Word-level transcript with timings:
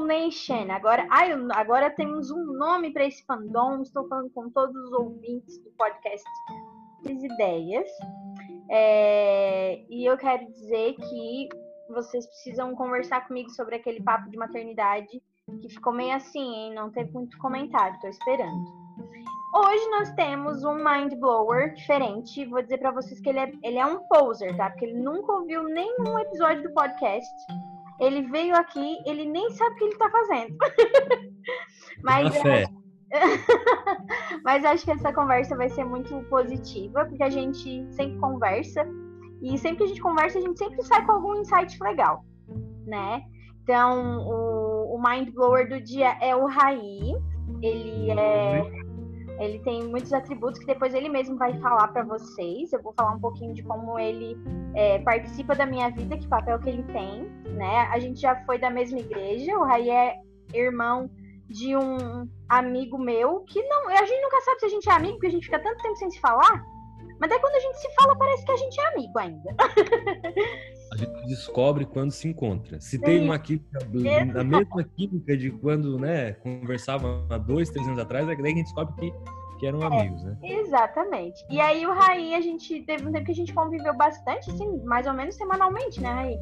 Nation. 0.00 0.70
Agora, 0.70 1.06
ai, 1.10 1.32
agora 1.52 1.90
temos 1.90 2.30
um 2.30 2.44
nome 2.44 2.92
para 2.92 3.04
esse 3.04 3.24
fandom. 3.24 3.82
Estou 3.82 4.06
falando 4.08 4.30
com 4.30 4.50
todos 4.50 4.74
os 4.74 4.92
ouvintes 4.92 5.58
do 5.62 5.70
podcast 5.72 6.28
as 7.10 7.22
ideias. 7.22 7.88
É, 8.70 9.84
e 9.88 10.08
eu 10.08 10.16
quero 10.16 10.46
dizer 10.46 10.94
que 10.94 11.48
vocês 11.88 12.26
precisam 12.26 12.74
conversar 12.74 13.26
comigo 13.26 13.50
sobre 13.50 13.76
aquele 13.76 14.02
papo 14.02 14.30
de 14.30 14.36
maternidade 14.36 15.22
que 15.60 15.68
ficou 15.68 15.92
meio 15.92 16.14
assim, 16.16 16.54
hein? 16.54 16.74
Não 16.74 16.90
teve 16.90 17.12
muito 17.12 17.36
comentário, 17.38 17.98
tô 18.00 18.08
esperando. 18.08 18.84
Hoje 19.54 19.90
nós 19.90 20.10
temos 20.14 20.64
um 20.64 20.76
mind 20.76 21.14
blower 21.14 21.74
diferente. 21.74 22.44
Vou 22.46 22.62
dizer 22.62 22.78
para 22.78 22.90
vocês 22.90 23.20
que 23.20 23.28
ele 23.28 23.38
é, 23.38 23.52
ele 23.62 23.78
é 23.78 23.86
um 23.86 24.00
poser, 24.08 24.56
tá? 24.56 24.70
Porque 24.70 24.86
ele 24.86 24.98
nunca 24.98 25.32
ouviu 25.32 25.62
nenhum 25.64 26.18
episódio 26.18 26.62
do 26.62 26.72
podcast. 26.72 27.30
Ele 28.00 28.22
veio 28.22 28.54
aqui, 28.56 28.98
ele 29.06 29.24
nem 29.24 29.50
sabe 29.50 29.74
o 29.74 29.78
que 29.78 29.84
ele 29.84 29.96
tá 29.96 30.10
fazendo. 30.10 30.56
Mas 32.02 32.34
é... 32.44 32.66
Mas 34.44 34.64
acho 34.64 34.84
que 34.84 34.90
essa 34.90 35.12
conversa 35.12 35.56
vai 35.56 35.68
ser 35.68 35.84
muito 35.84 36.20
positiva, 36.24 37.04
porque 37.04 37.22
a 37.22 37.30
gente 37.30 37.86
sempre 37.92 38.18
conversa. 38.18 38.86
E 39.42 39.58
sempre 39.58 39.78
que 39.78 39.84
a 39.84 39.86
gente 39.88 40.00
conversa, 40.00 40.38
a 40.38 40.42
gente 40.42 40.58
sempre 40.58 40.82
sai 40.82 41.04
com 41.04 41.12
algum 41.12 41.36
insight 41.36 41.76
legal, 41.82 42.24
né? 42.86 43.22
Então, 43.62 44.18
o, 44.20 44.96
o 44.96 45.02
mind 45.02 45.30
blower 45.30 45.68
do 45.68 45.80
dia 45.80 46.16
é 46.20 46.34
o 46.34 46.46
Raí. 46.46 47.14
Ele 47.62 48.10
é 48.10 48.83
ele 49.44 49.58
tem 49.60 49.84
muitos 49.84 50.12
atributos 50.12 50.58
que 50.58 50.66
depois 50.66 50.94
ele 50.94 51.08
mesmo 51.08 51.36
vai 51.36 51.58
falar 51.60 51.88
para 51.88 52.02
vocês. 52.02 52.72
Eu 52.72 52.82
vou 52.82 52.92
falar 52.94 53.12
um 53.12 53.20
pouquinho 53.20 53.54
de 53.54 53.62
como 53.62 53.98
ele 53.98 54.36
é, 54.74 54.98
participa 55.00 55.54
da 55.54 55.66
minha 55.66 55.90
vida, 55.90 56.16
que 56.16 56.26
papel 56.26 56.58
que 56.58 56.70
ele 56.70 56.82
tem, 56.84 57.24
né? 57.52 57.88
A 57.92 57.98
gente 57.98 58.20
já 58.20 58.36
foi 58.44 58.58
da 58.58 58.70
mesma 58.70 58.98
igreja. 58.98 59.56
O 59.56 59.64
Rai 59.64 59.90
é 59.90 60.16
irmão 60.52 61.10
de 61.48 61.76
um 61.76 62.28
amigo 62.48 62.98
meu 62.98 63.40
que 63.40 63.62
não, 63.62 63.88
a 63.88 64.04
gente 64.04 64.22
nunca 64.22 64.40
sabe 64.40 64.60
se 64.60 64.66
a 64.66 64.68
gente 64.68 64.88
é 64.88 64.92
amigo, 64.92 65.14
porque 65.14 65.26
a 65.26 65.30
gente 65.30 65.44
fica 65.44 65.58
tanto 65.58 65.82
tempo 65.82 65.96
sem 65.96 66.10
se 66.10 66.20
falar. 66.20 66.64
Mas 67.20 67.30
daí 67.30 67.38
quando 67.38 67.54
a 67.54 67.60
gente 67.60 67.78
se 67.78 67.94
fala, 67.94 68.16
parece 68.16 68.44
que 68.44 68.52
a 68.52 68.56
gente 68.56 68.80
é 68.80 68.86
amigo 68.88 69.18
ainda. 69.18 69.54
A 70.94 70.96
gente 70.96 71.26
descobre 71.26 71.84
quando 71.84 72.12
se 72.12 72.28
encontra. 72.28 72.80
Se 72.80 72.98
tem 73.00 73.20
uma 73.20 73.36
química, 73.36 73.80
a 74.38 74.44
mesma 74.44 74.84
química 74.96 75.36
de 75.36 75.50
quando, 75.50 75.98
né, 75.98 76.34
conversava 76.34 77.26
há 77.28 77.36
dois, 77.36 77.68
três 77.68 77.86
anos 77.86 77.98
atrás, 77.98 78.28
é 78.28 78.36
daí 78.36 78.52
a 78.52 78.56
gente 78.56 78.64
descobre 78.64 78.94
que, 78.94 79.12
que 79.58 79.66
eram 79.66 79.82
é, 79.82 79.86
amigos, 79.86 80.22
né? 80.22 80.38
Exatamente. 80.40 81.44
E 81.50 81.60
aí 81.60 81.84
o 81.84 81.92
Raí, 81.92 82.34
a 82.34 82.40
gente 82.40 82.80
teve 82.82 83.08
um 83.08 83.10
tempo 83.10 83.26
que 83.26 83.32
a 83.32 83.34
gente 83.34 83.52
conviveu 83.52 83.94
bastante, 83.96 84.50
assim, 84.52 84.84
mais 84.84 85.04
ou 85.06 85.14
menos 85.14 85.34
semanalmente, 85.34 86.00
né, 86.00 86.12
Raí? 86.12 86.38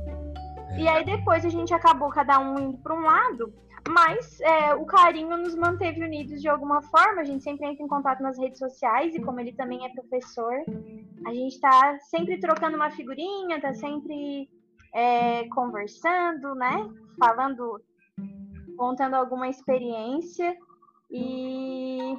É. 0.69 0.81
E 0.81 0.89
aí 0.89 1.05
depois 1.05 1.47
a 1.47 1.49
gente 1.49 1.73
acabou 1.73 2.11
cada 2.11 2.39
um 2.39 2.59
indo 2.59 2.79
para 2.79 2.95
um 2.95 3.01
lado. 3.01 3.55
Mas 3.89 4.41
é, 4.41 4.75
o 4.75 4.85
carinho 4.85 5.37
nos 5.37 5.55
manteve 5.55 6.03
unidos 6.05 6.41
de 6.41 6.49
alguma 6.49 6.83
forma. 6.83 7.21
A 7.21 7.25
gente 7.25 7.43
sempre 7.43 7.67
entra 7.67 7.85
em 7.85 7.89
contato 7.89 8.23
nas 8.23 8.39
redes 8.39 8.59
sociais 8.59 9.15
e 9.15 9.21
como 9.21 9.41
ele 9.41 9.53
também 9.53 9.85
é 9.85 9.89
professor, 9.91 10.53
a 11.27 11.35
gente 11.35 11.55
está 11.55 11.99
sempre 11.99 12.39
trocando 12.39 12.77
uma 12.77 12.91
figurinha, 12.91 13.57
está 13.57 13.75
sempre 13.75 14.49
é, 14.95 15.49
conversando, 15.49 16.55
né? 16.55 16.89
Falando, 17.19 17.81
contando 18.77 19.15
alguma 19.15 19.49
experiência 19.49 20.57
e 21.11 22.17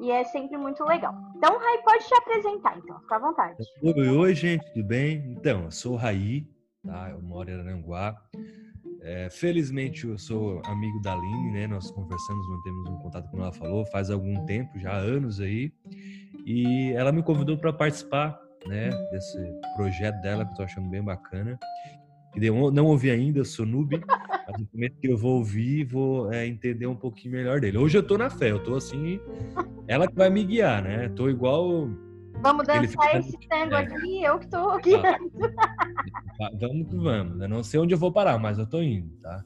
e 0.00 0.10
é 0.10 0.24
sempre 0.24 0.56
muito 0.56 0.84
legal. 0.84 1.12
Então, 1.36 1.58
Raí 1.58 1.82
pode 1.82 2.06
te 2.06 2.14
apresentar, 2.14 2.78
então, 2.78 3.00
fica 3.00 3.16
à 3.16 3.18
vontade. 3.18 3.56
Oi, 3.82 4.08
oi, 4.08 4.34
gente, 4.34 4.64
tudo 4.72 4.86
bem? 4.86 5.32
Então, 5.32 5.64
eu 5.64 5.70
sou 5.70 5.96
o 5.96 5.98
tá? 5.98 7.10
Eu 7.10 7.20
moro 7.20 7.50
em 7.50 7.58
Aranguá. 7.58 8.16
É, 9.08 9.30
felizmente 9.30 10.06
eu 10.06 10.18
sou 10.18 10.60
amigo 10.66 11.00
da 11.00 11.14
Aline, 11.14 11.50
né? 11.50 11.66
Nós 11.66 11.90
conversamos, 11.90 12.46
mantemos 12.46 12.90
um 12.90 12.98
contato 12.98 13.30
como 13.30 13.42
ela 13.42 13.52
falou, 13.52 13.86
faz 13.86 14.10
algum 14.10 14.44
tempo, 14.44 14.78
já 14.78 14.94
anos 14.94 15.40
aí. 15.40 15.72
E 16.44 16.92
ela 16.92 17.10
me 17.10 17.22
convidou 17.22 17.56
para 17.56 17.72
participar, 17.72 18.38
né, 18.66 18.90
desse 19.10 19.38
projeto 19.74 20.20
dela 20.20 20.44
que 20.44 20.52
eu 20.52 20.56
tô 20.56 20.62
achando 20.62 20.90
bem 20.90 21.02
bacana. 21.02 21.58
Que 22.34 22.44
eu 22.44 22.70
não 22.70 22.84
ouvi 22.84 23.10
ainda, 23.10 23.42
sou 23.46 23.64
noob, 23.64 23.98
mas 23.98 24.60
no 24.60 24.68
momento 24.74 24.98
que 25.00 25.08
eu 25.08 25.16
vou 25.16 25.38
ouvir, 25.38 25.84
vou 25.84 26.30
é, 26.30 26.46
entender 26.46 26.86
um 26.86 26.96
pouquinho 26.96 27.32
melhor 27.32 27.60
dele. 27.60 27.78
Hoje 27.78 27.96
eu 27.96 28.02
tô 28.02 28.18
na 28.18 28.28
fé, 28.28 28.50
eu 28.50 28.62
tô 28.62 28.74
assim, 28.74 29.18
ela 29.86 30.06
que 30.06 30.14
vai 30.14 30.28
me 30.28 30.44
guiar, 30.44 30.82
né? 30.82 31.08
Tô 31.08 31.30
igual 31.30 31.88
Vamos 32.40 32.66
dançar 32.66 33.16
esse 33.16 33.36
tango 33.48 33.74
é. 33.74 33.78
aqui, 33.78 34.22
eu 34.22 34.38
que 34.38 34.48
tô 34.48 34.78
guiando. 34.78 35.30
Vamos 36.60 36.88
que 36.88 36.96
vamos. 36.96 37.40
Eu 37.40 37.48
não 37.48 37.62
sei 37.62 37.80
onde 37.80 37.94
eu 37.94 37.98
vou 37.98 38.12
parar, 38.12 38.38
mas 38.38 38.58
eu 38.58 38.66
tô 38.66 38.80
indo, 38.80 39.10
tá? 39.22 39.44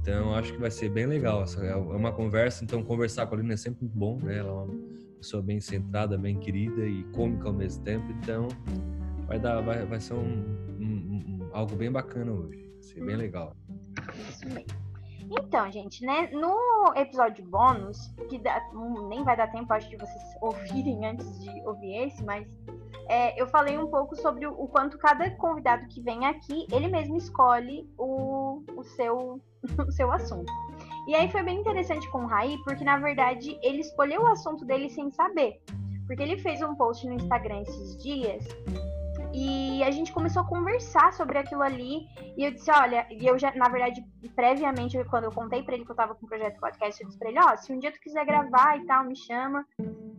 Então, 0.00 0.34
acho 0.34 0.52
que 0.52 0.58
vai 0.58 0.70
ser 0.70 0.88
bem 0.88 1.06
legal. 1.06 1.44
É 1.60 1.74
uma 1.76 2.12
conversa, 2.12 2.64
então 2.64 2.82
conversar 2.82 3.26
com 3.26 3.34
a 3.34 3.38
Lina 3.38 3.54
é 3.54 3.56
sempre 3.56 3.82
muito 3.82 3.96
bom, 3.96 4.18
né? 4.18 4.38
Ela 4.38 4.48
é 4.48 4.52
uma 4.52 4.68
pessoa 5.18 5.42
bem 5.42 5.60
centrada, 5.60 6.18
bem 6.18 6.38
querida 6.38 6.86
e 6.86 7.04
cômica 7.12 7.48
ao 7.48 7.54
mesmo 7.54 7.82
tempo. 7.84 8.10
Então, 8.20 8.48
vai 9.26 9.38
dar, 9.38 9.60
vai, 9.60 9.84
vai 9.84 10.00
ser 10.00 10.14
um, 10.14 10.76
um, 10.80 10.84
um 10.84 11.50
algo 11.52 11.76
bem 11.76 11.90
bacana 11.90 12.32
hoje. 12.32 12.68
Vai 12.72 12.82
ser 12.82 13.04
bem 13.04 13.16
legal. 13.16 13.56
Isso 14.28 14.46
mesmo. 14.46 14.81
Então, 15.38 15.70
gente, 15.72 16.04
né? 16.04 16.28
No 16.30 16.92
episódio 16.94 17.42
bônus, 17.44 17.98
que 18.28 18.38
dá, 18.38 18.60
nem 19.08 19.24
vai 19.24 19.34
dar 19.36 19.50
tempo, 19.50 19.72
acho, 19.72 19.88
de 19.88 19.96
vocês 19.96 20.22
ouvirem 20.42 21.06
antes 21.06 21.40
de 21.40 21.50
ouvir 21.66 22.04
esse, 22.04 22.22
mas 22.22 22.46
é, 23.08 23.40
eu 23.40 23.46
falei 23.46 23.78
um 23.78 23.86
pouco 23.86 24.14
sobre 24.14 24.46
o, 24.46 24.52
o, 24.52 24.68
quanto 24.68 24.98
cada 24.98 25.30
convidado 25.36 25.86
que 25.88 26.02
vem 26.02 26.26
aqui, 26.26 26.66
ele 26.70 26.88
mesmo 26.88 27.16
escolhe 27.16 27.88
o, 27.96 28.62
o, 28.76 28.82
seu, 28.82 29.40
o 29.88 29.92
seu 29.92 30.12
assunto. 30.12 30.52
E 31.08 31.14
aí 31.14 31.30
foi 31.30 31.42
bem 31.42 31.58
interessante 31.58 32.08
com 32.10 32.24
o 32.24 32.26
Raí, 32.26 32.58
porque 32.64 32.84
na 32.84 32.98
verdade 32.98 33.58
ele 33.62 33.80
escolheu 33.80 34.22
o 34.22 34.26
assunto 34.26 34.64
dele 34.66 34.90
sem 34.90 35.10
saber. 35.10 35.62
Porque 36.06 36.22
ele 36.22 36.36
fez 36.36 36.60
um 36.60 36.74
post 36.74 37.06
no 37.06 37.14
Instagram 37.14 37.62
esses 37.62 37.96
dias 38.02 38.44
e 39.34 39.82
a 39.82 39.90
gente 39.90 40.12
começou 40.12 40.42
a 40.42 40.46
conversar 40.46 41.12
sobre 41.12 41.38
aquilo 41.38 41.62
ali. 41.62 42.06
E 42.36 42.44
eu 42.44 42.50
disse, 42.50 42.70
olha, 42.70 43.06
e 43.10 43.26
eu 43.26 43.38
já, 43.38 43.52
na 43.54 43.68
verdade, 43.68 44.04
previamente, 44.34 45.02
quando 45.04 45.24
eu 45.24 45.32
contei 45.32 45.62
para 45.62 45.74
ele 45.74 45.84
que 45.84 45.90
eu 45.90 45.96
tava 45.96 46.14
com 46.14 46.26
o 46.26 46.28
projeto 46.28 46.60
podcast, 46.60 47.00
eu 47.00 47.08
disse 47.08 47.18
pra 47.18 47.30
ele, 47.30 47.40
ó, 47.40 47.52
oh, 47.52 47.56
se 47.56 47.72
um 47.72 47.78
dia 47.78 47.92
tu 47.92 48.00
quiser 48.00 48.26
gravar 48.26 48.78
e 48.78 48.86
tal, 48.86 49.04
me 49.04 49.16
chama. 49.16 49.66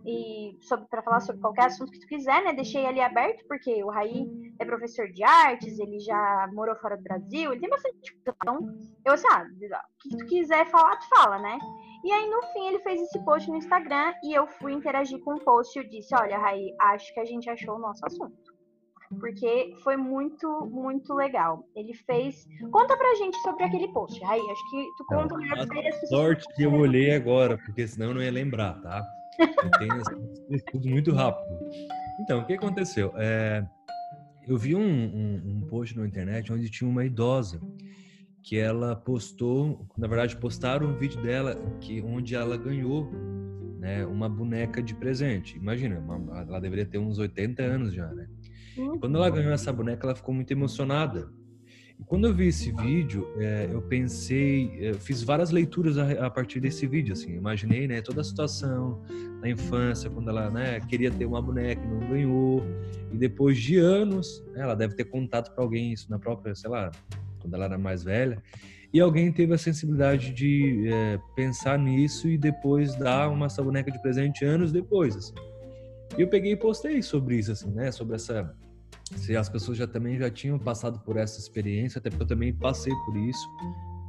E 0.05 0.57
sobre 0.61 0.87
para 0.87 1.01
falar 1.01 1.21
sobre 1.21 1.41
qualquer 1.41 1.65
assunto 1.65 1.91
que 1.91 1.99
tu 1.99 2.07
quiser, 2.07 2.43
né? 2.43 2.53
Deixei 2.53 2.85
ali 2.85 2.99
aberto, 2.99 3.45
porque 3.47 3.83
o 3.83 3.89
Raí 3.89 4.27
é 4.59 4.65
professor 4.65 5.07
de 5.07 5.23
artes, 5.23 5.79
ele 5.79 5.99
já 5.99 6.49
morou 6.51 6.75
fora 6.75 6.97
do 6.97 7.03
Brasil, 7.03 7.51
ele 7.51 7.61
tem 7.61 7.69
bastante 7.69 8.13
coisa. 8.13 8.37
Então, 8.41 8.75
eu 9.05 9.13
assim, 9.13 9.27
ah, 9.31 9.45
o 9.45 10.09
que 10.09 10.17
tu 10.17 10.25
quiser 10.25 10.65
falar, 10.65 10.97
tu 10.97 11.07
fala, 11.07 11.39
né? 11.39 11.57
E 12.03 12.11
aí, 12.11 12.29
no 12.29 12.41
fim, 12.47 12.67
ele 12.67 12.79
fez 12.79 12.99
esse 12.99 13.23
post 13.23 13.49
no 13.49 13.55
Instagram 13.55 14.13
e 14.23 14.33
eu 14.33 14.45
fui 14.45 14.73
interagir 14.73 15.19
com 15.23 15.35
o 15.35 15.39
post 15.39 15.77
e 15.77 15.83
eu 15.83 15.89
disse, 15.89 16.13
olha, 16.13 16.37
Raí, 16.37 16.75
acho 16.81 17.13
que 17.13 17.19
a 17.21 17.25
gente 17.25 17.49
achou 17.49 17.75
o 17.75 17.79
nosso 17.79 18.05
assunto 18.05 18.52
porque 19.19 19.75
foi 19.83 19.97
muito, 19.97 20.47
muito 20.65 21.13
legal. 21.13 21.67
Ele 21.75 21.93
fez. 21.93 22.47
Conta 22.71 22.97
pra 22.97 23.15
gente 23.15 23.37
sobre 23.41 23.63
aquele 23.63 23.87
post. 23.89 24.23
Aí, 24.25 24.41
acho 24.41 24.69
que 24.69 24.87
tu 24.97 25.05
conta 25.05 25.37
melhor 25.37 25.67
pra 25.67 26.07
Sorte 26.07 26.45
que 26.55 26.63
eu 26.63 26.73
olhei 26.73 27.13
agora, 27.15 27.57
porque 27.57 27.87
senão 27.87 28.07
eu 28.07 28.15
não 28.15 28.21
ia 28.21 28.31
lembrar, 28.31 28.81
tá? 28.81 29.03
Eu 29.39 29.71
tenho 29.79 30.01
estudo 30.51 30.89
muito 30.89 31.11
rápido. 31.11 31.57
Então, 32.19 32.41
o 32.41 32.45
que 32.45 32.53
aconteceu? 32.53 33.11
É, 33.15 33.65
eu 34.47 34.57
vi 34.57 34.75
um, 34.75 34.81
um, 34.81 35.41
um 35.45 35.67
post 35.67 35.97
na 35.97 36.05
internet 36.05 36.51
onde 36.51 36.69
tinha 36.69 36.89
uma 36.89 37.05
idosa 37.05 37.61
que 38.43 38.57
ela 38.57 38.95
postou, 38.95 39.87
na 39.97 40.05
verdade, 40.05 40.35
postaram 40.35 40.87
um 40.87 40.97
vídeo 40.97 41.21
dela 41.21 41.55
que 41.79 42.01
onde 42.01 42.35
ela 42.35 42.57
ganhou 42.57 43.09
né, 43.79 44.05
uma 44.05 44.27
boneca 44.27 44.81
de 44.81 44.93
presente. 44.93 45.57
Imagina, 45.57 45.99
uma, 45.99 46.41
ela 46.41 46.59
deveria 46.59 46.85
ter 46.85 46.97
uns 46.97 47.19
80 47.19 47.63
anos 47.63 47.93
já, 47.93 48.07
né? 48.07 48.27
Uhum. 48.77 48.99
Quando 48.99 49.17
ela 49.17 49.29
ganhou 49.29 49.51
essa 49.51 49.71
boneca, 49.71 50.05
ela 50.05 50.15
ficou 50.15 50.33
muito 50.33 50.51
emocionada. 50.51 51.29
E 51.99 52.03
quando 52.03 52.27
eu 52.27 52.33
vi 52.33 52.47
esse 52.47 52.71
vídeo, 52.71 53.27
é, 53.37 53.69
eu 53.71 53.81
pensei, 53.81 54.71
eu 54.79 54.95
fiz 54.95 55.21
várias 55.21 55.51
leituras 55.51 55.97
a, 55.97 56.25
a, 56.25 56.29
partir 56.29 56.59
desse 56.59 56.87
vídeo, 56.87 57.13
assim, 57.13 57.35
imaginei, 57.35 57.87
né, 57.87 58.01
toda 58.01 58.21
a 58.21 58.23
situação 58.23 59.03
da 59.41 59.49
infância, 59.49 60.09
quando 60.09 60.29
ela, 60.29 60.49
né, 60.49 60.79
queria 60.81 61.11
ter 61.11 61.25
uma 61.25 61.41
boneca 61.41 61.81
e 61.83 61.87
não 61.87 61.99
ganhou, 62.09 62.63
e 63.11 63.17
depois 63.17 63.57
de 63.59 63.77
anos, 63.77 64.43
né, 64.53 64.61
ela 64.61 64.75
deve 64.75 64.95
ter 64.95 65.05
contato 65.05 65.53
para 65.53 65.63
alguém 65.63 65.93
isso 65.93 66.09
na 66.09 66.17
própria, 66.17 66.55
sei 66.55 66.69
lá, 66.69 66.91
quando 67.39 67.53
ela 67.53 67.65
era 67.65 67.77
mais 67.77 68.03
velha, 68.03 68.41
e 68.91 68.99
alguém 68.99 69.31
teve 69.31 69.53
a 69.53 69.57
sensibilidade 69.57 70.31
de 70.31 70.87
é, 70.87 71.19
pensar 71.35 71.77
nisso 71.77 72.27
e 72.27 72.37
depois 72.37 72.95
dar 72.95 73.29
uma 73.29 73.47
essa 73.47 73.61
boneca 73.63 73.91
de 73.91 74.01
presente 74.01 74.45
anos 74.45 74.71
depois, 74.71 75.15
assim. 75.15 75.33
E 76.17 76.21
eu 76.21 76.27
peguei 76.27 76.51
e 76.51 76.55
postei 76.55 77.01
sobre 77.01 77.37
isso, 77.37 77.51
assim, 77.51 77.71
né, 77.71 77.91
sobre 77.91 78.15
essa 78.15 78.55
se 79.15 79.35
as 79.35 79.49
pessoas 79.49 79.77
já 79.77 79.87
também 79.87 80.17
já 80.17 80.29
tinham 80.29 80.57
passado 80.57 80.99
por 80.99 81.17
essa 81.17 81.39
experiência, 81.39 81.99
até 81.99 82.09
porque 82.09 82.23
eu 82.23 82.27
também 82.27 82.53
passei 82.53 82.93
por 83.05 83.15
isso. 83.17 83.47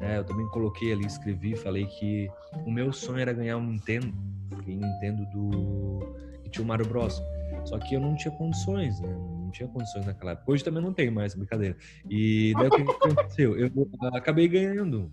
Né? 0.00 0.18
Eu 0.18 0.24
também 0.24 0.46
coloquei 0.48 0.92
ali, 0.92 1.06
escrevi, 1.06 1.56
falei 1.56 1.86
que 1.86 2.28
o 2.64 2.70
meu 2.70 2.92
sonho 2.92 3.18
era 3.18 3.32
ganhar 3.32 3.56
um 3.56 3.66
Nintendo, 3.66 4.12
um 4.52 4.76
Nintendo 4.76 5.24
do 5.26 6.14
que 6.42 6.50
tinha 6.50 6.64
o 6.64 6.68
Mario 6.68 6.86
Bros. 6.86 7.22
Só 7.64 7.78
que 7.78 7.94
eu 7.94 8.00
não 8.00 8.14
tinha 8.14 8.34
condições, 8.34 9.00
né? 9.00 9.08
Não 9.08 9.50
tinha 9.50 9.68
condições 9.68 10.04
naquela 10.04 10.32
época. 10.32 10.52
Hoje 10.52 10.62
também 10.62 10.82
não 10.82 10.92
tenho 10.92 11.12
mais, 11.12 11.34
brincadeira. 11.34 11.76
E 12.10 12.52
daí 12.58 12.68
o 12.68 12.70
que 12.70 12.82
aconteceu? 12.82 13.56
Eu 13.56 13.70
acabei 14.12 14.48
ganhando 14.48 15.10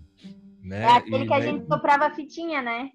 Né? 0.62 0.82
É 0.82 0.88
aquele 0.88 1.24
e 1.24 1.26
que 1.26 1.34
a 1.34 1.40
gente 1.40 1.66
soprava 1.66 2.10
fitinha, 2.14 2.60
né? 2.60 2.90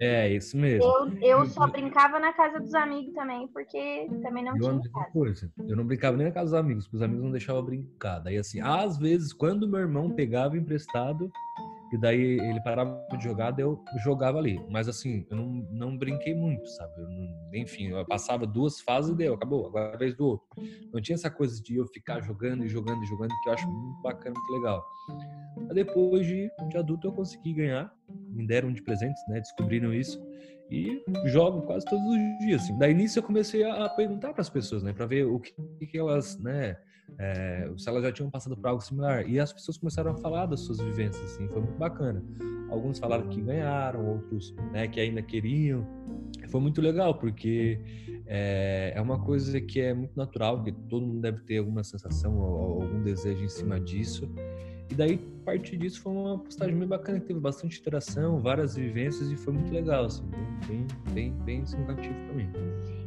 É, 0.00 0.28
isso 0.32 0.56
mesmo. 0.56 0.84
Eu, 0.84 1.40
eu 1.40 1.46
só 1.46 1.66
brincava 1.66 2.20
na 2.20 2.32
casa 2.32 2.60
dos 2.60 2.74
amigos 2.74 3.12
também, 3.14 3.48
porque 3.48 4.08
também 4.22 4.44
não 4.44 4.56
eu 4.56 4.60
tinha 4.60 4.92
casa. 4.92 5.10
Coisa. 5.10 5.52
Eu 5.68 5.76
não 5.76 5.84
brincava 5.84 6.16
nem 6.16 6.26
na 6.26 6.32
casa 6.32 6.46
dos 6.46 6.54
amigos, 6.54 6.84
porque 6.84 6.96
os 6.96 7.02
amigos 7.02 7.24
não 7.24 7.32
deixavam 7.32 7.64
brincar. 7.64 8.20
Daí, 8.20 8.36
assim, 8.36 8.60
às 8.60 8.96
vezes, 8.98 9.32
quando 9.32 9.68
meu 9.68 9.80
irmão 9.80 10.14
pegava 10.14 10.56
emprestado, 10.56 11.30
e 11.92 11.96
daí 11.96 12.38
ele 12.38 12.60
parava 12.60 13.06
de 13.16 13.24
jogar, 13.24 13.50
daí 13.50 13.64
eu 13.64 13.82
jogava 14.02 14.38
ali. 14.38 14.60
Mas 14.68 14.88
assim, 14.88 15.26
eu 15.30 15.36
não, 15.36 15.46
não 15.70 15.96
brinquei 15.96 16.34
muito, 16.34 16.68
sabe? 16.68 16.92
Eu 17.00 17.08
não, 17.08 17.50
enfim, 17.54 17.88
eu 17.88 18.04
passava 18.04 18.46
duas 18.46 18.80
fases 18.80 19.12
e 19.12 19.16
deu, 19.16 19.34
acabou, 19.34 19.66
agora 19.66 19.92
é 19.92 19.94
a 19.94 19.98
vez 19.98 20.14
do 20.14 20.26
outro. 20.26 20.46
Não 20.92 21.00
tinha 21.00 21.14
essa 21.14 21.30
coisa 21.30 21.60
de 21.62 21.76
eu 21.76 21.86
ficar 21.86 22.20
jogando 22.20 22.64
e 22.64 22.68
jogando 22.68 23.02
e 23.02 23.06
jogando, 23.06 23.30
que 23.42 23.48
eu 23.48 23.52
acho 23.54 23.68
muito 23.68 24.02
bacana, 24.02 24.34
muito 24.38 24.52
legal. 24.52 24.84
Depois 25.72 26.26
de, 26.26 26.50
de 26.68 26.76
adulto 26.76 27.08
eu 27.08 27.12
consegui 27.12 27.54
ganhar, 27.54 27.92
me 28.28 28.46
deram 28.46 28.72
de 28.72 28.82
presentes, 28.82 29.22
né? 29.28 29.40
Descobriram 29.40 29.92
isso 29.92 30.20
e 30.70 31.02
jogo 31.26 31.62
quase 31.62 31.84
todos 31.86 32.04
os 32.06 32.46
dias. 32.46 32.62
Assim. 32.62 32.78
Daí 32.78 33.06
eu 33.16 33.22
comecei 33.22 33.64
a 33.64 33.88
perguntar 33.88 34.32
para 34.32 34.42
as 34.42 34.50
pessoas, 34.50 34.82
né, 34.82 34.92
para 34.92 35.06
ver 35.06 35.24
o 35.24 35.40
que, 35.40 35.52
que 35.86 35.98
elas, 35.98 36.38
né, 36.38 36.76
é, 37.18 37.70
se 37.76 37.88
elas 37.88 38.02
já 38.02 38.12
tinham 38.12 38.30
passado 38.30 38.56
por 38.56 38.66
algo 38.66 38.82
similar. 38.82 39.28
E 39.28 39.40
as 39.40 39.52
pessoas 39.52 39.78
começaram 39.78 40.12
a 40.12 40.16
falar 40.16 40.46
das 40.46 40.60
suas 40.60 40.78
vivências, 40.78 41.22
assim, 41.24 41.48
foi 41.48 41.62
muito 41.62 41.78
bacana. 41.78 42.22
Alguns 42.70 42.98
falaram 42.98 43.28
que 43.28 43.40
ganharam, 43.40 44.06
outros, 44.06 44.54
né, 44.72 44.86
que 44.86 45.00
ainda 45.00 45.22
queriam. 45.22 45.86
Foi 46.48 46.60
muito 46.60 46.80
legal 46.80 47.14
porque 47.14 47.80
é, 48.26 48.92
é 48.94 49.00
uma 49.00 49.18
coisa 49.18 49.58
que 49.60 49.80
é 49.80 49.94
muito 49.94 50.14
natural, 50.16 50.62
que 50.62 50.72
todo 50.72 51.06
mundo 51.06 51.20
deve 51.20 51.40
ter 51.40 51.58
alguma 51.58 51.82
sensação 51.82 52.38
ou 52.38 52.82
algum 52.82 53.02
desejo 53.02 53.42
em 53.42 53.48
cima 53.48 53.80
disso. 53.80 54.30
E 54.90 54.94
daí, 54.94 55.20
a 55.42 55.44
partir 55.44 55.76
disso, 55.76 56.00
foi 56.02 56.12
uma 56.12 56.38
postagem 56.38 56.76
bem 56.78 56.88
bacana, 56.88 57.20
que 57.20 57.26
teve 57.26 57.40
bastante 57.40 57.78
interação, 57.78 58.40
várias 58.40 58.74
vivências 58.74 59.30
e 59.30 59.36
foi 59.36 59.52
muito 59.52 59.72
legal, 59.72 60.06
assim, 60.06 60.24
bem, 60.66 60.86
bem, 61.12 61.32
bem, 61.44 61.66
significativo 61.66 62.14
também. 62.26 62.50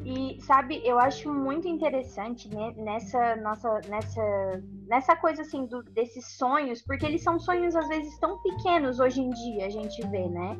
E 0.05 0.41
sabe, 0.41 0.81
eu 0.83 0.99
acho 0.99 1.31
muito 1.31 1.67
interessante 1.67 2.49
né, 2.53 2.73
nessa 2.75 3.35
nossa 3.37 3.81
nessa 3.87 4.63
nessa 4.87 5.15
coisa 5.15 5.43
assim 5.43 5.65
do, 5.67 5.83
desses 5.83 6.25
sonhos, 6.37 6.81
porque 6.81 7.05
eles 7.05 7.21
são 7.21 7.39
sonhos 7.39 7.75
às 7.75 7.87
vezes 7.87 8.17
tão 8.19 8.39
pequenos 8.41 8.99
hoje 8.99 9.21
em 9.21 9.29
dia 9.29 9.67
a 9.67 9.69
gente 9.69 10.01
vê, 10.07 10.27
né? 10.27 10.57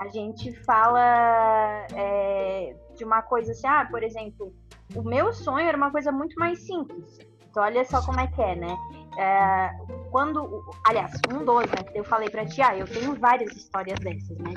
A 0.00 0.08
gente 0.08 0.52
fala 0.64 1.86
é, 1.94 2.74
de 2.96 3.04
uma 3.04 3.22
coisa 3.22 3.52
assim, 3.52 3.66
ah, 3.66 3.86
por 3.88 4.02
exemplo, 4.02 4.52
o 4.96 5.02
meu 5.02 5.32
sonho 5.32 5.68
era 5.68 5.76
uma 5.76 5.90
coisa 5.90 6.10
muito 6.10 6.34
mais 6.38 6.58
simples. 6.66 7.18
Então, 7.50 7.62
olha 7.62 7.84
só 7.84 8.04
como 8.04 8.20
é 8.20 8.26
que 8.26 8.40
é, 8.40 8.54
né? 8.56 8.76
É, 9.20 9.70
quando, 10.10 10.64
aliás, 10.86 11.12
um 11.28 11.44
dos, 11.44 11.70
né? 11.70 11.84
Eu 11.94 12.02
falei 12.04 12.30
pra 12.30 12.46
ti, 12.46 12.62
ah, 12.62 12.74
eu 12.74 12.86
tenho 12.86 13.14
várias 13.16 13.54
histórias 13.54 14.00
dessas, 14.00 14.38
né? 14.38 14.54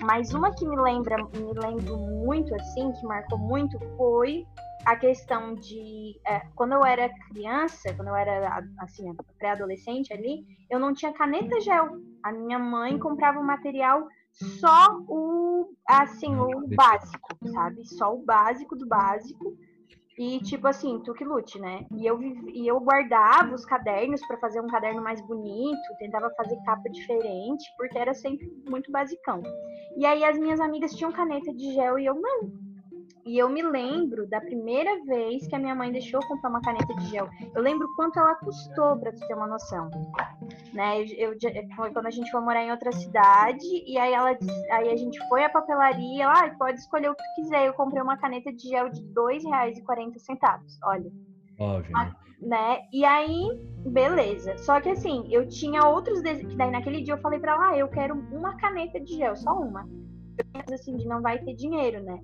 Mas 0.00 0.34
uma 0.34 0.52
que 0.52 0.66
me 0.66 0.76
lembra, 0.76 1.16
me 1.16 1.52
lembro 1.54 1.96
muito, 1.96 2.52
assim, 2.56 2.90
que 2.92 3.06
marcou 3.06 3.38
muito, 3.38 3.78
foi 3.96 4.44
a 4.84 4.96
questão 4.96 5.54
de 5.54 6.18
é, 6.26 6.40
quando 6.56 6.72
eu 6.72 6.84
era 6.84 7.08
criança, 7.28 7.94
quando 7.94 8.08
eu 8.08 8.16
era 8.16 8.64
assim 8.78 9.14
pré-adolescente 9.38 10.12
ali, 10.12 10.44
eu 10.68 10.80
não 10.80 10.92
tinha 10.92 11.12
caneta 11.12 11.60
gel. 11.60 11.98
A 12.22 12.32
minha 12.32 12.58
mãe 12.58 12.98
comprava 12.98 13.38
o 13.38 13.46
material 13.46 14.08
só 14.32 14.88
o 15.06 15.72
assim 15.86 16.34
o 16.34 16.66
básico, 16.74 17.36
sabe? 17.52 17.86
Só 17.86 18.14
o 18.14 18.24
básico 18.24 18.74
do 18.74 18.86
básico. 18.86 19.56
E, 20.20 20.38
tipo 20.40 20.68
assim, 20.68 21.00
tu 21.02 21.14
que 21.14 21.24
lute, 21.24 21.58
né? 21.58 21.86
E 21.96 22.06
eu, 22.06 22.20
e 22.20 22.68
eu 22.68 22.78
guardava 22.78 23.54
os 23.54 23.64
cadernos 23.64 24.20
para 24.26 24.36
fazer 24.36 24.60
um 24.60 24.66
caderno 24.66 25.02
mais 25.02 25.18
bonito, 25.22 25.96
tentava 25.98 26.30
fazer 26.36 26.58
capa 26.66 26.90
diferente, 26.90 27.64
porque 27.78 27.96
era 27.96 28.12
sempre 28.12 28.46
muito 28.68 28.92
basicão. 28.92 29.42
E 29.96 30.04
aí 30.04 30.22
as 30.22 30.38
minhas 30.38 30.60
amigas 30.60 30.92
tinham 30.92 31.10
caneta 31.10 31.50
de 31.54 31.72
gel 31.72 31.98
e 31.98 32.04
eu 32.04 32.20
não. 32.20 32.52
E 33.24 33.38
eu 33.38 33.48
me 33.48 33.62
lembro 33.62 34.28
da 34.28 34.42
primeira 34.42 35.02
vez 35.06 35.46
que 35.46 35.56
a 35.56 35.58
minha 35.58 35.74
mãe 35.74 35.90
deixou 35.90 36.20
eu 36.20 36.28
comprar 36.28 36.50
uma 36.50 36.60
caneta 36.60 36.94
de 36.96 37.06
gel. 37.06 37.26
Eu 37.54 37.62
lembro 37.62 37.88
quanto 37.96 38.18
ela 38.18 38.34
custou, 38.34 38.98
para 38.98 39.12
tu 39.12 39.26
ter 39.26 39.32
uma 39.32 39.46
noção. 39.46 39.88
Né? 40.72 41.02
Eu, 41.02 41.32
eu, 41.32 41.68
foi 41.76 41.92
quando 41.92 42.06
a 42.06 42.10
gente 42.10 42.30
foi 42.30 42.40
morar 42.40 42.62
em 42.62 42.70
outra 42.70 42.92
cidade, 42.92 43.66
e 43.86 43.98
aí 43.98 44.12
ela 44.12 44.38
aí 44.70 44.90
a 44.90 44.96
gente 44.96 45.18
foi 45.28 45.44
à 45.44 45.50
papelaria, 45.50 46.24
ela 46.24 46.46
ah, 46.46 46.54
pode 46.58 46.78
escolher 46.78 47.10
o 47.10 47.14
que 47.14 47.34
quiser. 47.36 47.66
Eu 47.66 47.74
comprei 47.74 48.02
uma 48.02 48.16
caneta 48.16 48.52
de 48.52 48.68
gel 48.68 48.88
de 48.88 49.00
R$ 49.00 49.12
2,40. 49.14 50.60
Olha. 50.84 51.10
Óbvio. 51.58 51.96
né? 52.40 52.80
E 52.92 53.04
aí, 53.04 53.48
beleza. 53.86 54.56
Só 54.58 54.80
que 54.80 54.88
assim, 54.88 55.26
eu 55.30 55.46
tinha 55.48 55.86
outros 55.86 56.22
desejos. 56.22 56.56
Daí 56.56 56.70
naquele 56.70 57.02
dia 57.02 57.14
eu 57.14 57.20
falei 57.20 57.38
pra 57.38 57.52
ela, 57.52 57.70
ah, 57.70 57.78
eu 57.78 57.88
quero 57.88 58.14
uma 58.32 58.56
caneta 58.56 59.00
de 59.00 59.16
gel, 59.16 59.36
só 59.36 59.52
uma. 59.52 59.88
Assim, 60.72 60.96
de 60.96 61.06
não 61.06 61.20
vai 61.20 61.38
ter 61.38 61.54
dinheiro, 61.54 62.02
né? 62.02 62.18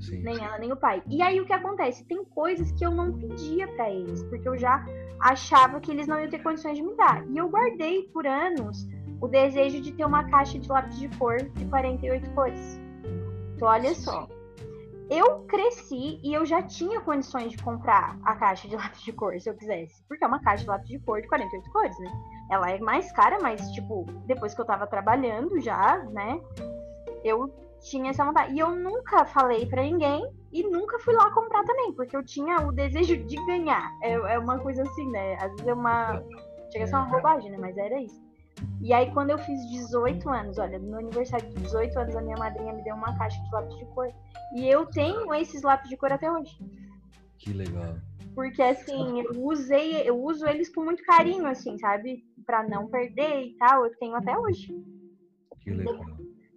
Sim. 0.00 0.22
Nem 0.22 0.36
ela, 0.36 0.58
nem 0.58 0.72
o 0.72 0.76
pai. 0.76 1.02
E 1.08 1.22
aí 1.22 1.40
o 1.40 1.46
que 1.46 1.52
acontece? 1.52 2.04
Tem 2.04 2.24
coisas 2.24 2.70
que 2.72 2.84
eu 2.84 2.90
não 2.90 3.12
pedia 3.18 3.66
para 3.68 3.90
eles, 3.90 4.22
porque 4.24 4.48
eu 4.48 4.56
já 4.56 4.84
achava 5.20 5.80
que 5.80 5.90
eles 5.90 6.06
não 6.06 6.20
iam 6.20 6.28
ter 6.28 6.42
condições 6.42 6.76
de 6.76 6.82
me 6.82 6.94
dar. 6.96 7.26
E 7.28 7.38
eu 7.38 7.48
guardei 7.48 8.02
por 8.12 8.26
anos 8.26 8.86
o 9.20 9.28
desejo 9.28 9.80
de 9.80 9.92
ter 9.92 10.04
uma 10.04 10.28
caixa 10.28 10.58
de 10.58 10.68
lápis 10.68 10.98
de 10.98 11.08
cor 11.16 11.36
de 11.38 11.64
48 11.64 12.30
cores. 12.30 12.80
Então, 13.54 13.68
olha 13.68 13.94
só. 13.94 14.28
Eu 15.08 15.44
cresci 15.44 16.20
e 16.22 16.34
eu 16.34 16.44
já 16.44 16.62
tinha 16.62 17.00
condições 17.00 17.52
de 17.52 17.58
comprar 17.58 18.18
a 18.24 18.34
caixa 18.34 18.68
de 18.68 18.74
lápis 18.76 19.02
de 19.02 19.12
cor, 19.12 19.40
se 19.40 19.48
eu 19.48 19.54
quisesse. 19.54 20.02
Porque 20.08 20.24
é 20.24 20.26
uma 20.26 20.40
caixa 20.40 20.64
de 20.64 20.68
lápis 20.68 20.88
de 20.88 20.98
cor 20.98 21.22
de 21.22 21.28
48 21.28 21.70
cores, 21.70 21.98
né? 22.00 22.12
Ela 22.50 22.70
é 22.70 22.78
mais 22.78 23.10
cara, 23.12 23.38
mas, 23.40 23.70
tipo, 23.70 24.04
depois 24.26 24.54
que 24.54 24.60
eu 24.60 24.66
tava 24.66 24.86
trabalhando 24.86 25.60
já, 25.60 25.98
né? 26.10 26.40
Eu 27.24 27.48
tinha 27.90 28.10
essa 28.10 28.24
vontade. 28.24 28.54
E 28.54 28.58
eu 28.58 28.74
nunca 28.74 29.24
falei 29.24 29.64
para 29.66 29.82
ninguém 29.82 30.28
e 30.52 30.62
nunca 30.64 30.98
fui 30.98 31.14
lá 31.14 31.30
comprar 31.32 31.64
também, 31.64 31.92
porque 31.92 32.16
eu 32.16 32.24
tinha 32.24 32.66
o 32.66 32.72
desejo 32.72 33.16
de 33.24 33.36
ganhar. 33.46 33.90
É, 34.02 34.12
é 34.12 34.38
uma 34.38 34.58
coisa 34.58 34.82
assim, 34.82 35.08
né? 35.10 35.34
Às 35.36 35.50
vezes 35.52 35.66
é 35.66 35.74
uma. 35.74 36.22
Chega 36.72 36.84
a 36.84 36.86
ser 36.88 36.96
uma 36.96 37.06
bobagem, 37.06 37.50
né? 37.50 37.58
Mas 37.58 37.76
era 37.76 38.00
isso. 38.00 38.26
E 38.80 38.92
aí, 38.92 39.10
quando 39.12 39.30
eu 39.30 39.38
fiz 39.38 39.60
18 39.70 40.28
anos, 40.28 40.58
olha, 40.58 40.78
no 40.78 40.98
aniversário 40.98 41.46
de 41.48 41.62
18 41.62 41.98
anos, 41.98 42.16
a 42.16 42.22
minha 42.22 42.36
madrinha 42.36 42.72
me 42.72 42.82
deu 42.82 42.94
uma 42.94 43.16
caixa 43.16 43.40
de 43.40 43.52
lápis 43.52 43.76
de 43.76 43.84
cor. 43.86 44.08
E 44.54 44.66
eu 44.66 44.86
tenho 44.86 45.32
esses 45.34 45.62
lápis 45.62 45.88
de 45.88 45.96
cor 45.96 46.10
até 46.10 46.30
hoje. 46.30 46.58
Que 47.38 47.52
legal. 47.52 47.96
Porque, 48.34 48.62
assim, 48.62 49.20
eu 49.20 49.44
usei, 49.44 50.08
eu 50.08 50.18
uso 50.18 50.46
eles 50.46 50.74
com 50.74 50.82
muito 50.82 51.02
carinho, 51.04 51.46
assim, 51.46 51.78
sabe? 51.78 52.24
Pra 52.44 52.66
não 52.66 52.88
perder 52.88 53.42
e 53.42 53.56
tal. 53.56 53.84
Eu 53.84 53.96
tenho 53.98 54.14
até 54.14 54.36
hoje. 54.38 54.74
Que 55.60 55.70
legal. 55.70 56.00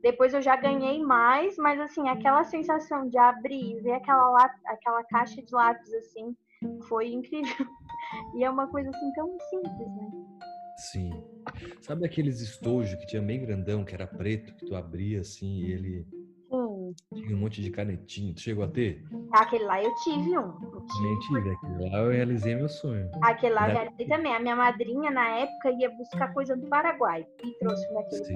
Depois 0.01 0.33
eu 0.33 0.41
já 0.41 0.55
ganhei 0.55 1.01
mais, 1.03 1.57
mas 1.57 1.79
assim, 1.79 2.07
aquela 2.07 2.43
sensação 2.43 3.07
de 3.09 3.17
abrir 3.17 3.77
e 3.77 3.81
ver 3.81 3.93
aquela, 3.93 4.49
aquela 4.65 5.03
caixa 5.05 5.41
de 5.41 5.53
lápis 5.53 5.93
assim, 5.93 6.35
foi 6.87 7.11
incrível. 7.13 7.65
E 8.33 8.43
é 8.43 8.49
uma 8.49 8.67
coisa 8.67 8.89
assim 8.89 9.11
tão 9.11 9.37
simples, 9.51 9.87
né? 9.87 10.09
Sim. 10.77 11.11
Sabe 11.81 12.05
aqueles 12.05 12.41
estojos 12.41 12.95
que 12.95 13.05
tinha 13.05 13.21
meio 13.21 13.45
grandão, 13.45 13.85
que 13.85 13.93
era 13.93 14.07
preto, 14.07 14.55
que 14.55 14.65
tu 14.65 14.75
abria 14.75 15.21
assim 15.21 15.59
e 15.59 15.71
ele 15.71 16.07
Sim. 16.49 16.93
tinha 17.13 17.35
um 17.35 17.39
monte 17.39 17.61
de 17.61 17.69
canetinho. 17.69 18.33
Tu 18.33 18.41
chegou 18.41 18.63
a 18.63 18.67
ter? 18.67 19.03
Aquele 19.31 19.65
lá 19.65 19.83
eu 19.83 19.93
tive 19.95 20.37
um. 20.37 20.47
Eu 20.73 20.85
tive. 20.87 21.19
tive. 21.19 21.49
Aquele 21.51 21.89
lá 21.89 21.99
eu 21.99 22.11
realizei 22.11 22.55
meu 22.55 22.69
sonho. 22.69 23.11
Aquele 23.21 23.53
lá 23.53 23.69
eu 23.69 23.75
realizei 23.75 24.07
também. 24.07 24.33
A 24.33 24.39
minha 24.39 24.55
madrinha, 24.55 25.11
na 25.11 25.27
época, 25.37 25.69
ia 25.71 25.89
buscar 25.91 26.33
coisa 26.33 26.55
do 26.55 26.67
Paraguai 26.67 27.27
e 27.43 27.59
trouxe 27.59 27.87
um 27.91 27.93
daquele 27.93 28.25
Sim. 28.25 28.33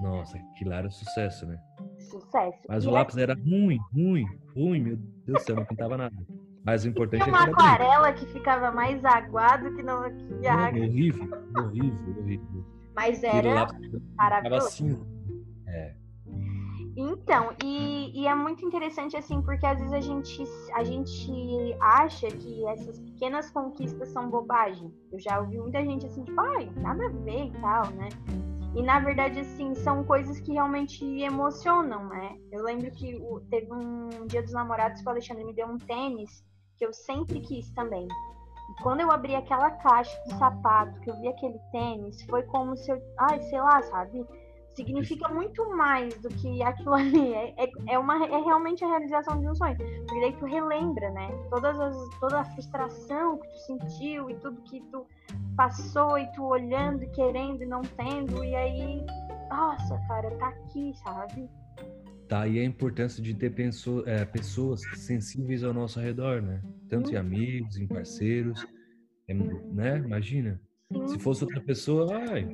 Nossa, 0.00 0.36
aquilo 0.36 0.72
era 0.72 0.90
sucesso, 0.90 1.46
né? 1.46 1.58
Sucesso. 1.98 2.58
Mas 2.68 2.84
e 2.84 2.88
o 2.88 2.90
lápis 2.90 3.16
era 3.16 3.34
ruim, 3.34 3.78
ruim, 3.92 4.26
ruim, 4.54 4.80
meu 4.80 4.96
Deus 4.96 5.38
do 5.38 5.44
céu, 5.44 5.56
não 5.56 5.64
pintava 5.64 5.96
nada. 5.96 6.16
Mas 6.64 6.84
o 6.84 6.88
importante 6.88 7.22
é 7.22 7.24
que 7.24 7.30
uma 7.30 7.44
aquarela 7.44 8.12
que 8.12 8.26
ficava 8.26 8.72
mais 8.72 9.04
aguado 9.04 9.72
que 9.76 9.82
não 9.82 10.02
que 10.02 10.46
água. 10.46 10.80
Horrível, 10.80 11.30
horrível, 11.56 12.18
horrível. 12.18 12.64
Mas 12.94 13.22
era 13.22 13.68
maravilhoso. 14.16 14.66
Assim. 14.66 15.06
É. 15.68 15.94
Então, 16.96 17.52
e, 17.62 18.22
e, 18.22 18.26
é 18.26 18.34
muito 18.34 18.64
interessante 18.64 19.16
assim, 19.16 19.42
porque 19.42 19.66
às 19.66 19.78
vezes 19.78 19.92
a 19.92 20.00
gente, 20.00 20.44
a 20.72 20.82
gente 20.82 21.76
acha 21.78 22.26
que 22.28 22.66
essas 22.68 22.98
pequenas 22.98 23.50
conquistas 23.50 24.08
são 24.08 24.30
bobagem. 24.30 24.90
Eu 25.12 25.20
já 25.20 25.38
ouvi 25.38 25.58
muita 25.58 25.84
gente 25.84 26.06
assim, 26.06 26.24
tipo, 26.24 26.40
ai, 26.40 26.70
nada 26.76 27.04
a 27.04 27.10
ver 27.10 27.48
e 27.48 27.52
tal, 27.60 27.90
né? 27.90 28.08
E 28.76 28.82
na 28.82 29.00
verdade, 29.00 29.40
assim, 29.40 29.74
são 29.74 30.04
coisas 30.04 30.38
que 30.38 30.52
realmente 30.52 31.02
emocionam, 31.22 32.04
né? 32.08 32.38
Eu 32.52 32.62
lembro 32.62 32.90
que 32.90 33.18
teve 33.48 33.72
um 33.72 34.26
dia 34.26 34.42
dos 34.42 34.52
namorados 34.52 35.00
que 35.00 35.06
o 35.06 35.10
Alexandre 35.10 35.44
me 35.44 35.54
deu 35.54 35.66
um 35.66 35.78
tênis 35.78 36.44
que 36.76 36.84
eu 36.84 36.92
sempre 36.92 37.40
quis 37.40 37.70
também. 37.70 38.06
E 38.06 38.82
quando 38.82 39.00
eu 39.00 39.10
abri 39.10 39.34
aquela 39.34 39.70
caixa 39.70 40.14
de 40.24 40.34
sapato, 40.34 41.00
que 41.00 41.10
eu 41.10 41.18
vi 41.18 41.28
aquele 41.28 41.58
tênis, 41.72 42.22
foi 42.24 42.42
como 42.42 42.76
se 42.76 42.92
eu, 42.92 43.00
ai, 43.18 43.40
sei 43.44 43.58
lá, 43.58 43.80
sabe? 43.80 44.26
Significa 44.76 45.28
muito 45.28 45.68
mais 45.74 46.14
do 46.20 46.28
que 46.28 46.62
aquilo 46.62 46.94
ali. 46.94 47.34
É, 47.34 47.64
é, 47.64 47.70
é, 47.88 47.98
uma, 47.98 48.24
é 48.24 48.40
realmente 48.40 48.84
a 48.84 48.88
realização 48.88 49.40
de 49.40 49.48
um 49.48 49.54
sonho. 49.54 49.76
Porque 49.76 50.20
daí 50.20 50.32
tu 50.38 50.44
relembra, 50.44 51.10
né? 51.10 51.28
Todas 51.50 51.80
as, 51.80 51.96
toda 52.20 52.40
a 52.40 52.44
frustração 52.44 53.38
que 53.38 53.48
tu 53.48 53.58
sentiu 53.66 54.30
e 54.30 54.34
tudo 54.36 54.60
que 54.62 54.80
tu 54.92 55.06
passou 55.56 56.18
e 56.18 56.30
tu 56.32 56.44
olhando 56.44 57.02
e 57.02 57.08
querendo 57.08 57.62
e 57.62 57.66
não 57.66 57.82
tendo. 57.82 58.44
E 58.44 58.54
aí, 58.54 59.04
nossa, 59.48 59.98
cara, 60.06 60.30
tá 60.36 60.48
aqui, 60.48 60.92
sabe? 61.02 61.48
Tá, 62.28 62.46
e 62.46 62.58
a 62.58 62.64
importância 62.64 63.22
de 63.22 63.32
ter 63.34 63.50
pessoa, 63.50 64.02
é, 64.04 64.24
pessoas 64.24 64.82
sensíveis 64.96 65.62
ao 65.62 65.72
nosso 65.72 66.00
redor, 66.00 66.42
né? 66.42 66.60
Tanto 66.88 67.10
em 67.10 67.14
uhum. 67.14 67.20
amigos, 67.20 67.76
em 67.76 67.86
parceiros, 67.86 68.66
é, 69.28 69.34
né? 69.34 69.98
Imagina. 69.98 70.60
Sim. 70.92 71.08
Se 71.08 71.18
fosse 71.20 71.44
outra 71.44 71.60
pessoa, 71.60 72.06
ai, 72.30 72.48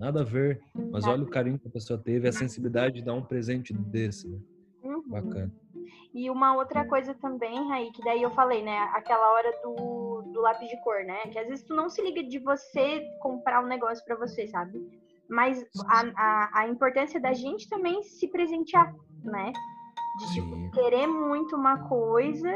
nada 0.00 0.22
a 0.22 0.24
ver. 0.24 0.60
Mas 0.90 1.06
olha 1.06 1.22
o 1.22 1.30
carinho 1.30 1.58
que 1.58 1.68
a 1.68 1.70
pessoa 1.70 1.98
teve, 1.98 2.26
a 2.26 2.32
sensibilidade 2.32 2.96
de 2.96 3.04
dar 3.04 3.12
um 3.12 3.22
presente 3.22 3.74
desse, 3.74 4.26
né? 4.26 4.38
Uhum. 4.82 5.02
Bacana. 5.06 5.52
E 6.12 6.28
uma 6.28 6.56
outra 6.56 6.84
coisa 6.86 7.14
também, 7.14 7.68
Raí, 7.68 7.92
que 7.92 8.02
daí 8.02 8.22
eu 8.22 8.30
falei, 8.30 8.62
né? 8.62 8.78
Aquela 8.94 9.32
hora 9.32 9.52
do, 9.62 10.22
do 10.32 10.40
lápis 10.40 10.68
de 10.68 10.82
cor, 10.82 11.04
né? 11.04 11.18
Que 11.30 11.38
às 11.38 11.46
vezes 11.46 11.64
tu 11.64 11.74
não 11.74 11.88
se 11.88 12.02
liga 12.02 12.24
de 12.24 12.38
você 12.38 13.06
comprar 13.20 13.62
um 13.62 13.68
negócio 13.68 14.04
para 14.04 14.16
você, 14.16 14.48
sabe? 14.48 14.80
Mas 15.28 15.64
a, 15.86 16.00
a, 16.16 16.60
a, 16.62 16.68
importância 16.68 17.20
da 17.20 17.32
gente 17.32 17.68
também 17.68 18.02
se 18.02 18.26
presentear, 18.26 18.92
né? 19.22 19.52
De 20.18 20.34
tipo, 20.34 20.70
querer 20.72 21.06
muito 21.06 21.54
uma 21.54 21.88
coisa 21.88 22.50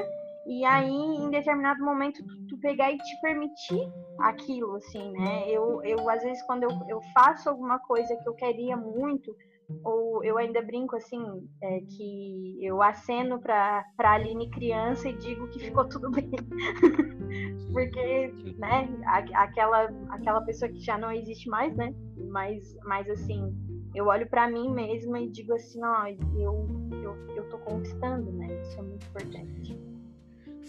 e 0.47 0.65
aí 0.65 0.91
em 0.91 1.31
determinado 1.31 1.85
momento 1.85 2.23
tu, 2.49 2.59
pegar 2.59 2.93
e 2.93 2.99
te 2.99 3.21
permitir 3.21 3.89
aquilo, 4.21 4.77
assim, 4.77 5.13
né? 5.13 5.51
Eu, 5.51 5.83
eu 5.83 6.09
às 6.09 6.23
vezes 6.23 6.43
quando 6.47 6.65
eu, 6.65 6.71
eu 6.89 7.01
faço 7.13 7.49
alguma 7.49 7.79
coisa 7.79 8.15
que 8.17 8.29
eu 8.29 8.35
queria 8.35 8.77
muito, 8.77 9.35
ou 9.83 10.23
eu 10.23 10.37
ainda 10.37 10.63
brinco 10.63 10.97
assim, 10.97 11.23
é, 11.63 11.81
que 11.81 12.59
eu 12.61 12.83
aceno 12.83 13.41
para 13.41 13.85
a 13.99 14.11
Aline 14.13 14.51
criança 14.51 15.09
e 15.09 15.17
digo 15.17 15.49
que 15.49 15.61
ficou 15.61 15.89
tudo 15.89 16.11
bem. 16.11 16.31
Porque, 17.73 18.33
né, 18.59 18.89
aquela, 19.35 19.89
aquela 20.11 20.41
pessoa 20.43 20.71
que 20.71 20.79
já 20.79 20.97
não 20.97 21.11
existe 21.11 21.49
mais, 21.49 21.75
né? 21.77 21.93
Mas, 22.31 22.77
mas 22.85 23.09
assim, 23.11 23.53
eu 23.95 24.07
olho 24.07 24.29
para 24.29 24.49
mim 24.49 24.73
mesma 24.73 25.21
e 25.21 25.31
digo 25.31 25.55
assim, 25.55 25.81
ó, 25.85 26.07
eu, 26.37 26.67
eu, 27.03 27.37
eu 27.37 27.49
tô 27.49 27.59
conquistando, 27.59 28.31
né? 28.33 28.61
Isso 28.63 28.79
é 28.79 28.83
muito 28.83 29.07
importante. 29.07 29.54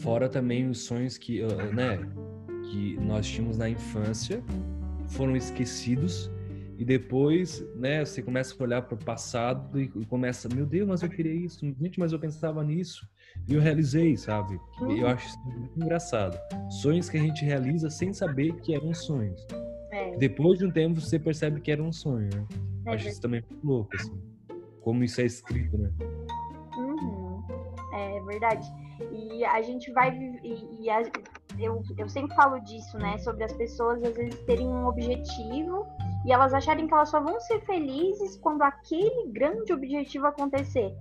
Fora 0.06 0.30
também 0.30 0.70
os 0.70 0.82
sonhos 0.82 1.18
que, 1.18 1.42
né, 1.74 1.98
que 2.70 2.96
nós 2.98 3.26
tínhamos 3.26 3.58
na 3.58 3.68
infância 3.68 4.44
foram 5.08 5.36
esquecidos 5.36 6.30
e 6.78 6.86
depois, 6.86 7.66
né, 7.76 8.06
você 8.06 8.22
começa 8.22 8.54
a 8.54 8.64
olhar 8.64 8.82
para 8.84 8.94
o 8.94 8.98
passado 9.04 9.82
e 9.82 9.88
começa, 10.06 10.48
meu 10.48 10.64
Deus, 10.64 10.88
mas 10.88 11.02
eu 11.02 11.10
queria 11.10 11.34
isso, 11.34 11.66
gente, 11.82 12.00
mas 12.00 12.12
eu 12.12 12.20
pensava 12.20 12.64
nisso 12.64 13.10
e 13.48 13.56
eu 13.56 13.60
realizei, 13.60 14.16
sabe? 14.16 14.60
Eu 14.80 14.90
uhum. 14.90 15.08
acho 15.08 15.26
isso 15.26 15.40
muito 15.44 15.76
engraçado. 15.76 16.38
Sonhos 16.70 17.10
que 17.10 17.18
a 17.18 17.22
gente 17.22 17.44
realiza 17.44 17.90
sem 17.90 18.14
saber 18.14 18.54
que 18.58 18.76
eram 18.76 18.94
sonhos. 18.94 19.44
É. 19.92 20.16
Depois 20.18 20.60
de 20.60 20.68
um 20.68 20.72
tempo 20.72 21.02
você 21.02 21.18
percebe 21.18 21.62
que 21.62 21.72
era 21.72 21.82
um 21.82 21.92
sonho, 21.92 22.30
né? 22.32 22.46
É, 22.86 22.94
acho 22.94 23.08
isso 23.08 23.22
também 23.22 23.44
muito 23.50 23.66
louco, 23.66 23.90
assim. 23.96 24.22
Como 24.82 25.04
isso 25.04 25.20
é 25.20 25.26
escrito, 25.26 25.76
né? 25.80 25.92
Uhum. 26.78 27.44
É 27.92 28.22
verdade. 28.22 28.85
E 29.12 29.44
a 29.46 29.62
gente 29.62 29.92
vai 29.92 30.18
e, 30.44 30.84
e 30.84 30.90
a, 30.90 31.02
eu, 31.60 31.82
eu 31.98 32.10
sempre 32.10 32.36
falo 32.36 32.60
disso, 32.60 32.98
né? 32.98 33.18
Sobre 33.20 33.44
as 33.44 33.54
pessoas 33.54 34.04
às 34.04 34.16
vezes 34.16 34.40
terem 34.46 34.68
um 34.68 34.88
objetivo 34.88 35.86
e 36.26 36.32
elas 36.32 36.54
acharem 36.54 36.88
que 36.88 36.94
elas 36.94 37.10
só 37.10 37.20
vão 37.20 37.40
ser 37.40 37.60
felizes 37.66 38.38
quando 38.38 38.62
aquele 38.62 39.28
grande 39.32 39.74
objetivo 39.74 40.28
acontecer. 40.28 40.92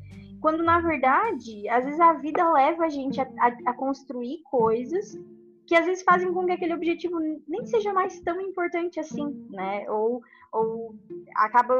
Quando 0.40 0.62
na 0.62 0.80
verdade, 0.80 1.68
às 1.68 1.84
vezes 1.84 2.00
a 2.00 2.12
vida 2.14 2.52
leva 2.52 2.84
a 2.84 2.88
gente 2.88 3.20
a, 3.20 3.24
a, 3.40 3.70
a 3.70 3.74
construir 3.74 4.42
coisas 4.50 5.16
que 5.66 5.74
às 5.74 5.86
vezes 5.86 6.04
fazem 6.04 6.32
com 6.32 6.44
que 6.44 6.52
aquele 6.52 6.74
objetivo 6.74 7.18
nem 7.48 7.64
seja 7.66 7.92
mais 7.92 8.20
tão 8.20 8.40
importante 8.40 9.00
assim, 9.00 9.46
né? 9.50 9.88
Ou, 9.90 10.20
ou 10.54 10.94
acaba 11.36 11.74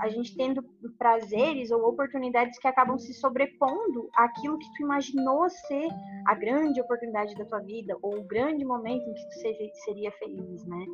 a 0.00 0.08
gente 0.08 0.36
tendo 0.36 0.62
prazeres 0.96 1.70
ou 1.72 1.88
oportunidades 1.88 2.58
que 2.58 2.68
acabam 2.68 2.96
se 2.96 3.12
sobrepondo 3.12 4.08
àquilo 4.14 4.58
que 4.58 4.72
tu 4.74 4.82
imaginou 4.82 5.50
ser 5.50 5.88
a 6.26 6.34
grande 6.34 6.80
oportunidade 6.80 7.34
da 7.34 7.44
tua 7.44 7.58
vida 7.58 7.96
ou 8.00 8.20
o 8.20 8.24
grande 8.24 8.64
momento 8.64 9.02
em 9.02 9.14
que 9.14 9.28
tu 9.28 9.74
seria 9.84 10.12
feliz, 10.12 10.64
né? 10.64 10.86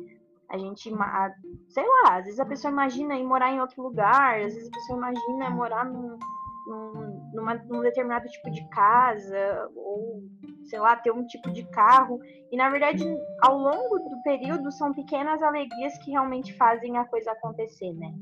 A 0.49 0.57
gente, 0.57 0.89
sei 1.69 1.85
lá, 1.85 2.17
às 2.17 2.23
vezes 2.25 2.39
a 2.39 2.45
pessoa 2.45 2.71
imagina 2.71 3.15
ir 3.15 3.23
morar 3.23 3.51
em 3.51 3.59
outro 3.59 3.83
lugar, 3.83 4.39
às 4.39 4.53
vezes 4.53 4.69
a 4.69 4.71
pessoa 4.71 4.97
imagina 4.97 5.49
morar 5.49 5.85
num, 5.85 6.17
num, 6.67 7.31
numa, 7.33 7.55
num 7.55 7.81
determinado 7.81 8.27
tipo 8.27 8.51
de 8.51 8.67
casa, 8.69 9.69
ou, 9.75 10.23
sei 10.65 10.79
lá, 10.79 10.95
ter 10.95 11.11
um 11.11 11.25
tipo 11.25 11.49
de 11.51 11.63
carro. 11.69 12.19
E, 12.51 12.57
na 12.57 12.69
verdade, 12.69 13.03
ao 13.41 13.57
longo 13.57 13.99
do 13.99 14.21
período, 14.23 14.71
são 14.71 14.93
pequenas 14.93 15.41
alegrias 15.41 15.97
que 15.99 16.11
realmente 16.11 16.53
fazem 16.53 16.97
a 16.97 17.05
coisa 17.05 17.31
acontecer, 17.31 17.93
né? 17.93 18.13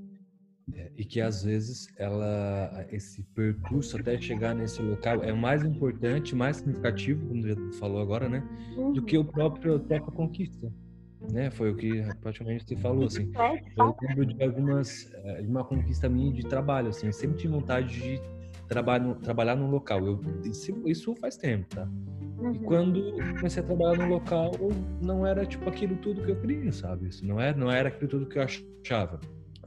É, 0.74 0.92
e 0.98 1.06
que 1.06 1.22
às 1.22 1.44
vezes 1.44 1.88
ela 1.96 2.86
esse 2.92 3.22
percurso 3.36 3.98
até 3.98 4.20
chegar 4.20 4.56
nesse 4.56 4.82
local 4.82 5.24
é 5.24 5.32
mais 5.32 5.64
importante, 5.64 6.36
mais 6.36 6.58
significativo, 6.58 7.28
como 7.28 7.48
já 7.48 7.56
falou 7.80 8.02
agora, 8.02 8.28
né, 8.28 8.44
uhum. 8.76 8.92
do 8.92 9.04
que 9.04 9.16
o 9.16 9.24
próprio 9.24 9.76
a 9.76 9.80
própria 9.80 10.12
conquista 10.12 10.74
né? 11.32 11.50
Foi 11.52 11.72
o 11.72 11.76
que 11.76 12.04
praticamente 12.22 12.66
você 12.68 12.76
falou, 12.76 13.06
assim. 13.06 13.32
É, 13.36 13.64
eu 13.78 13.96
lembro 14.02 14.26
de 14.26 14.44
algumas, 14.44 15.12
eh, 15.14 15.42
de 15.42 15.48
uma 15.48 15.64
conquista 15.64 16.10
minha 16.10 16.32
de 16.32 16.44
trabalho, 16.44 16.90
assim. 16.90 17.08
Eu 17.08 17.14
sempre 17.14 17.38
tive 17.38 17.54
vontade 17.54 18.00
de 18.00 18.22
trabalhar, 18.68 19.16
trabalhar 19.16 19.56
num 19.56 19.70
local. 19.70 20.06
Eu, 20.06 20.20
isso, 20.44 20.72
isso 20.88 21.16
faz 21.16 21.38
tempo, 21.38 21.68
tá? 21.74 21.88
Uhum. 22.40 22.52
E 22.52 22.60
quando 22.60 23.12
comecei 23.38 23.64
a 23.64 23.66
trabalhar 23.66 23.98
num 23.98 24.10
local, 24.10 24.52
não 25.02 25.26
era 25.26 25.46
tipo 25.46 25.70
aquilo 25.70 25.96
tudo 25.98 26.24
que 26.24 26.32
eu 26.32 26.40
queria, 26.40 26.72
sabe? 26.72 27.08
Isso 27.08 27.26
não 27.26 27.40
era, 27.40 27.58
não 27.58 27.72
era 27.72 27.90
aquilo 27.90 28.10
tudo 28.10 28.26
que 28.26 28.38
eu 28.38 28.44
achava. 28.44 29.20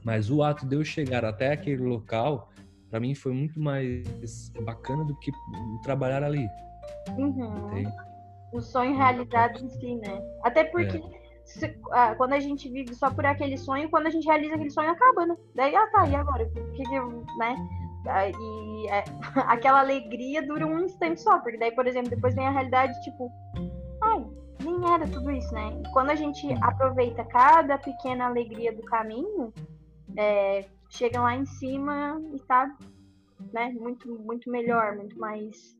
Mas 0.03 0.29
o 0.29 0.43
ato 0.43 0.65
de 0.65 0.75
eu 0.75 0.83
chegar 0.83 1.25
até 1.25 1.51
aquele 1.51 1.83
local, 1.83 2.49
para 2.89 2.99
mim 2.99 3.13
foi 3.15 3.33
muito 3.33 3.59
mais 3.59 4.49
bacana 4.63 5.03
do 5.03 5.15
que 5.19 5.31
trabalhar 5.83 6.23
ali. 6.23 6.47
Uhum. 7.17 7.83
O 8.53 8.61
sonho 8.61 8.95
realizado 8.95 9.63
em 9.63 9.69
si, 9.69 9.95
né? 9.95 10.21
Até 10.43 10.63
porque 10.63 10.97
é 10.97 11.19
se, 11.49 11.75
ah, 11.91 12.13
quando 12.15 12.33
a 12.33 12.39
gente 12.39 12.69
vive 12.69 12.93
só 12.93 13.09
por 13.09 13.25
aquele 13.25 13.57
sonho, 13.57 13.89
quando 13.89 14.05
a 14.07 14.09
gente 14.11 14.25
realiza 14.25 14.53
aquele 14.53 14.69
sonho, 14.69 14.91
acaba, 14.91 15.25
né? 15.25 15.35
Daí, 15.55 15.75
ah, 15.75 15.87
tá, 15.87 16.07
e 16.07 16.15
agora? 16.15 16.43
O 16.43 16.71
que, 16.73 16.83
que 16.83 16.99
né? 17.37 17.55
Ah, 18.07 18.27
e 18.27 18.87
é, 18.87 19.03
aquela 19.47 19.79
alegria 19.79 20.45
dura 20.45 20.65
um 20.65 20.79
instante 20.79 21.21
só, 21.21 21.39
porque 21.39 21.57
daí, 21.57 21.71
por 21.71 21.87
exemplo, 21.87 22.09
depois 22.09 22.35
vem 22.35 22.47
a 22.47 22.51
realidade, 22.51 23.01
tipo, 23.03 23.31
ai, 24.01 24.25
nem 24.63 24.93
era 24.93 25.07
tudo 25.07 25.31
isso, 25.31 25.53
né? 25.53 25.69
E 25.85 25.91
quando 25.91 26.09
a 26.09 26.15
gente 26.15 26.47
aproveita 26.61 27.23
cada 27.25 27.77
pequena 27.77 28.27
alegria 28.27 28.73
do 28.73 28.81
caminho, 28.83 29.53
é, 30.17 30.65
chega 30.89 31.21
lá 31.21 31.35
em 31.35 31.45
cima 31.45 32.21
e 32.33 32.39
tá, 32.39 32.75
né, 33.53 33.69
muito, 33.71 34.07
muito 34.19 34.49
melhor, 34.49 34.95
muito 34.95 35.17
mais 35.19 35.77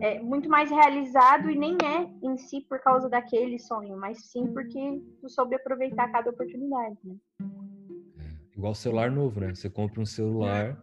é, 0.00 0.20
muito 0.20 0.48
mais 0.48 0.70
realizado 0.70 1.50
e 1.50 1.56
nem 1.56 1.76
é 1.84 2.08
em 2.22 2.36
si 2.38 2.62
por 2.62 2.80
causa 2.80 3.10
daquele 3.10 3.58
sonho, 3.58 3.96
mas 3.96 4.30
sim 4.30 4.46
porque 4.46 5.02
tu 5.20 5.28
soube 5.28 5.54
aproveitar 5.56 6.10
cada 6.10 6.30
oportunidade, 6.30 6.96
né? 7.04 7.16
É, 8.18 8.56
igual 8.56 8.74
celular 8.74 9.10
novo, 9.10 9.40
né? 9.40 9.54
Você 9.54 9.68
compra 9.68 10.00
um 10.00 10.06
celular 10.06 10.82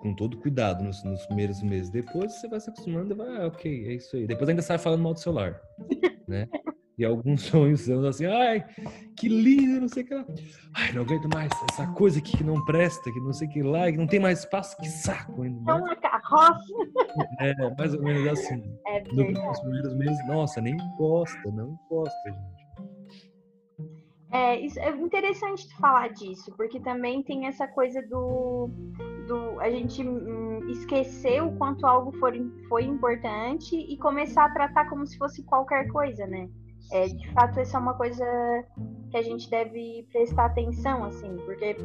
com 0.00 0.14
todo 0.14 0.38
cuidado 0.38 0.82
nos, 0.82 1.02
nos 1.04 1.24
primeiros 1.26 1.62
meses. 1.62 1.90
Depois 1.90 2.32
você 2.32 2.48
vai 2.48 2.60
se 2.60 2.70
acostumando 2.70 3.12
e 3.12 3.16
vai, 3.16 3.36
ah, 3.36 3.46
ok, 3.46 3.86
é 3.86 3.94
isso 3.94 4.16
aí. 4.16 4.26
Depois 4.26 4.48
ainda 4.48 4.62
sai 4.62 4.78
falando 4.78 5.02
mal 5.02 5.14
do 5.14 5.20
celular, 5.20 5.60
né? 6.26 6.48
E 6.98 7.04
alguns 7.04 7.42
sonhos 7.48 7.82
são 7.82 8.04
assim, 8.04 8.26
ai, 8.26 8.64
que 9.16 9.28
lindo, 9.28 9.80
não 9.80 9.88
sei 9.88 10.02
o 10.02 10.06
que 10.06 10.14
lá. 10.14 10.26
Ai, 10.74 10.92
não 10.92 11.02
aguento 11.02 11.28
mais 11.32 11.50
essa 11.70 11.86
coisa 11.92 12.18
aqui 12.18 12.36
que 12.36 12.44
não 12.44 12.64
presta, 12.64 13.12
que 13.12 13.20
não 13.20 13.32
sei 13.32 13.48
o 13.48 13.50
que 13.50 13.62
lá, 13.62 13.90
que 13.90 13.98
não 13.98 14.06
tem 14.06 14.20
mais 14.20 14.40
espaço, 14.40 14.76
que 14.78 14.88
saco 14.88 15.42
ainda. 15.42 15.70
É 15.70 15.74
uma 15.74 15.96
carroça. 15.96 16.60
É, 17.40 17.54
mais 17.76 17.92
ou 17.92 18.02
menos 18.02 18.28
assim. 18.28 18.62
É 18.86 19.02
Nos 19.12 19.60
primeiros 19.60 19.96
meses, 19.96 20.26
nossa, 20.28 20.60
nem 20.60 20.76
encosta, 20.76 21.50
não 21.50 21.72
encosta, 21.72 22.30
gente. 22.30 22.60
É, 24.32 24.60
isso, 24.60 24.78
é 24.78 24.90
interessante 24.90 25.66
falar 25.76 26.08
disso, 26.08 26.54
porque 26.56 26.78
também 26.78 27.20
tem 27.22 27.46
essa 27.46 27.66
coisa 27.66 28.00
do, 28.02 28.70
do 29.30 29.60
a 29.60 29.70
gente 29.70 30.02
hum, 30.02 30.68
esquecer 30.68 31.40
o 31.42 31.52
quanto 31.52 31.86
algo 31.86 32.10
for, 32.18 32.32
foi 32.68 32.84
importante 32.84 33.76
e 33.76 33.96
começar 33.96 34.46
a 34.46 34.50
tratar 34.50 34.90
como 34.90 35.06
se 35.06 35.16
fosse 35.16 35.44
qualquer 35.44 35.86
coisa, 35.88 36.26
né? 36.26 36.48
É, 36.92 37.06
de 37.06 37.32
fato, 37.32 37.60
essa 37.60 37.76
é 37.76 37.80
uma 37.80 37.94
coisa 37.94 38.24
que 39.10 39.16
a 39.16 39.22
gente 39.22 39.48
deve 39.48 40.06
prestar 40.10 40.46
atenção, 40.46 41.04
assim, 41.04 41.36
porque, 41.44 41.76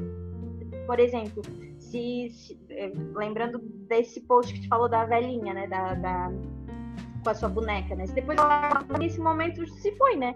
por 0.87 0.99
exemplo, 0.99 1.43
se, 1.77 2.29
se 2.31 2.59
é, 2.71 2.91
lembrando 3.13 3.59
desse 3.87 4.21
post 4.21 4.51
que 4.53 4.61
te 4.61 4.67
falou 4.67 4.89
da 4.89 5.05
velhinha, 5.05 5.53
né, 5.53 5.67
da, 5.67 5.93
da 5.93 6.31
com 7.23 7.29
a 7.29 7.33
sua 7.33 7.49
boneca, 7.49 7.95
né? 7.95 8.07
Se 8.07 8.13
depois 8.13 8.37
ela, 8.37 8.83
nesse 8.99 9.19
momento 9.19 9.67
se 9.67 9.95
foi, 9.95 10.15
né? 10.15 10.35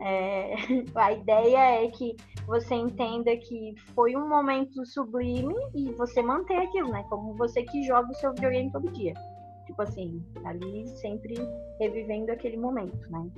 É, 0.00 0.54
a 0.94 1.12
ideia 1.12 1.84
é 1.84 1.88
que 1.88 2.16
você 2.46 2.74
entenda 2.74 3.36
que 3.36 3.74
foi 3.94 4.16
um 4.16 4.28
momento 4.28 4.84
sublime 4.86 5.54
e 5.74 5.92
você 5.92 6.22
mantém 6.22 6.58
aquilo, 6.58 6.90
né? 6.90 7.04
Como 7.08 7.34
você 7.34 7.62
que 7.62 7.82
joga 7.82 8.10
o 8.10 8.14
seu 8.14 8.32
videogame 8.32 8.72
todo 8.72 8.90
dia. 8.92 9.14
Tipo 9.66 9.82
assim, 9.82 10.24
ali 10.44 10.88
sempre 10.88 11.34
revivendo 11.78 12.32
aquele 12.32 12.56
momento, 12.56 13.10
né? 13.10 13.30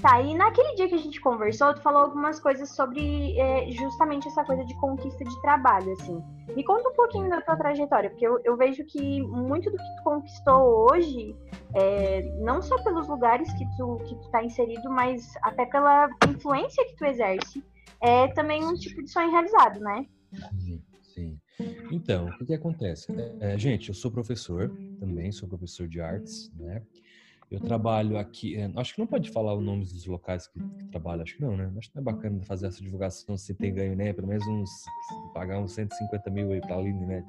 Tá, 0.00 0.20
e 0.22 0.34
naquele 0.34 0.74
dia 0.76 0.88
que 0.88 0.94
a 0.94 0.98
gente 0.98 1.20
conversou, 1.20 1.74
tu 1.74 1.82
falou 1.82 2.02
algumas 2.02 2.40
coisas 2.40 2.74
sobre 2.74 3.38
é, 3.38 3.70
justamente 3.70 4.28
essa 4.28 4.42
coisa 4.44 4.64
de 4.64 4.74
conquista 4.76 5.24
de 5.24 5.42
trabalho, 5.42 5.92
assim. 5.92 6.22
Me 6.54 6.64
conta 6.64 6.88
um 6.88 6.94
pouquinho 6.94 7.28
da 7.28 7.40
tua 7.42 7.56
trajetória, 7.56 8.08
porque 8.08 8.26
eu, 8.26 8.40
eu 8.44 8.56
vejo 8.56 8.84
que 8.86 9.22
muito 9.22 9.70
do 9.70 9.76
que 9.76 9.96
tu 9.96 10.02
conquistou 10.02 10.90
hoje, 10.90 11.36
é, 11.74 12.22
não 12.38 12.62
só 12.62 12.82
pelos 12.82 13.08
lugares 13.08 13.52
que 13.52 13.64
tu, 13.76 13.98
que 14.06 14.14
tu 14.14 14.30
tá 14.30 14.42
inserido, 14.42 14.88
mas 14.88 15.34
até 15.42 15.66
pela 15.66 16.08
influência 16.28 16.84
que 16.86 16.96
tu 16.96 17.04
exerce, 17.04 17.62
é 18.02 18.28
também 18.28 18.64
um 18.64 18.74
tipo 18.74 19.02
de 19.02 19.10
sonho 19.10 19.30
realizado, 19.30 19.80
né? 19.80 20.06
Sim, 20.58 20.82
sim. 21.02 21.38
Então, 21.90 22.28
o 22.40 22.46
que, 22.46 22.54
acontece? 22.54 23.06
É, 23.40 23.58
gente, 23.58 23.88
eu 23.88 23.94
sou 23.94 24.10
professor 24.10 24.70
também, 24.98 25.30
sou 25.30 25.48
professor 25.48 25.86
de 25.86 26.00
artes, 26.00 26.50
né? 26.56 26.82
Eu 27.50 27.58
trabalho 27.58 28.16
aqui. 28.16 28.56
É, 28.56 28.70
acho 28.76 28.94
que 28.94 29.00
não 29.00 29.06
pode 29.06 29.28
falar 29.30 29.54
o 29.54 29.60
nome 29.60 29.84
dos 29.84 30.06
locais 30.06 30.46
que, 30.46 30.60
que 30.60 30.84
trabalho, 30.86 31.22
acho 31.22 31.34
que 31.34 31.42
não, 31.42 31.56
né? 31.56 31.70
Acho 31.76 31.90
que 31.90 31.96
não 31.96 32.02
é 32.02 32.04
bacana 32.04 32.42
fazer 32.44 32.68
essa 32.68 32.80
divulgação 32.80 33.36
se 33.36 33.52
tem 33.54 33.74
ganho, 33.74 33.96
né? 33.96 34.12
Pelo 34.12 34.28
menos 34.28 34.46
uns. 34.46 34.70
pagar 35.34 35.58
uns 35.58 35.72
150 35.72 36.30
mil 36.30 36.52
aí 36.52 36.60
pra 36.60 36.76
Aline, 36.76 37.04
né? 37.06 37.24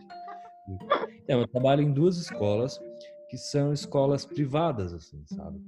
Então, 1.23 1.39
eu 1.39 1.47
trabalho 1.47 1.81
em 1.81 1.91
duas 1.91 2.17
escolas 2.17 2.79
que 3.29 3.37
são 3.37 3.73
escolas 3.73 4.25
privadas, 4.25 4.93
assim, 4.93 5.23
sabe? 5.25 5.59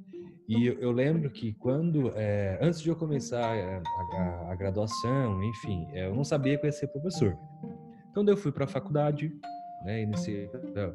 E 0.47 0.67
eu, 0.67 0.73
eu 0.79 0.91
lembro 0.91 1.29
que 1.31 1.53
quando, 1.53 2.11
é, 2.15 2.59
antes 2.61 2.81
de 2.81 2.89
eu 2.89 2.95
começar 2.95 3.43
a, 3.43 3.81
a, 4.17 4.51
a 4.51 4.55
graduação, 4.55 5.41
enfim, 5.43 5.87
eu 5.93 6.13
não 6.13 6.23
sabia 6.23 6.57
que 6.57 6.65
eu 6.65 6.67
ia 6.67 6.73
ser 6.73 6.87
professor. 6.87 7.35
Então, 8.11 8.23
eu 8.27 8.37
fui 8.37 8.51
para 8.51 8.65
a 8.65 8.67
faculdade, 8.67 9.33
né? 9.83 10.01
Iniciei 10.03 10.49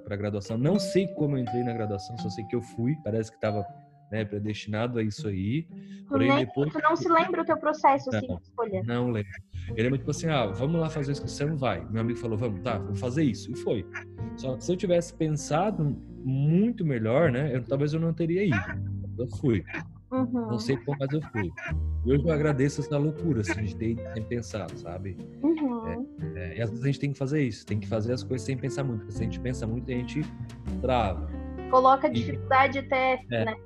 para 0.04 0.16
graduação. 0.16 0.56
Não 0.56 0.78
sei 0.78 1.06
como 1.08 1.36
eu 1.36 1.42
entrei 1.42 1.62
na 1.62 1.72
graduação, 1.72 2.16
só 2.18 2.28
sei 2.30 2.44
que 2.44 2.56
eu 2.56 2.62
fui. 2.62 2.96
Parece 3.04 3.30
que 3.30 3.36
estava 3.36 3.66
né, 4.10 4.24
predestinado 4.24 4.98
a 4.98 5.02
isso 5.02 5.28
aí. 5.28 5.66
Porém, 6.08 6.28
Nem, 6.28 6.46
depois... 6.46 6.72
Tu 6.72 6.80
não 6.82 6.96
se 6.96 7.08
lembra 7.08 7.42
o 7.42 7.44
teu 7.44 7.56
processo 7.58 8.08
assim, 8.14 8.26
não, 8.26 8.36
de 8.36 8.42
escolha? 8.42 8.82
Não 8.84 9.10
lembro. 9.10 9.30
Ele 9.76 9.86
é 9.86 9.90
muito 9.90 10.00
tipo 10.00 10.10
assim, 10.10 10.28
ah, 10.28 10.46
vamos 10.46 10.80
lá 10.80 10.88
fazer 10.88 11.10
a 11.10 11.12
inscrição, 11.12 11.56
vai. 11.56 11.84
Meu 11.90 12.00
amigo 12.00 12.18
falou, 12.18 12.38
vamos, 12.38 12.60
tá, 12.62 12.78
vou 12.78 12.94
fazer 12.94 13.24
isso. 13.24 13.50
E 13.52 13.56
foi. 13.56 13.86
Só 14.36 14.56
que 14.56 14.64
se 14.64 14.72
eu 14.72 14.76
tivesse 14.76 15.12
pensado 15.14 15.84
muito 16.24 16.84
melhor, 16.84 17.30
né, 17.30 17.54
eu, 17.54 17.62
talvez 17.62 17.92
eu 17.92 18.00
não 18.00 18.12
teria 18.12 18.44
ido. 18.44 18.56
Eu 19.18 19.28
fui. 19.36 19.64
Uhum. 20.10 20.48
Não 20.48 20.58
sei 20.58 20.76
como, 20.78 20.96
mas 20.98 21.12
eu 21.12 21.20
fui. 21.30 21.50
E 22.04 22.12
hoje 22.12 22.24
eu 22.24 22.32
agradeço 22.32 22.80
essa 22.80 22.96
loucura, 22.96 23.42
assim, 23.42 23.64
de 23.64 23.76
ter, 23.76 23.96
ter 24.14 24.24
pensado, 24.24 24.76
sabe? 24.78 25.16
Uhum. 25.42 25.86
É, 26.34 26.54
é, 26.54 26.58
e 26.58 26.62
às 26.62 26.70
vezes 26.70 26.84
a 26.84 26.86
gente 26.86 27.00
tem 27.00 27.12
que 27.12 27.18
fazer 27.18 27.42
isso, 27.42 27.66
tem 27.66 27.78
que 27.78 27.86
fazer 27.86 28.12
as 28.14 28.22
coisas 28.22 28.46
sem 28.46 28.56
pensar 28.56 28.84
muito, 28.84 29.00
porque 29.00 29.12
se 29.12 29.20
a 29.20 29.24
gente 29.24 29.40
pensa 29.40 29.66
muito, 29.66 29.90
a 29.90 29.94
gente 29.94 30.22
trava. 30.80 31.28
Coloca 31.70 32.08
dificuldade 32.08 32.78
e, 32.78 32.80
até, 32.80 33.22
é, 33.30 33.44
né? 33.44 33.56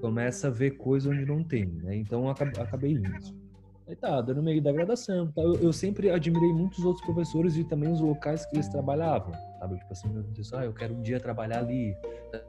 Começa 0.00 0.48
a 0.48 0.50
ver 0.50 0.72
coisa 0.72 1.10
onde 1.10 1.24
não 1.24 1.44
tem, 1.44 1.66
né? 1.66 1.96
Então 1.96 2.24
eu 2.24 2.30
acabei 2.30 2.92
indo. 2.92 3.10
Aí 3.86 3.94
tá, 3.94 4.20
dando 4.20 4.42
meio 4.42 4.62
da 4.62 4.72
graduação. 4.72 5.30
Tá? 5.30 5.42
Eu, 5.42 5.54
eu, 5.56 5.72
sempre 5.72 6.10
admirei 6.10 6.52
muitos 6.52 6.84
outros 6.84 7.04
professores 7.04 7.56
e 7.56 7.64
também 7.64 7.92
os 7.92 8.00
locais 8.00 8.46
que 8.46 8.56
eles 8.56 8.68
trabalhavam, 8.68 9.32
sabe? 9.58 9.78
Tipo 9.78 9.92
assim, 9.92 10.08
meu 10.08 10.22
Deus, 10.22 10.52
ah, 10.54 10.64
eu 10.64 10.72
quero 10.72 10.94
um 10.94 11.02
dia 11.02 11.20
trabalhar 11.20 11.58
ali, 11.58 11.94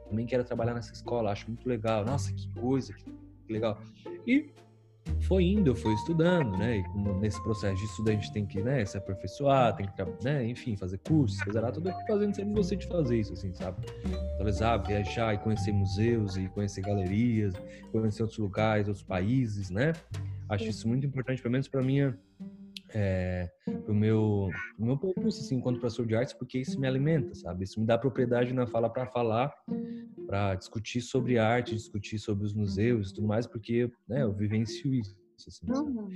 também 0.08 0.26
quero 0.26 0.44
trabalhar 0.44 0.74
nessa 0.74 0.92
escola, 0.92 1.30
acho 1.30 1.46
muito 1.48 1.68
legal. 1.68 2.04
Nossa, 2.04 2.32
que 2.32 2.48
coisa, 2.58 2.94
que 2.94 3.04
legal. 3.52 3.78
E 4.26 4.50
foi 5.20 5.44
indo, 5.44 5.74
foi 5.74 5.94
estudando, 5.94 6.56
né? 6.56 6.78
E 6.78 6.98
nesse 7.20 7.42
processo 7.42 7.76
de 7.76 8.12
gente 8.12 8.32
tem 8.32 8.46
que 8.46 8.62
né, 8.62 8.84
se 8.84 8.96
aperfeiçoar, 8.96 9.74
tem 9.76 9.86
que, 9.86 10.24
né, 10.24 10.46
enfim, 10.46 10.76
fazer 10.76 10.98
cursos, 10.98 11.40
coisa 11.42 11.72
tudo 11.72 11.90
fazendo 12.06 12.34
sempre 12.34 12.54
você 12.54 12.76
de 12.76 12.86
fazer 12.86 13.18
isso, 13.18 13.32
assim, 13.32 13.54
sabe? 13.54 13.86
Atualizar, 14.34 14.84
viajar 14.86 15.34
e 15.34 15.38
conhecer 15.38 15.72
museus 15.72 16.36
e 16.36 16.48
conhecer 16.48 16.82
galerias, 16.82 17.54
conhecer 17.92 18.22
outros 18.22 18.38
lugares, 18.38 18.88
outros 18.88 19.04
países, 19.04 19.70
né? 19.70 19.92
Acho 20.48 20.64
isso 20.64 20.86
muito 20.86 21.06
importante, 21.06 21.42
pelo 21.42 21.52
menos 21.52 21.68
para 21.68 21.82
minha 21.82 22.16
é, 22.94 23.50
pro 23.84 23.94
meu, 23.94 24.48
pro 24.76 24.86
meu 24.86 24.96
percurso, 24.96 25.40
assim, 25.40 25.56
enquanto 25.56 25.80
professor 25.80 26.06
de 26.06 26.14
artes, 26.14 26.34
porque 26.34 26.58
isso 26.58 26.78
me 26.80 26.86
alimenta, 26.86 27.34
sabe? 27.34 27.64
Isso 27.64 27.80
me 27.80 27.86
dá 27.86 27.98
propriedade 27.98 28.52
na 28.52 28.66
fala 28.66 28.88
para 28.88 29.06
falar, 29.06 29.52
para 30.26 30.54
discutir 30.54 31.00
sobre 31.00 31.38
arte, 31.38 31.74
discutir 31.74 32.18
sobre 32.18 32.44
os 32.44 32.52
museus 32.52 33.10
e 33.10 33.14
tudo 33.14 33.26
mais, 33.26 33.46
porque 33.46 33.90
né, 34.08 34.22
eu 34.22 34.32
vivencio 34.32 34.94
isso. 34.94 35.16
Assim, 35.46 35.70
uhum. 35.70 36.08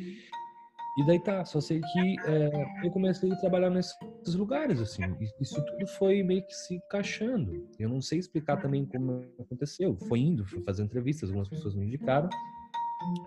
E 0.98 1.06
daí 1.06 1.20
tá, 1.20 1.44
só 1.44 1.60
sei 1.60 1.80
que 1.80 2.16
é, 2.26 2.50
eu 2.84 2.90
comecei 2.90 3.30
a 3.32 3.36
trabalhar 3.36 3.70
nesses 3.70 3.94
lugares, 4.34 4.80
assim, 4.80 5.02
isso 5.40 5.64
tudo 5.64 5.86
foi 5.86 6.22
meio 6.22 6.44
que 6.44 6.52
se 6.52 6.74
encaixando. 6.74 7.68
Eu 7.78 7.88
não 7.88 8.00
sei 8.00 8.18
explicar 8.18 8.60
também 8.60 8.84
como 8.84 9.24
aconteceu. 9.38 9.96
Foi 10.08 10.18
indo, 10.18 10.44
fui 10.44 10.60
fazer 10.62 10.82
entrevistas, 10.82 11.30
algumas 11.30 11.48
pessoas 11.48 11.76
me 11.76 11.86
indicaram, 11.86 12.28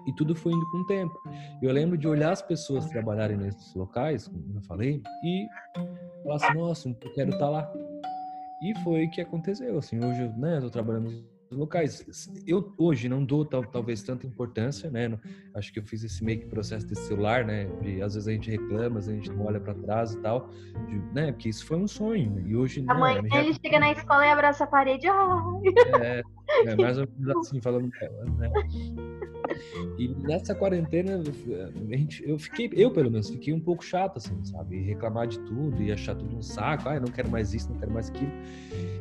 e 0.05 0.13
tudo 0.13 0.35
foi 0.35 0.53
indo 0.53 0.69
com 0.71 0.79
o 0.79 0.85
tempo. 0.85 1.13
Eu 1.61 1.71
lembro 1.71 1.97
de 1.97 2.07
olhar 2.07 2.31
as 2.31 2.41
pessoas 2.41 2.85
trabalharem 2.87 3.37
nesses 3.37 3.73
locais, 3.73 4.27
como 4.27 4.57
eu 4.57 4.61
falei, 4.63 5.01
e 5.23 5.47
falar 6.23 6.35
assim, 6.35 6.53
nossa, 6.57 6.89
eu 6.89 7.13
quero 7.13 7.29
estar 7.31 7.45
tá 7.45 7.49
lá. 7.49 7.73
E 8.63 8.73
foi 8.73 9.05
o 9.05 9.09
que 9.11 9.19
aconteceu, 9.21 9.77
assim, 9.77 9.99
hoje, 9.99 10.29
né, 10.37 10.57
eu 10.57 10.61
tô 10.61 10.69
trabalhando 10.71 11.09
locais. 11.55 12.29
Eu 12.45 12.73
hoje 12.77 13.07
não 13.07 13.23
dou 13.23 13.45
tal, 13.45 13.63
talvez 13.63 14.03
tanta 14.03 14.25
importância, 14.25 14.89
né? 14.89 15.17
Acho 15.53 15.71
que 15.71 15.79
eu 15.79 15.83
fiz 15.83 16.03
esse 16.03 16.23
meio 16.23 16.39
que 16.39 16.45
processo 16.45 16.85
desse 16.85 17.07
celular, 17.07 17.45
né? 17.45 17.65
De, 17.81 18.01
às 18.01 18.15
vezes 18.15 18.27
a 18.27 18.31
gente 18.31 18.49
reclama, 18.49 18.99
às 18.99 19.07
vezes 19.07 19.09
a 19.09 19.23
gente 19.23 19.37
não 19.37 19.45
olha 19.45 19.59
para 19.59 19.73
trás 19.73 20.13
e 20.13 20.19
tal, 20.19 20.49
de, 20.87 20.95
né? 21.13 21.31
Porque 21.31 21.49
isso 21.49 21.65
foi 21.65 21.77
um 21.77 21.87
sonho. 21.87 22.43
E 22.45 22.55
hoje 22.55 22.83
a 22.87 22.93
mãe 22.93 23.21
já... 23.27 23.41
ele 23.41 23.53
chega 23.53 23.79
na 23.79 23.91
escola 23.91 24.25
e 24.25 24.29
abraça 24.29 24.63
a 24.63 24.67
parede. 24.67 25.07
É, 25.07 26.21
é 26.65 26.75
mais 26.75 26.97
ou 26.97 27.07
menos 27.17 27.37
assim 27.37 27.61
falando 27.61 27.89
dela, 27.89 28.25
né? 28.37 28.51
E 29.97 30.07
nessa 30.07 30.55
quarentena, 30.55 31.21
a 31.21 31.95
gente, 31.95 32.27
eu 32.27 32.37
fiquei, 32.39 32.69
eu 32.73 32.91
pelo 32.91 33.11
menos, 33.11 33.29
fiquei 33.29 33.53
um 33.53 33.59
pouco 33.59 33.83
chato, 33.83 34.17
assim, 34.17 34.43
sabe? 34.45 34.81
reclamar 34.81 35.27
de 35.27 35.39
tudo 35.39 35.81
e 35.81 35.91
achar 35.91 36.15
tudo 36.15 36.35
um 36.35 36.41
saco. 36.41 36.89
Ah, 36.89 36.99
não 36.99 37.07
quero 37.07 37.29
mais 37.29 37.53
isso, 37.53 37.69
não 37.71 37.79
quero 37.79 37.91
mais 37.91 38.09
aquilo. 38.09 38.31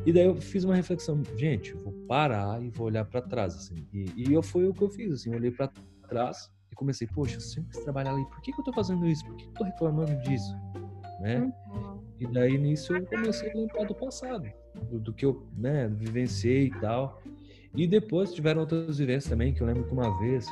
E 0.05 0.11
daí 0.11 0.25
eu 0.25 0.35
fiz 0.35 0.63
uma 0.63 0.75
reflexão, 0.75 1.21
gente, 1.37 1.71
eu 1.71 1.79
vou 1.79 1.93
parar 2.13 2.61
e 2.61 2.69
vou 2.69 2.85
olhar 2.85 3.03
para 3.05 3.23
trás, 3.23 3.55
assim. 3.55 3.87
E, 3.91 4.05
e 4.15 4.33
eu 4.33 4.43
foi 4.43 4.67
o 4.67 4.73
que 4.73 4.83
eu 4.83 4.89
fiz, 4.89 5.11
assim, 5.13 5.31
eu 5.31 5.35
olhei 5.35 5.49
para 5.49 5.71
trás 6.07 6.51
e 6.71 6.75
comecei, 6.75 7.07
poxa, 7.07 7.37
eu 7.37 7.41
sempre 7.41 7.71
quis 7.71 7.83
trabalhar 7.83 8.13
ali, 8.13 8.23
por 8.25 8.39
que, 8.39 8.53
que 8.53 8.59
eu 8.59 8.63
tô 8.63 8.71
fazendo 8.71 9.07
isso? 9.07 9.25
Por 9.25 9.35
que, 9.35 9.45
que 9.45 9.49
eu 9.49 9.55
tô 9.55 9.63
reclamando 9.63 10.15
disso? 10.21 10.55
Né? 11.19 11.39
Uhum. 11.39 11.99
E 12.19 12.27
daí 12.27 12.55
nisso 12.55 12.95
eu 12.95 13.03
comecei 13.07 13.49
a 13.49 13.55
lembrar 13.55 13.85
do 13.85 13.95
passado, 13.95 14.47
do, 14.91 14.99
do 14.99 15.11
que 15.11 15.25
eu, 15.25 15.43
né, 15.57 15.87
vivenciei 15.87 16.67
e 16.67 16.79
tal. 16.79 17.19
E 17.75 17.87
depois 17.87 18.31
tiveram 18.31 18.61
outras 18.61 18.99
vivências 18.99 19.31
também, 19.31 19.51
que 19.51 19.61
eu 19.61 19.65
lembro 19.65 19.83
que 19.83 19.91
uma 19.91 20.15
vez, 20.19 20.45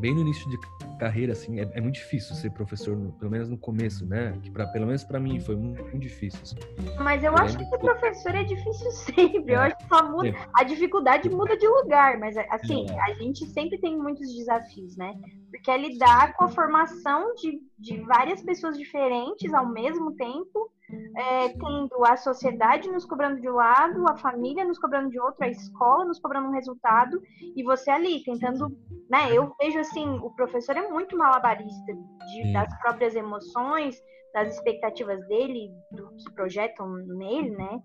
bem 0.00 0.14
no 0.14 0.20
início 0.20 0.50
de 0.50 0.58
carreira, 0.98 1.32
assim, 1.32 1.60
é, 1.60 1.70
é 1.72 1.80
muito 1.80 1.94
difícil 1.94 2.34
ser 2.34 2.50
professor, 2.50 2.96
no, 2.96 3.12
pelo 3.12 3.30
menos 3.30 3.48
no 3.48 3.56
começo, 3.56 4.04
né? 4.06 4.36
Que 4.42 4.50
pra, 4.50 4.66
pelo 4.66 4.86
menos 4.86 5.04
para 5.04 5.20
mim 5.20 5.40
foi 5.40 5.56
muito, 5.56 5.82
muito 5.82 5.98
difícil. 5.98 6.40
Assim. 6.42 6.56
Mas 6.98 7.22
eu, 7.22 7.32
eu 7.32 7.38
acho 7.38 7.56
que 7.56 7.64
ser 7.64 7.78
professor 7.78 8.34
é 8.34 8.44
difícil 8.44 8.90
sempre. 9.14 9.52
É. 9.52 9.56
Eu 9.56 9.60
acho 9.60 9.78
que 9.78 9.88
só 9.88 10.10
muda, 10.10 10.34
a 10.52 10.64
dificuldade 10.64 11.30
muda 11.30 11.56
de 11.56 11.66
lugar, 11.66 12.18
mas 12.18 12.36
assim, 12.36 12.86
é. 12.90 13.00
a 13.10 13.14
gente 13.14 13.46
sempre 13.46 13.78
tem 13.78 13.96
muitos 13.96 14.34
desafios, 14.34 14.96
né? 14.96 15.14
Porque 15.50 15.70
é 15.70 15.76
lidar 15.76 16.34
com 16.34 16.44
a 16.44 16.48
formação 16.48 17.34
de, 17.34 17.60
de 17.78 18.00
várias 18.02 18.42
pessoas 18.42 18.76
diferentes 18.76 19.52
ao 19.52 19.66
mesmo 19.66 20.14
tempo 20.14 20.70
é, 21.16 21.48
tendo 21.50 22.04
a 22.04 22.16
sociedade 22.16 22.88
nos 22.88 23.04
cobrando 23.04 23.40
de 23.40 23.48
um 23.48 23.54
lado, 23.54 24.08
a 24.08 24.16
família 24.16 24.64
nos 24.64 24.78
cobrando 24.78 25.10
de 25.10 25.20
outro, 25.20 25.44
a 25.44 25.48
escola 25.48 26.04
nos 26.04 26.18
cobrando 26.18 26.48
um 26.48 26.52
resultado, 26.52 27.20
e 27.54 27.62
você 27.62 27.90
ali 27.90 28.22
tentando, 28.24 28.68
né? 29.10 29.30
Eu 29.32 29.54
vejo 29.60 29.78
assim, 29.78 30.08
o 30.22 30.30
professor 30.30 30.76
é 30.76 30.88
muito 30.88 31.16
malabarista 31.16 31.92
de, 31.92 32.52
das 32.52 32.74
próprias 32.80 33.14
emoções, 33.14 34.00
das 34.32 34.54
expectativas 34.54 35.26
dele, 35.28 35.70
do 35.92 36.08
que 36.16 36.32
projetam 36.32 36.88
nele, 36.88 37.50
né? 37.50 37.82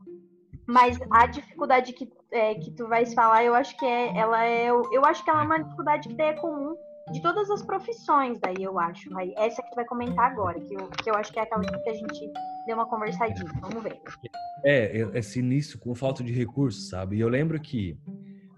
Mas 0.66 0.98
a 1.12 1.26
dificuldade 1.26 1.92
que, 1.92 2.10
é, 2.32 2.56
que 2.56 2.72
tu 2.72 2.88
vais 2.88 3.14
falar, 3.14 3.44
eu 3.44 3.54
acho 3.54 3.78
que 3.78 3.86
é, 3.86 4.18
ela 4.18 4.46
é, 4.46 4.70
eu 4.70 5.06
acho 5.06 5.24
que 5.26 5.30
ela 5.30 5.42
é 5.42 5.46
uma 5.46 5.62
dificuldade 5.62 6.08
que 6.08 6.22
é 6.22 6.34
comum 6.34 6.74
de 7.12 7.22
todas 7.22 7.50
as 7.50 7.62
profissões, 7.62 8.40
daí 8.40 8.64
eu 8.64 8.80
acho. 8.80 9.16
Aí, 9.18 9.34
essa 9.38 9.62
que 9.62 9.70
tu 9.70 9.76
vai 9.76 9.86
comentar 9.86 10.32
agora, 10.32 10.60
que 10.60 10.74
eu, 10.74 10.88
que 10.90 11.10
eu 11.10 11.16
acho 11.16 11.32
que 11.32 11.40
é 11.40 11.44
aquela 11.44 11.62
que 11.64 11.90
a 11.90 11.94
gente 11.94 12.32
deu 12.66 12.76
uma 12.76 12.86
conversadinha. 12.86 13.52
Vamos 13.62 13.84
ver. 13.84 14.00
É, 14.64 14.98
esse 15.14 15.40
início 15.40 15.78
com 15.78 15.94
falta 15.94 16.24
de 16.24 16.32
recursos, 16.32 16.90
sabe? 16.90 17.18
E 17.18 17.20
eu 17.20 17.28
lembro 17.28 17.60
que 17.60 17.98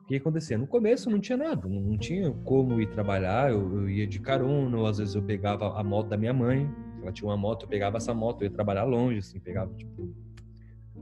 o 0.06 0.08
que 0.08 0.18
acontecia? 0.18 0.56
No 0.56 0.68
começo 0.68 1.10
não 1.10 1.20
tinha 1.20 1.36
nada, 1.36 1.68
não 1.68 1.98
tinha 1.98 2.32
como 2.44 2.80
ir 2.80 2.92
trabalhar, 2.92 3.52
eu, 3.52 3.82
eu, 3.82 3.90
ia 3.90 4.06
de 4.06 4.20
carona, 4.20 4.78
ou 4.78 4.86
às 4.86 5.00
vezes 5.00 5.16
eu 5.16 5.24
pegava 5.24 5.80
a 5.80 5.84
moto 5.84 6.10
da 6.10 6.18
minha 6.18 6.32
mãe, 6.32 6.70
ela 7.02 7.12
tinha 7.12 7.28
uma 7.28 7.36
moto, 7.36 7.64
eu 7.64 7.68
pegava 7.68 7.98
essa 7.98 8.14
moto, 8.14 8.44
eu 8.44 8.46
ia 8.46 8.54
trabalhar 8.54 8.84
longe, 8.84 9.18
assim, 9.18 9.40
pegava 9.40 9.74
tipo 9.74 10.14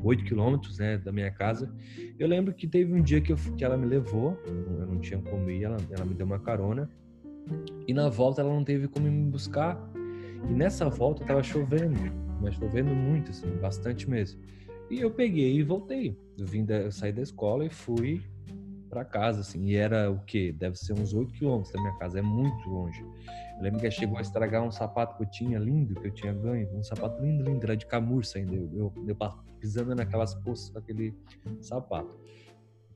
8 0.01 0.23
quilômetros, 0.23 0.79
né, 0.79 0.97
da 0.97 1.11
minha 1.11 1.29
casa. 1.29 1.69
Eu 2.17 2.29
lembro 2.29 2.53
que 2.53 2.65
teve 2.65 2.93
um 2.93 3.01
dia 3.01 3.19
que, 3.19 3.33
eu, 3.33 3.37
que 3.57 3.65
ela 3.65 3.75
me 3.75 3.85
levou, 3.85 4.37
eu 4.45 4.87
não 4.87 4.99
tinha 4.99 5.21
como 5.21 5.49
ir, 5.49 5.63
ela, 5.63 5.77
ela 5.91 6.05
me 6.05 6.13
deu 6.13 6.25
uma 6.25 6.39
carona, 6.39 6.89
E 7.87 7.93
na 7.93 8.09
volta 8.09 8.41
ela 8.41 8.53
não 8.53 8.63
teve 8.63 8.87
como 8.87 9.09
me 9.09 9.29
buscar. 9.29 9.77
E 10.49 10.53
nessa 10.53 10.89
volta 10.89 11.25
tava 11.25 11.43
chovendo, 11.43 11.97
mas 12.41 12.55
chovendo 12.55 12.93
muito, 12.93 13.31
assim, 13.31 13.47
bastante 13.57 14.09
mesmo. 14.09 14.41
E 14.89 14.99
eu 14.99 15.11
peguei 15.11 15.55
e 15.55 15.63
voltei. 15.63 16.17
Eu, 16.37 16.45
vim 16.45 16.65
da, 16.65 16.75
eu 16.75 16.91
saí 16.91 17.11
da 17.11 17.21
escola 17.21 17.65
e 17.65 17.69
fui 17.69 18.21
para 18.89 19.03
casa, 19.03 19.41
assim. 19.41 19.65
E 19.65 19.75
era 19.75 20.11
o 20.11 20.19
quê? 20.19 20.53
Deve 20.57 20.77
ser 20.77 20.93
uns 20.93 21.13
8 21.13 21.33
quilômetros 21.33 21.73
da 21.73 21.81
minha 21.81 21.97
casa, 21.97 22.19
é 22.19 22.21
muito 22.21 22.69
longe. 22.69 23.01
Eu 23.57 23.63
lembro 23.63 23.79
que 23.79 23.89
chegou 23.89 24.17
a 24.17 24.21
estragar 24.21 24.63
um 24.63 24.71
sapato 24.71 25.17
que 25.17 25.23
eu 25.23 25.29
tinha 25.29 25.57
lindo, 25.57 25.95
que 25.95 26.07
eu 26.07 26.11
tinha 26.11 26.33
ganho. 26.33 26.69
Um 26.75 26.83
sapato 26.83 27.21
lindo, 27.23 27.43
lindo, 27.43 27.63
era 27.63 27.75
de 27.75 27.85
camurça 27.85 28.37
ainda. 28.37 28.55
Eu, 28.55 28.69
eu, 28.73 28.93
eu 29.07 29.17
pisando 29.59 29.95
naquelas 29.95 30.35
poças 30.35 30.69
com 30.69 30.79
aquele 30.79 31.15
sapato. 31.61 32.15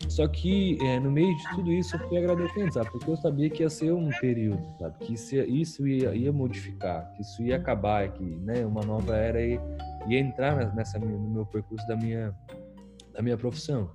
Só 0.07 0.27
que 0.27 0.77
é, 0.81 0.99
no 0.99 1.11
meio 1.11 1.35
de 1.35 1.49
tudo 1.55 1.71
isso 1.71 1.95
eu 1.95 2.07
fui 2.07 2.17
agradecendo, 2.17 2.73
sabe? 2.73 2.89
Porque 2.91 3.09
eu 3.09 3.17
sabia 3.17 3.49
que 3.49 3.63
ia 3.63 3.69
ser 3.69 3.91
um 3.91 4.09
período, 4.21 4.63
sabe? 4.79 4.97
Que 4.99 5.13
isso, 5.13 5.35
ia, 5.35 5.45
isso 5.45 5.87
ia, 5.87 6.15
ia, 6.15 6.31
modificar, 6.31 7.11
que 7.13 7.21
isso 7.21 7.41
ia 7.43 7.57
acabar, 7.57 8.11
que 8.11 8.23
né, 8.23 8.65
uma 8.65 8.81
nova 8.81 9.15
era 9.15 9.45
ia, 9.45 9.61
ia 10.07 10.19
entrar 10.19 10.73
nessa, 10.75 10.97
no 10.99 11.29
meu 11.29 11.45
percurso 11.45 11.85
da 11.87 11.95
minha, 11.95 12.33
da 13.13 13.21
minha 13.21 13.37
profissão. 13.37 13.91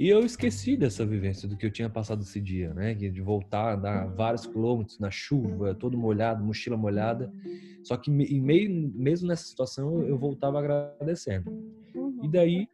E 0.00 0.08
eu 0.08 0.24
esqueci 0.24 0.76
dessa 0.76 1.04
vivência, 1.04 1.46
do 1.46 1.56
que 1.56 1.66
eu 1.66 1.70
tinha 1.70 1.88
passado 1.90 2.22
esse 2.22 2.40
dia, 2.40 2.72
né? 2.72 2.94
De 2.94 3.20
voltar, 3.20 3.76
dar 3.76 4.06
vários 4.06 4.46
quilômetros 4.46 4.98
na 4.98 5.10
chuva, 5.10 5.74
todo 5.74 5.98
molhado, 5.98 6.42
mochila 6.42 6.76
molhada. 6.76 7.30
Só 7.84 7.96
que 7.96 8.10
meio, 8.10 8.90
mesmo 8.94 9.28
nessa 9.28 9.44
situação 9.44 10.02
eu 10.02 10.18
voltava 10.18 10.58
agradecendo. 10.58 11.52
E 12.22 12.28
daí 12.28 12.66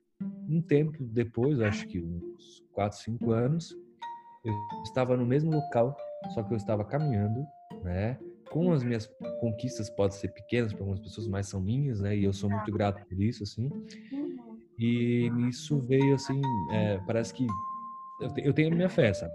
um 0.48 0.60
tempo 0.62 1.04
depois, 1.04 1.60
acho 1.60 1.86
que 1.86 2.00
uns 2.00 2.64
4, 2.72 2.98
5 2.98 3.30
anos, 3.32 3.76
eu 4.44 4.54
estava 4.84 5.16
no 5.16 5.26
mesmo 5.26 5.50
local, 5.50 5.96
só 6.34 6.42
que 6.42 6.52
eu 6.52 6.56
estava 6.56 6.84
caminhando, 6.84 7.44
né? 7.82 8.18
Com 8.50 8.72
as 8.72 8.82
minhas 8.82 9.10
conquistas, 9.40 9.90
pode 9.90 10.14
ser 10.14 10.28
pequenas 10.28 10.72
para 10.72 10.82
algumas 10.82 11.00
pessoas, 11.00 11.26
mas 11.26 11.48
são 11.48 11.60
minhas, 11.60 12.00
né? 12.00 12.16
E 12.16 12.24
eu 12.24 12.32
sou 12.32 12.48
muito 12.48 12.72
grato 12.72 13.04
por 13.06 13.20
isso, 13.20 13.42
assim. 13.42 13.70
E 14.78 15.30
isso 15.48 15.78
veio, 15.80 16.14
assim, 16.14 16.40
é, 16.70 16.98
parece 17.06 17.34
que 17.34 17.46
eu 18.18 18.52
tenho 18.52 18.74
minha 18.74 18.88
fé, 18.88 19.12
sabe? 19.12 19.32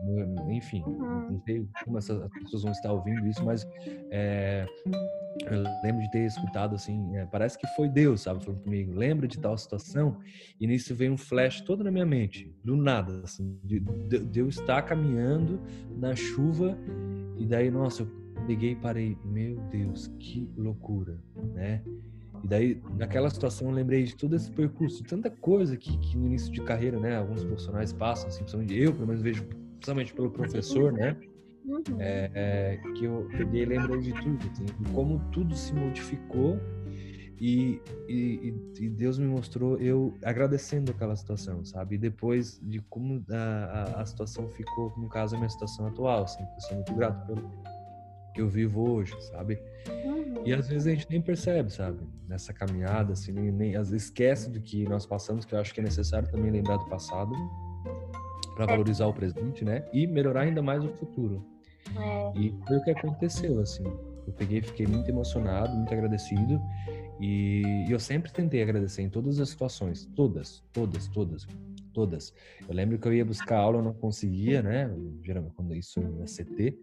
Enfim, 0.49 0.83
não 0.87 1.39
sei 1.45 1.67
como 1.85 1.97
essas 1.97 2.27
pessoas 2.29 2.63
vão 2.63 2.71
estar 2.71 2.91
ouvindo 2.91 3.27
isso, 3.27 3.43
mas 3.43 3.67
é, 4.09 4.65
eu 5.45 5.63
lembro 5.83 6.01
de 6.01 6.11
ter 6.11 6.25
escutado 6.25 6.75
assim, 6.75 7.15
é, 7.15 7.25
parece 7.25 7.57
que 7.57 7.67
foi 7.75 7.87
Deus, 7.87 8.21
sabe, 8.21 8.43
falando 8.43 8.63
comigo. 8.63 8.93
Lembra 8.93 9.27
de 9.27 9.39
tal 9.39 9.55
situação? 9.57 10.17
E 10.59 10.65
nisso 10.65 10.95
veio 10.95 11.13
um 11.13 11.17
flash 11.17 11.61
todo 11.61 11.83
na 11.83 11.91
minha 11.91 12.05
mente, 12.05 12.51
do 12.63 12.75
nada, 12.75 13.21
assim, 13.23 13.59
de, 13.63 13.79
de, 13.79 14.19
de 14.19 14.39
eu 14.39 14.49
estar 14.49 14.81
caminhando 14.81 15.61
na 15.97 16.15
chuva 16.15 16.77
e 17.37 17.45
daí, 17.45 17.69
nossa, 17.69 18.03
eu 18.03 18.07
peguei 18.47 18.71
e 18.71 18.75
parei, 18.75 19.17
meu 19.23 19.57
Deus, 19.69 20.07
que 20.19 20.49
loucura, 20.57 21.19
né? 21.53 21.83
E 22.43 22.47
daí, 22.47 22.81
naquela 22.97 23.29
situação, 23.29 23.69
eu 23.69 23.73
lembrei 23.73 24.03
de 24.03 24.15
todo 24.15 24.35
esse 24.35 24.51
percurso, 24.51 25.03
tanta 25.03 25.29
coisa 25.29 25.77
que, 25.77 25.97
que 25.99 26.17
no 26.17 26.25
início 26.25 26.51
de 26.51 26.61
carreira, 26.61 26.99
né, 26.99 27.17
alguns 27.17 27.43
profissionais 27.43 27.93
passam, 27.93 28.27
assim, 28.27 28.39
principalmente 28.39 28.75
eu, 28.75 28.93
pelo 28.93 29.07
menos 29.07 29.21
vejo, 29.21 29.43
principalmente 29.45 30.13
pelo 30.13 30.31
professor, 30.31 30.91
né? 30.91 31.15
Uhum. 31.63 31.83
É, 31.99 32.31
é, 32.33 32.91
que 32.93 33.05
eu 33.05 33.27
peguei 33.37 33.61
e 33.61 33.65
lembrei 33.65 33.99
de 33.99 34.13
tudo, 34.13 34.49
assim, 34.51 34.65
de 34.65 34.91
como 34.91 35.19
tudo 35.31 35.55
se 35.55 35.73
modificou 35.73 36.59
e, 37.41 37.81
e, 38.07 38.53
e, 38.79 38.87
Deus 38.87 39.17
me 39.17 39.25
mostrou 39.25 39.75
eu 39.79 40.15
agradecendo 40.23 40.91
aquela 40.91 41.15
situação, 41.15 41.65
sabe? 41.65 41.95
E 41.95 41.97
depois 41.97 42.59
de 42.61 42.79
como 42.81 43.25
a, 43.31 43.35
a, 43.35 44.01
a, 44.01 44.05
situação 44.05 44.47
ficou, 44.49 44.93
no 44.95 45.09
caso, 45.09 45.35
a 45.35 45.39
minha 45.39 45.49
situação 45.49 45.87
atual, 45.87 46.25
assim, 46.25 46.43
eu 46.43 46.61
sou 46.61 46.75
muito 46.75 46.93
grato 46.93 47.25
pelo 47.25 47.41
que 48.33 48.41
eu 48.41 48.47
vivo 48.47 48.89
hoje, 48.89 49.13
sabe? 49.21 49.61
Uhum. 50.05 50.43
E 50.45 50.53
às 50.53 50.67
vezes 50.67 50.87
a 50.87 50.91
gente 50.91 51.07
nem 51.09 51.21
percebe, 51.21 51.71
sabe? 51.71 51.99
Nessa 52.27 52.53
caminhada, 52.53 53.13
assim, 53.13 53.31
nem, 53.31 53.75
às 53.75 53.89
vezes 53.89 54.07
esquece 54.07 54.49
do 54.49 54.59
que 54.59 54.83
nós 54.85 55.05
passamos, 55.05 55.45
que 55.45 55.53
eu 55.53 55.59
acho 55.59 55.73
que 55.73 55.79
é 55.79 55.83
necessário 55.83 56.29
também 56.29 56.51
lembrar 56.51 56.77
do 56.77 56.85
passado 56.85 57.33
para 58.55 58.65
é. 58.65 58.67
valorizar 58.67 59.07
o 59.07 59.13
presente, 59.13 59.65
né? 59.65 59.85
E 59.93 60.07
melhorar 60.07 60.41
ainda 60.41 60.61
mais 60.61 60.83
o 60.83 60.89
futuro. 60.89 61.45
É. 61.95 62.39
E 62.39 62.55
foi 62.67 62.77
o 62.77 62.83
que 62.83 62.91
aconteceu, 62.91 63.59
assim. 63.59 63.83
Eu 64.25 64.33
peguei 64.33 64.61
fiquei 64.61 64.85
muito 64.85 65.09
emocionado, 65.09 65.75
muito 65.75 65.93
agradecido. 65.93 66.61
E, 67.19 67.85
e 67.87 67.91
eu 67.91 67.99
sempre 67.99 68.31
tentei 68.31 68.61
agradecer 68.61 69.01
em 69.01 69.09
todas 69.09 69.39
as 69.39 69.49
situações. 69.49 70.05
Todas, 70.15 70.63
todas, 70.71 71.07
todas, 71.07 71.47
todas. 71.93 72.33
Eu 72.67 72.73
lembro 72.73 72.97
que 72.97 73.07
eu 73.07 73.13
ia 73.13 73.25
buscar 73.25 73.57
aula, 73.57 73.79
eu 73.79 73.83
não 73.83 73.93
conseguia, 73.93 74.61
né? 74.61 74.89
Geralmente, 75.23 75.53
quando 75.55 75.75
isso 75.75 75.99
é 75.99 76.25
CT, 76.25 76.77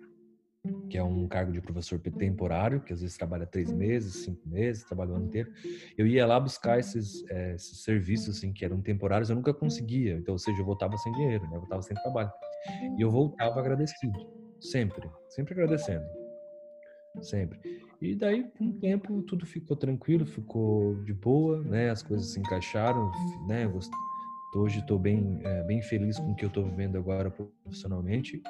que 0.89 0.97
é 0.97 1.03
um 1.03 1.27
cargo 1.29 1.53
de 1.53 1.61
professor 1.61 1.99
temporário, 1.99 2.81
que 2.81 2.93
às 2.93 3.01
vezes 3.01 3.17
trabalha 3.17 3.47
três 3.47 3.73
meses, 3.73 4.25
cinco 4.25 4.49
meses, 4.49 4.85
trabalha 4.85 5.13
o 5.13 5.15
ano 5.17 5.27
inteiro. 5.27 5.51
Eu 5.97 6.07
ia 6.07 6.27
lá 6.27 6.39
buscar 6.39 6.79
esses, 6.79 7.25
é, 7.31 7.55
esses 7.55 7.83
serviços, 7.83 8.37
assim, 8.37 8.53
que 8.53 8.65
eram 8.65 8.81
temporários, 8.81 9.31
eu 9.31 9.37
nunca 9.37 9.53
conseguia. 9.53 10.17
Então, 10.17 10.35
ou 10.35 10.39
seja, 10.39 10.61
eu 10.61 10.65
voltava 10.65 10.97
sem 10.99 11.13
dinheiro, 11.13 11.45
né? 11.45 11.57
Eu 11.57 11.61
voltava 11.61 11.83
sem 11.83 11.97
trabalho. 11.97 12.31
E 12.97 13.03
eu 13.03 13.11
voltava 13.11 13.61
agradecido. 13.61 14.19
Sempre. 14.61 15.09
Sempre 15.29 15.55
agradecendo. 15.55 16.05
Sempre. 17.21 17.59
E 18.01 18.15
daí, 18.15 18.45
com 18.57 18.69
o 18.69 18.73
tempo, 18.75 19.23
tudo 19.23 19.45
ficou 19.45 19.77
tranquilo, 19.77 20.25
ficou 20.25 21.03
de 21.03 21.13
boa, 21.13 21.63
né? 21.63 21.91
As 21.91 22.03
coisas 22.03 22.29
se 22.29 22.41
encaixaram, 22.41 23.11
né? 23.47 23.71
Hoje 24.55 24.79
estou 24.79 24.99
bem, 24.99 25.41
é, 25.43 25.63
bem 25.65 25.83
feliz 25.83 26.19
com 26.19 26.33
o 26.33 26.35
que 26.35 26.45
eu 26.45 26.49
estou 26.49 26.65
vivendo 26.65 26.97
agora 26.97 27.31
profissionalmente. 27.31 28.41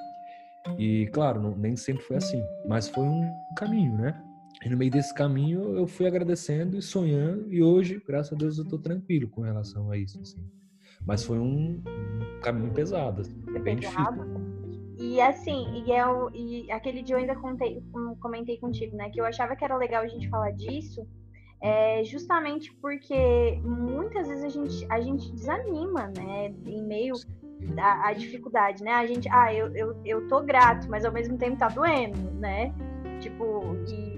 E, 0.79 1.07
claro, 1.12 1.40
não, 1.40 1.57
nem 1.57 1.77
sempre 1.77 2.03
foi 2.03 2.16
assim, 2.16 2.42
mas 2.66 2.88
foi 2.88 3.05
um 3.05 3.31
caminho, 3.57 3.97
né? 3.97 4.23
E 4.64 4.68
no 4.68 4.77
meio 4.77 4.90
desse 4.90 5.14
caminho 5.14 5.77
eu 5.77 5.87
fui 5.87 6.07
agradecendo 6.07 6.77
e 6.77 6.83
sonhando, 6.83 7.53
e 7.53 7.62
hoje, 7.62 8.03
graças 8.07 8.33
a 8.33 8.37
Deus, 8.37 8.59
eu 8.59 8.64
estou 8.64 8.79
tranquilo 8.79 9.29
com 9.29 9.42
relação 9.42 9.90
a 9.90 9.97
isso, 9.97 10.21
assim. 10.21 10.44
Mas 11.07 11.25
foi 11.25 11.38
um, 11.38 11.83
caminho 12.42 12.73
pesado, 12.73 13.23
assim, 13.23 13.40
bem 13.62 13.77
pesado. 13.77 14.16
difícil. 14.16 14.49
E 14.99 15.21
assim, 15.21 15.85
e, 15.87 15.92
eu, 15.92 16.29
e 16.35 16.71
aquele 16.73 17.03
dia 17.03 17.14
eu 17.14 17.21
ainda 17.21 17.37
contei, 17.37 17.81
comentei 18.21 18.59
contigo, 18.59 18.97
né? 18.97 19.09
Que 19.11 19.21
eu 19.21 19.25
achava 19.25 19.55
que 19.55 19.64
era 19.64 19.77
legal 19.77 20.03
a 20.03 20.09
gente 20.09 20.29
falar 20.29 20.51
disso, 20.51 21.07
é, 21.61 22.03
justamente 22.03 22.75
porque 22.77 23.61
muitas 23.62 24.27
vezes 24.27 24.44
a 24.44 24.49
gente, 24.49 24.87
a 24.90 25.01
gente 25.01 25.33
desanima, 25.33 26.12
né? 26.16 26.53
Em 26.66 26.83
meio 26.83 27.14
à, 27.79 28.09
à 28.09 28.12
dificuldade, 28.12 28.83
né? 28.83 28.92
A 28.92 29.07
gente, 29.07 29.29
ah, 29.31 29.53
eu, 29.53 29.75
eu, 29.75 30.01
eu 30.05 30.29
tô 30.29 30.40
grato, 30.42 30.88
mas 30.88 31.05
ao 31.05 31.12
mesmo 31.12 31.37
tempo 31.37 31.57
tá 31.57 31.68
doendo, 31.68 32.18
né? 32.35 32.73
Tipo, 33.21 33.77
e 33.88 34.17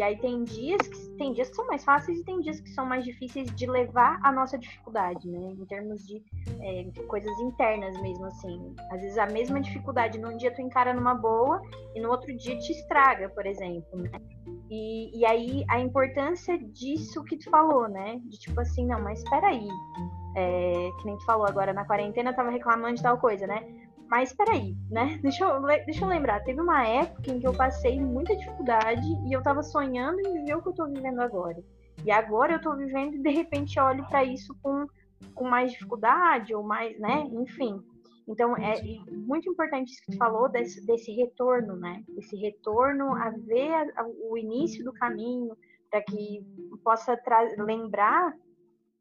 e 0.00 0.02
aí 0.02 0.16
tem 0.16 0.44
dias 0.44 0.80
que 0.88 1.10
tem 1.18 1.34
dias 1.34 1.50
que 1.50 1.56
são 1.56 1.66
mais 1.66 1.84
fáceis 1.84 2.18
e 2.18 2.24
tem 2.24 2.40
dias 2.40 2.58
que 2.58 2.70
são 2.70 2.86
mais 2.86 3.04
difíceis 3.04 3.54
de 3.54 3.66
levar 3.66 4.18
a 4.22 4.32
nossa 4.32 4.56
dificuldade, 4.56 5.28
né? 5.28 5.38
Em 5.38 5.66
termos 5.66 6.06
de, 6.06 6.24
é, 6.58 6.84
de 6.84 7.02
coisas 7.02 7.38
internas 7.40 8.00
mesmo, 8.00 8.24
assim. 8.24 8.74
Às 8.90 9.02
vezes 9.02 9.18
a 9.18 9.26
mesma 9.26 9.60
dificuldade 9.60 10.18
num 10.18 10.38
dia 10.38 10.54
tu 10.54 10.62
encara 10.62 10.94
numa 10.94 11.14
boa 11.14 11.60
e 11.94 12.00
no 12.00 12.08
outro 12.08 12.34
dia 12.34 12.58
te 12.58 12.72
estraga, 12.72 13.28
por 13.28 13.44
exemplo, 13.44 13.98
né? 13.98 14.10
E, 14.70 15.20
e 15.20 15.26
aí 15.26 15.66
a 15.68 15.78
importância 15.78 16.56
disso 16.56 17.22
que 17.24 17.36
tu 17.36 17.50
falou, 17.50 17.86
né? 17.86 18.22
De 18.24 18.38
tipo 18.38 18.58
assim, 18.58 18.86
não, 18.86 19.02
mas 19.02 19.22
espera 19.22 19.48
aí. 19.48 19.68
É, 20.34 20.90
que 20.98 21.04
nem 21.04 21.18
tu 21.18 21.26
falou 21.26 21.46
agora 21.46 21.74
na 21.74 21.84
quarentena, 21.84 22.32
tava 22.32 22.48
reclamando 22.48 22.94
de 22.94 23.02
tal 23.02 23.18
coisa, 23.18 23.46
né? 23.46 23.89
Mas 24.10 24.32
peraí, 24.32 24.76
né? 24.90 25.20
Deixa 25.22 25.44
eu, 25.44 25.62
deixa 25.62 26.04
eu 26.04 26.08
lembrar. 26.08 26.42
Teve 26.42 26.60
uma 26.60 26.84
época 26.84 27.30
em 27.30 27.38
que 27.38 27.46
eu 27.46 27.54
passei 27.54 28.00
muita 28.00 28.36
dificuldade 28.36 29.06
e 29.24 29.32
eu 29.32 29.40
tava 29.40 29.62
sonhando 29.62 30.18
em 30.18 30.32
viver 30.32 30.56
o 30.56 30.62
que 30.62 30.68
eu 30.68 30.72
tô 30.72 30.86
vivendo 30.88 31.20
agora. 31.20 31.62
E 32.04 32.10
agora 32.10 32.54
eu 32.54 32.60
tô 32.60 32.74
vivendo 32.74 33.14
e 33.14 33.22
de 33.22 33.30
repente 33.30 33.78
olho 33.78 34.04
para 34.08 34.24
isso 34.24 34.52
com, 34.60 34.84
com 35.32 35.48
mais 35.48 35.70
dificuldade 35.70 36.52
ou 36.52 36.64
mais, 36.64 36.98
né? 36.98 37.22
Enfim. 37.30 37.80
Então 38.26 38.56
é 38.56 38.82
muito 39.12 39.48
importante 39.48 39.92
isso 39.92 40.02
que 40.04 40.10
tu 40.10 40.18
falou 40.18 40.48
desse, 40.48 40.84
desse 40.84 41.12
retorno, 41.12 41.76
né? 41.76 42.02
Esse 42.18 42.36
retorno 42.36 43.14
a 43.14 43.30
ver 43.30 43.72
a, 43.72 44.02
a, 44.02 44.06
o 44.28 44.36
início 44.36 44.84
do 44.84 44.92
caminho 44.92 45.56
para 45.88 46.02
que 46.02 46.44
possa 46.82 47.16
lembrar 47.58 48.34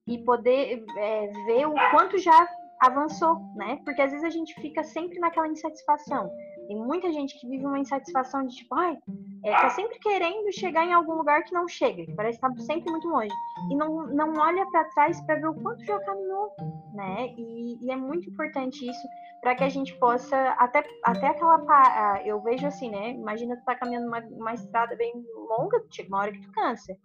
e 0.05 0.19
poder 0.19 0.83
é, 0.97 1.27
ver 1.47 1.67
o 1.67 1.73
quanto 1.91 2.19
já 2.19 2.47
avançou, 2.79 3.39
né? 3.55 3.79
Porque 3.83 4.01
às 4.01 4.11
vezes 4.11 4.25
a 4.25 4.29
gente 4.29 4.53
fica 4.61 4.83
sempre 4.83 5.19
naquela 5.19 5.47
insatisfação. 5.47 6.29
Tem 6.67 6.77
muita 6.77 7.11
gente 7.11 7.39
que 7.39 7.47
vive 7.47 7.65
uma 7.65 7.79
insatisfação 7.79 8.45
de 8.45 8.55
tipo, 8.55 8.75
ai, 8.75 8.97
é, 9.43 9.51
tá 9.51 9.69
sempre 9.69 9.97
querendo 9.99 10.51
chegar 10.53 10.85
em 10.85 10.93
algum 10.93 11.13
lugar 11.13 11.43
que 11.43 11.53
não 11.53 11.67
chega, 11.67 12.05
que 12.05 12.13
parece 12.13 12.37
estar 12.37 12.51
sempre 12.59 12.91
muito 12.91 13.07
longe. 13.07 13.33
E 13.71 13.75
não, 13.75 14.07
não 14.07 14.33
olha 14.33 14.65
para 14.69 14.83
trás 14.85 15.19
para 15.25 15.35
ver 15.35 15.47
o 15.47 15.55
quanto 15.55 15.83
já 15.83 15.99
caminhou, 15.99 16.53
né? 16.93 17.33
E, 17.37 17.85
e 17.85 17.91
é 17.91 17.95
muito 17.95 18.29
importante 18.29 18.87
isso 18.87 19.07
para 19.41 19.55
que 19.55 19.63
a 19.63 19.69
gente 19.69 19.97
possa, 19.97 20.37
até, 20.51 20.83
até 21.03 21.27
aquela. 21.27 22.21
Eu 22.23 22.41
vejo 22.41 22.67
assim, 22.67 22.91
né? 22.91 23.11
Imagina 23.11 23.57
tu 23.57 23.65
tá 23.65 23.75
caminhando 23.75 24.07
uma, 24.07 24.19
uma 24.19 24.53
estrada 24.53 24.95
bem 24.95 25.11
longa, 25.49 25.81
chega 25.89 26.09
uma 26.09 26.19
hora 26.19 26.31
que 26.31 26.41
tu 26.41 26.51
cansa. 26.51 26.95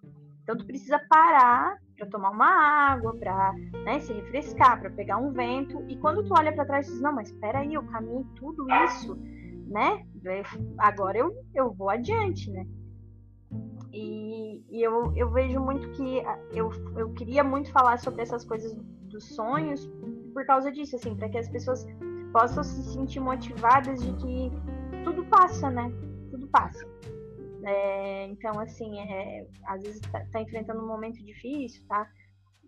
Então 0.43 0.57
tu 0.57 0.67
precisa 0.67 1.01
parar 1.09 1.79
para 1.97 2.07
tomar 2.07 2.31
uma 2.31 2.47
água, 2.93 3.15
para 3.17 3.53
né, 3.85 4.01
se 4.01 4.13
refrescar, 4.13 4.81
para 4.81 4.91
pegar 4.91 5.19
um 5.19 5.33
vento. 5.33 5.85
E 5.89 5.97
quando 5.97 6.25
tu 6.25 6.35
olha 6.37 6.53
para 6.53 6.65
trás, 6.65 6.87
tu 6.87 6.93
diz, 6.93 7.01
não, 7.01 7.13
mas 7.13 7.31
espera 7.31 7.61
aí, 7.61 7.75
eu 7.75 7.83
caminhei 7.85 8.25
tudo 8.37 8.67
isso 8.87 9.17
né? 9.67 10.07
Agora 10.79 11.19
eu, 11.19 11.35
eu 11.55 11.73
vou 11.73 11.91
adiante, 11.91 12.51
né? 12.51 12.67
E, 13.93 14.65
e 14.71 14.83
eu, 14.83 15.13
eu 15.17 15.31
vejo 15.31 15.61
muito 15.61 15.91
que 15.91 16.23
eu, 16.53 16.71
eu 16.97 17.13
queria 17.13 17.45
muito 17.45 17.71
falar 17.71 17.99
sobre 17.99 18.23
essas 18.23 18.45
coisas 18.45 18.75
dos 19.09 19.35
sonhos 19.35 19.89
por 20.33 20.45
causa 20.47 20.71
disso, 20.73 20.97
assim, 20.97 21.15
para 21.15 21.29
que 21.29 21.39
as 21.39 21.49
pessoas 21.49 21.87
possam 22.33 22.65
se 22.65 22.93
sentir 22.93 23.21
motivadas 23.21 24.03
de 24.03 24.13
que 24.15 24.53
tudo 25.05 25.25
passa, 25.27 25.71
né? 25.71 25.93
Tudo 26.31 26.49
passa. 26.49 26.85
É, 27.67 28.27
então, 28.27 28.59
assim, 28.61 28.99
é, 29.01 29.47
às 29.67 29.83
vezes 29.83 30.01
tá, 30.01 30.25
tá, 30.33 30.41
enfrentando 30.41 30.83
um 30.83 30.87
momento 30.87 31.23
difícil, 31.25 31.83
tá? 31.89 32.07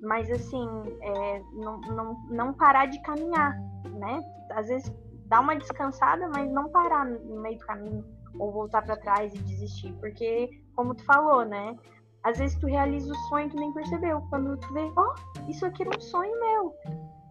Mas, 0.01 0.31
assim, 0.31 0.67
é, 1.01 1.41
não, 1.55 1.81
não, 1.81 2.29
não 2.31 2.55
parar 2.55 2.87
de 2.87 3.01
caminhar, 3.03 3.59
né? 3.85 4.21
Às 4.51 4.69
vezes 4.69 4.95
dar 5.27 5.41
uma 5.41 5.57
descansada, 5.57 6.29
mas 6.29 6.51
não 6.51 6.71
parar 6.71 7.05
no 7.05 7.41
meio 7.41 7.59
do 7.59 7.67
caminho 7.67 8.05
ou 8.39 8.53
voltar 8.53 8.83
para 8.83 8.97
trás 8.97 9.35
e 9.35 9.39
desistir, 9.39 9.93
porque 9.95 10.51
como 10.75 10.95
tu 10.95 11.05
falou, 11.05 11.45
né? 11.45 11.75
Às 12.23 12.39
vezes 12.39 12.59
tu 12.59 12.67
realiza 12.67 13.11
o 13.11 13.17
sonho 13.29 13.47
e 13.47 13.51
tu 13.51 13.57
nem 13.57 13.73
percebeu. 13.73 14.21
Quando 14.29 14.57
tu 14.57 14.73
vê, 14.73 14.91
ó, 14.97 15.15
oh, 15.15 15.51
isso 15.51 15.65
aqui 15.65 15.83
era 15.83 15.97
um 15.97 16.01
sonho 16.01 16.41
meu. 16.41 16.75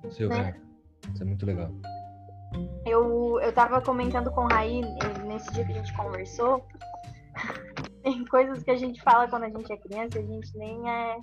Seu, 0.10 0.30
né? 0.30 0.56
é. 0.58 1.12
Isso 1.12 1.22
é 1.22 1.26
muito 1.26 1.46
legal. 1.46 1.70
Eu, 2.86 3.40
eu 3.42 3.52
tava 3.54 3.82
comentando 3.82 4.32
com 4.32 4.46
o 4.46 4.48
Raí 4.48 4.82
nesse 5.26 5.52
dia 5.52 5.66
que 5.66 5.74
a 5.74 5.76
gente 5.76 5.94
conversou. 5.96 6.66
Tem 8.06 8.24
coisas 8.26 8.62
que 8.62 8.70
a 8.70 8.76
gente 8.76 9.02
fala 9.02 9.28
quando 9.28 9.46
a 9.46 9.50
gente 9.50 9.74
é 9.74 9.78
criança, 9.78 10.20
a 10.20 10.22
gente 10.22 10.56
nem 10.56 10.88
é. 10.88 11.18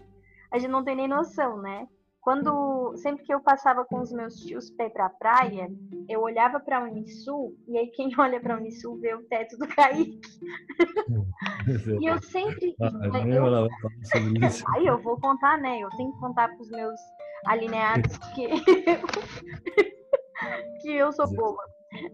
A 0.50 0.58
gente 0.58 0.70
não 0.72 0.82
tem 0.82 0.96
nem 0.96 1.06
noção, 1.06 1.62
né? 1.62 1.86
Quando 2.20 2.96
sempre 2.96 3.24
que 3.24 3.32
eu 3.32 3.40
passava 3.40 3.84
com 3.84 4.00
os 4.00 4.12
meus 4.12 4.34
tios 4.34 4.68
pé 4.70 4.88
pra 4.88 5.08
praia, 5.08 5.70
eu 6.08 6.20
olhava 6.20 6.58
para 6.58 6.78
a 6.78 6.82
Unisul 6.82 7.56
e 7.68 7.78
aí 7.78 7.86
quem 7.92 8.10
olha 8.18 8.40
para 8.40 8.56
a 8.56 8.58
Unisul 8.58 8.98
vê 8.98 9.14
o 9.14 9.22
teto 9.28 9.56
do 9.58 9.68
Kaique. 9.68 10.20
e 12.02 12.04
eu 12.04 12.20
sempre 12.20 12.74
ah, 12.80 12.90
eu, 13.28 13.44
aí 14.74 14.84
eu 14.84 15.00
vou 15.00 15.20
contar, 15.20 15.58
né? 15.58 15.78
Eu 15.78 15.88
tenho 15.90 16.12
que 16.12 16.18
contar 16.18 16.48
para 16.48 16.60
os 16.60 16.70
meus 16.70 16.98
alineados 17.46 18.18
que 18.34 18.48
que 20.82 20.90
eu 20.90 21.12
sou 21.12 21.32
boa. 21.32 21.62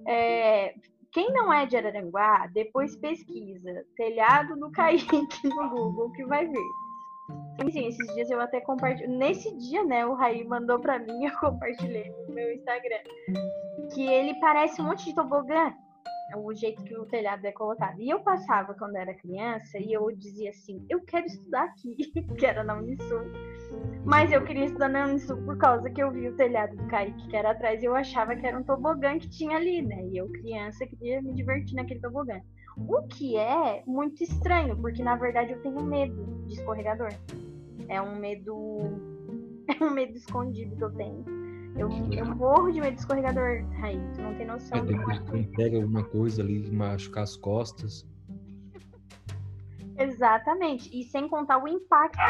É, 0.07 0.75
quem 1.13 1.33
não 1.33 1.53
é 1.53 1.67
de 1.67 1.77
Araranguá, 1.77 2.47
depois 2.53 2.97
pesquisa 2.97 3.85
telhado 3.97 4.57
do 4.57 4.71
Kaique 4.71 5.27
no 5.45 5.71
Google 5.71 6.13
que 6.13 6.25
vai 6.25 6.47
ver. 6.47 6.69
Sim, 7.71 7.87
esses 7.87 8.15
dias 8.15 8.31
eu 8.31 8.41
até 8.41 8.61
compartilhei. 8.61 9.17
Nesse 9.17 9.55
dia, 9.59 9.85
né, 9.85 10.07
o 10.07 10.15
Raí 10.15 10.45
mandou 10.45 10.79
pra 10.79 10.99
mim, 10.99 11.25
eu 11.27 11.33
compartilhei 11.39 12.11
no 12.27 12.35
meu 12.35 12.53
Instagram. 12.53 13.01
Que 13.95 14.07
ele 14.07 14.39
parece 14.41 14.81
um 14.81 14.87
monte 14.87 15.05
de 15.07 15.15
tobogã. 15.15 15.75
O 16.37 16.53
jeito 16.55 16.83
que 16.85 16.97
o 16.97 17.07
telhado 17.07 17.45
é 17.47 17.53
colocado. 17.53 18.01
E 18.01 18.11
eu 18.11 18.21
passava 18.21 18.75
quando 18.75 18.97
era 18.97 19.15
criança 19.15 19.79
e 19.79 19.93
eu 19.93 20.11
dizia 20.15 20.51
assim: 20.51 20.85
eu 20.89 21.01
quero 21.01 21.27
estudar 21.27 21.65
aqui, 21.65 21.97
que 22.39 22.47
era 22.47 22.63
na 22.63 22.77
Unisul. 22.77 23.23
Mas 24.05 24.31
eu 24.31 24.45
queria 24.45 24.67
estudar 24.67 24.89
na 24.89 25.07
Unisul 25.07 25.39
por 25.45 25.57
causa 25.57 25.89
que 25.91 26.03
eu 26.03 26.11
vi 26.11 26.29
o 26.29 26.37
telhado 26.37 26.77
do 26.77 26.87
Kaique 26.87 27.29
que 27.29 27.37
era 27.37 27.51
atrás 27.51 27.83
e 27.83 27.87
eu 27.87 27.95
achava 27.95 28.37
que 28.37 28.47
era 28.47 28.59
um 28.59 28.63
tobogã 28.63 29.19
que 29.19 29.29
tinha 29.29 29.57
ali, 29.57 29.83
né? 29.83 30.07
E 30.07 30.19
eu, 30.19 30.29
criança, 30.29 30.87
queria 30.87 31.23
me 31.23 31.33
divertir 31.35 31.75
naquele 31.75 32.01
tobogã. 32.01 32.41
O 32.77 33.03
que 33.09 33.37
é 33.37 33.83
muito 33.87 34.23
estranho, 34.23 34.77
porque 34.77 35.03
na 35.03 35.17
verdade 35.17 35.53
eu 35.53 35.63
tenho 35.63 35.83
medo 35.83 36.45
de 36.47 36.55
escorregador. 36.55 37.09
É 37.89 38.01
um 38.01 38.17
medo. 38.17 39.19
É 39.81 39.85
um 39.85 39.91
medo 39.91 40.17
escondido 40.17 40.75
que 40.77 40.83
eu 40.83 40.91
tenho. 40.95 41.38
Eu, 41.79 41.89
eu 42.13 42.27
morro 42.27 42.73
de 42.73 42.81
medo 42.81 42.95
de 42.95 43.01
escorregador, 43.01 43.65
Raí. 43.81 44.01
Tu 44.15 44.21
não 44.21 44.35
tem 44.35 44.47
noção. 44.47 44.79
É, 44.79 44.83
depois 44.83 45.19
que 45.21 45.43
pega 45.57 45.77
alguma 45.77 46.05
coisa 46.05 46.43
ali, 46.43 46.71
machucar 46.71 47.23
as 47.23 47.37
costas. 47.37 48.07
Exatamente. 49.97 50.91
E 50.93 51.05
sem 51.05 51.29
contar 51.29 51.63
o 51.63 51.69
impacto 51.69 52.21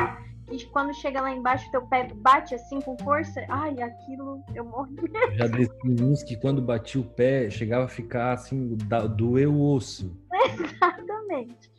e 0.50 0.64
quando 0.66 0.94
chega 0.94 1.20
lá 1.20 1.30
embaixo, 1.30 1.70
teu 1.70 1.86
pé 1.86 2.08
bate 2.14 2.54
assim 2.54 2.80
com 2.80 2.96
força, 2.98 3.44
ai, 3.48 3.80
aquilo 3.82 4.42
eu 4.54 4.64
morro 4.64 4.86
de 4.86 5.10
medo. 5.10 5.34
Já 5.34 5.46
desci 5.46 6.02
uns 6.02 6.22
que 6.22 6.36
quando 6.36 6.62
bati 6.62 6.98
o 6.98 7.04
pé, 7.04 7.50
chegava 7.50 7.84
a 7.84 7.88
ficar 7.88 8.32
assim, 8.32 8.76
doeu 9.16 9.52
o 9.52 9.74
osso. 9.74 10.16
Exatamente. 10.32 11.70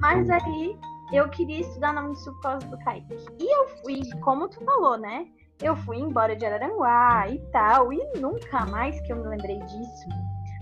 Mas 0.00 0.28
aí 0.28 0.76
eu 1.12 1.28
queria 1.28 1.60
estudar 1.60 1.92
na 1.92 2.04
Unisul 2.04 2.34
por 2.34 2.42
causa 2.42 2.66
do 2.66 2.78
Kaique. 2.78 3.14
E 3.38 3.56
eu 3.56 3.68
fui, 3.82 4.00
como 4.20 4.48
tu 4.48 4.64
falou, 4.64 4.98
né? 4.98 5.26
Eu 5.62 5.76
fui 5.76 5.98
embora 5.98 6.34
de 6.34 6.46
Araranguá 6.46 7.28
e 7.28 7.38
tal, 7.50 7.92
e 7.92 7.98
nunca 8.18 8.64
mais 8.66 8.98
que 9.02 9.12
eu 9.12 9.16
me 9.16 9.28
lembrei 9.28 9.58
disso. 9.58 10.08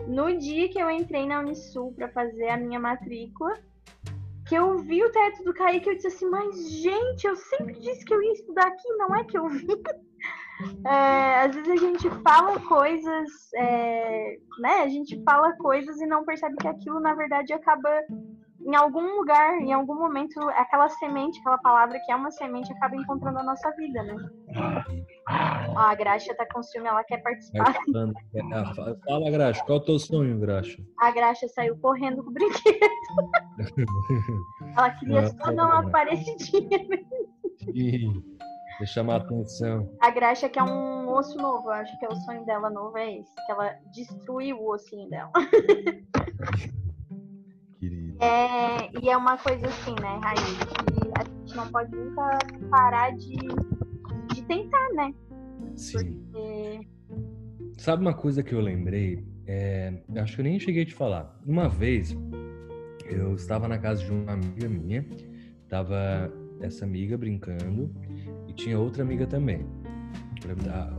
No 0.07 0.37
dia 0.37 0.69
que 0.69 0.79
eu 0.79 0.91
entrei 0.91 1.27
na 1.27 1.41
Unisul 1.41 1.93
para 1.93 2.09
fazer 2.09 2.49
a 2.49 2.57
minha 2.57 2.81
matrícula, 2.81 3.55
que 4.47 4.55
eu 4.55 4.79
vi 4.79 5.05
o 5.05 5.13
teto 5.13 5.45
do 5.45 5.55
Kaique, 5.55 5.89
eu 5.89 5.95
disse 5.95 6.09
assim, 6.09 6.27
mas 6.31 6.71
gente, 6.81 7.27
eu 7.27 7.37
sempre 7.37 7.75
disse 7.75 8.05
que 8.05 8.13
eu 8.13 8.23
ia 8.23 8.33
estudar 8.33 8.67
aqui, 8.67 8.89
não 8.97 9.15
é 9.15 9.25
que 9.25 9.39
eu 9.39 9.49
vi. 9.49 9.67
É, 10.85 11.43
às 11.43 11.55
vezes 11.55 11.71
a 11.71 11.77
gente 11.77 12.11
fala 12.25 12.59
coisas, 12.59 13.31
é, 13.55 14.39
né? 14.59 14.81
A 14.83 14.89
gente 14.89 15.23
fala 15.23 15.53
coisas 15.53 16.01
e 16.01 16.07
não 16.07 16.25
percebe 16.25 16.57
que 16.57 16.67
aquilo, 16.67 16.99
na 16.99 17.15
verdade, 17.15 17.53
acaba 17.53 17.89
em 18.61 18.75
algum 18.75 19.17
lugar, 19.17 19.61
em 19.61 19.73
algum 19.73 19.95
momento, 19.95 20.41
aquela 20.51 20.89
semente, 20.89 21.39
aquela 21.41 21.59
palavra 21.59 21.99
que 22.05 22.11
é 22.11 22.17
uma 22.17 22.31
semente, 22.31 22.73
acaba 22.73 22.97
encontrando 22.97 23.39
a 23.39 23.43
nossa 23.43 23.71
vida, 23.77 24.03
né? 24.03 24.17
Ó, 25.75 25.79
a 25.79 25.95
Graxa 25.95 26.35
tá 26.35 26.47
com 26.53 26.63
ciúme, 26.63 26.89
ela 26.89 27.05
quer 27.05 27.23
participar. 27.23 27.75
Fala, 29.07 29.31
Graxa, 29.31 29.65
qual 29.65 29.79
é 29.79 29.81
o 29.81 29.85
teu 29.85 29.99
sonho, 29.99 30.39
Graxa? 30.41 30.83
A 30.99 31.11
Graxa 31.11 31.47
saiu 31.49 31.79
correndo 31.79 32.23
com 32.23 32.31
o 32.31 32.33
brinquedo. 32.33 32.79
ela 34.77 34.91
queria 34.91 35.29
só 35.29 35.53
dar 35.53 35.67
uma 35.67 35.91
parecidinha. 35.91 36.79
Vou 38.79 38.87
chamar 38.87 39.15
a 39.15 39.17
atenção. 39.19 39.93
A 40.01 40.11
Graxa 40.11 40.49
quer 40.49 40.63
um 40.63 41.09
osso 41.11 41.37
novo, 41.39 41.69
eu 41.69 41.73
acho 41.73 41.99
que 41.99 42.05
é 42.05 42.09
o 42.09 42.17
sonho 42.17 42.45
dela 42.45 42.71
novo, 42.71 42.97
é 42.99 43.19
esse. 43.19 43.35
Que 43.47 43.53
ela 43.53 43.75
destruiu 43.93 44.59
o 44.59 44.73
ossinho 44.73 45.09
dela. 45.09 45.31
Querida. 47.79 48.25
É, 48.25 48.91
e 49.01 49.09
é 49.09 49.17
uma 49.17 49.37
coisa 49.37 49.67
assim, 49.67 49.95
né, 50.01 50.19
Raí? 50.23 50.37
Que 50.37 51.11
a 51.15 51.25
gente 51.25 51.57
não 51.57 51.69
pode 51.69 51.97
nunca 51.97 52.39
parar 52.71 53.17
de, 53.17 53.37
de 54.35 54.43
tentar, 54.43 54.89
né? 54.95 55.15
Sim. 55.77 56.15
Porque... 56.33 56.89
Sabe 57.79 58.03
uma 58.03 58.15
coisa 58.15 58.43
que 58.43 58.53
eu 58.55 58.61
lembrei? 58.61 59.25
É, 59.47 60.03
acho 60.17 60.35
que 60.35 60.41
eu 60.41 60.45
nem 60.45 60.59
cheguei 60.59 60.83
a 60.83 60.87
te 60.87 60.95
falar. 60.95 61.39
Uma 61.47 61.69
vez, 61.69 62.17
eu 63.05 63.35
estava 63.35 63.69
na 63.69 63.79
casa 63.79 64.05
de 64.05 64.11
uma 64.11 64.33
amiga 64.33 64.69
minha, 64.69 65.07
tava 65.69 66.33
essa 66.61 66.85
amiga 66.85 67.17
brincando 67.17 67.91
e 68.49 68.53
tinha 68.53 68.79
outra 68.79 69.03
amiga 69.03 69.27
também. 69.27 69.65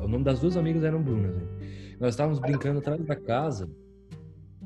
O 0.01 0.07
nome 0.07 0.23
das 0.23 0.39
duas 0.39 0.55
amigas 0.55 0.83
eram 0.83 1.01
Brunas. 1.01 1.35
Né? 1.35 1.43
Nós 1.99 2.13
estávamos 2.13 2.39
brincando 2.39 2.79
atrás 2.79 3.03
da 3.05 3.15
casa 3.15 3.69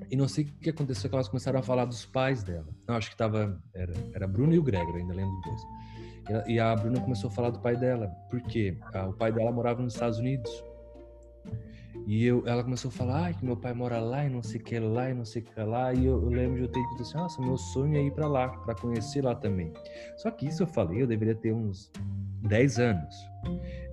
e 0.09 0.15
não 0.15 0.27
sei 0.27 0.45
o 0.45 0.47
que 0.47 0.69
aconteceu 0.69 1.09
que 1.09 1.15
elas 1.15 1.27
começaram 1.27 1.59
a 1.59 1.63
falar 1.63 1.85
dos 1.85 2.05
pais 2.05 2.43
dela. 2.43 2.67
Não, 2.87 2.95
acho 2.95 3.09
que 3.09 3.17
tava 3.17 3.61
era 3.73 3.93
era 4.13 4.27
Bruno 4.27 4.53
e 4.53 4.59
o 4.59 4.63
Gregor, 4.63 4.95
ainda 4.95 5.13
lembro 5.13 5.33
dos 5.35 5.43
dois. 5.45 6.47
E 6.47 6.59
a 6.59 6.75
Bruna 6.75 7.01
começou 7.01 7.29
a 7.29 7.33
falar 7.33 7.49
do 7.49 7.59
pai 7.59 7.75
dela, 7.75 8.07
porque 8.29 8.77
o 9.09 9.13
pai 9.13 9.31
dela 9.31 9.51
morava 9.51 9.81
nos 9.81 9.93
Estados 9.93 10.19
Unidos. 10.19 10.51
E 12.05 12.25
eu, 12.25 12.43
ela 12.45 12.63
começou 12.63 12.89
a 12.89 12.91
falar 12.91 13.27
ah, 13.27 13.33
que 13.33 13.45
meu 13.45 13.55
pai 13.55 13.73
mora 13.73 13.99
lá 13.99 14.25
e 14.25 14.29
não 14.29 14.43
sei 14.43 14.59
o 14.59 14.63
que 14.63 14.77
lá 14.77 15.09
e 15.09 15.13
não 15.13 15.23
sei 15.23 15.41
o 15.41 15.45
que 15.45 15.59
lá. 15.61 15.93
E 15.93 16.05
eu, 16.05 16.21
eu 16.21 16.29
lembro 16.29 16.57
de 16.57 16.63
eu 16.63 16.67
ter 16.67 16.81
dito 16.89 17.01
assim: 17.01 17.17
nossa, 17.17 17.41
meu 17.41 17.57
sonho 17.57 17.95
é 17.95 18.03
ir 18.03 18.11
para 18.11 18.27
lá, 18.27 18.49
para 18.49 18.75
conhecer 18.75 19.23
lá 19.23 19.33
também. 19.33 19.71
Só 20.17 20.29
que 20.29 20.47
isso 20.47 20.63
eu 20.63 20.67
falei, 20.67 21.01
eu 21.01 21.07
deveria 21.07 21.35
ter 21.35 21.53
uns 21.53 21.91
10 22.41 22.79
anos. 22.79 23.15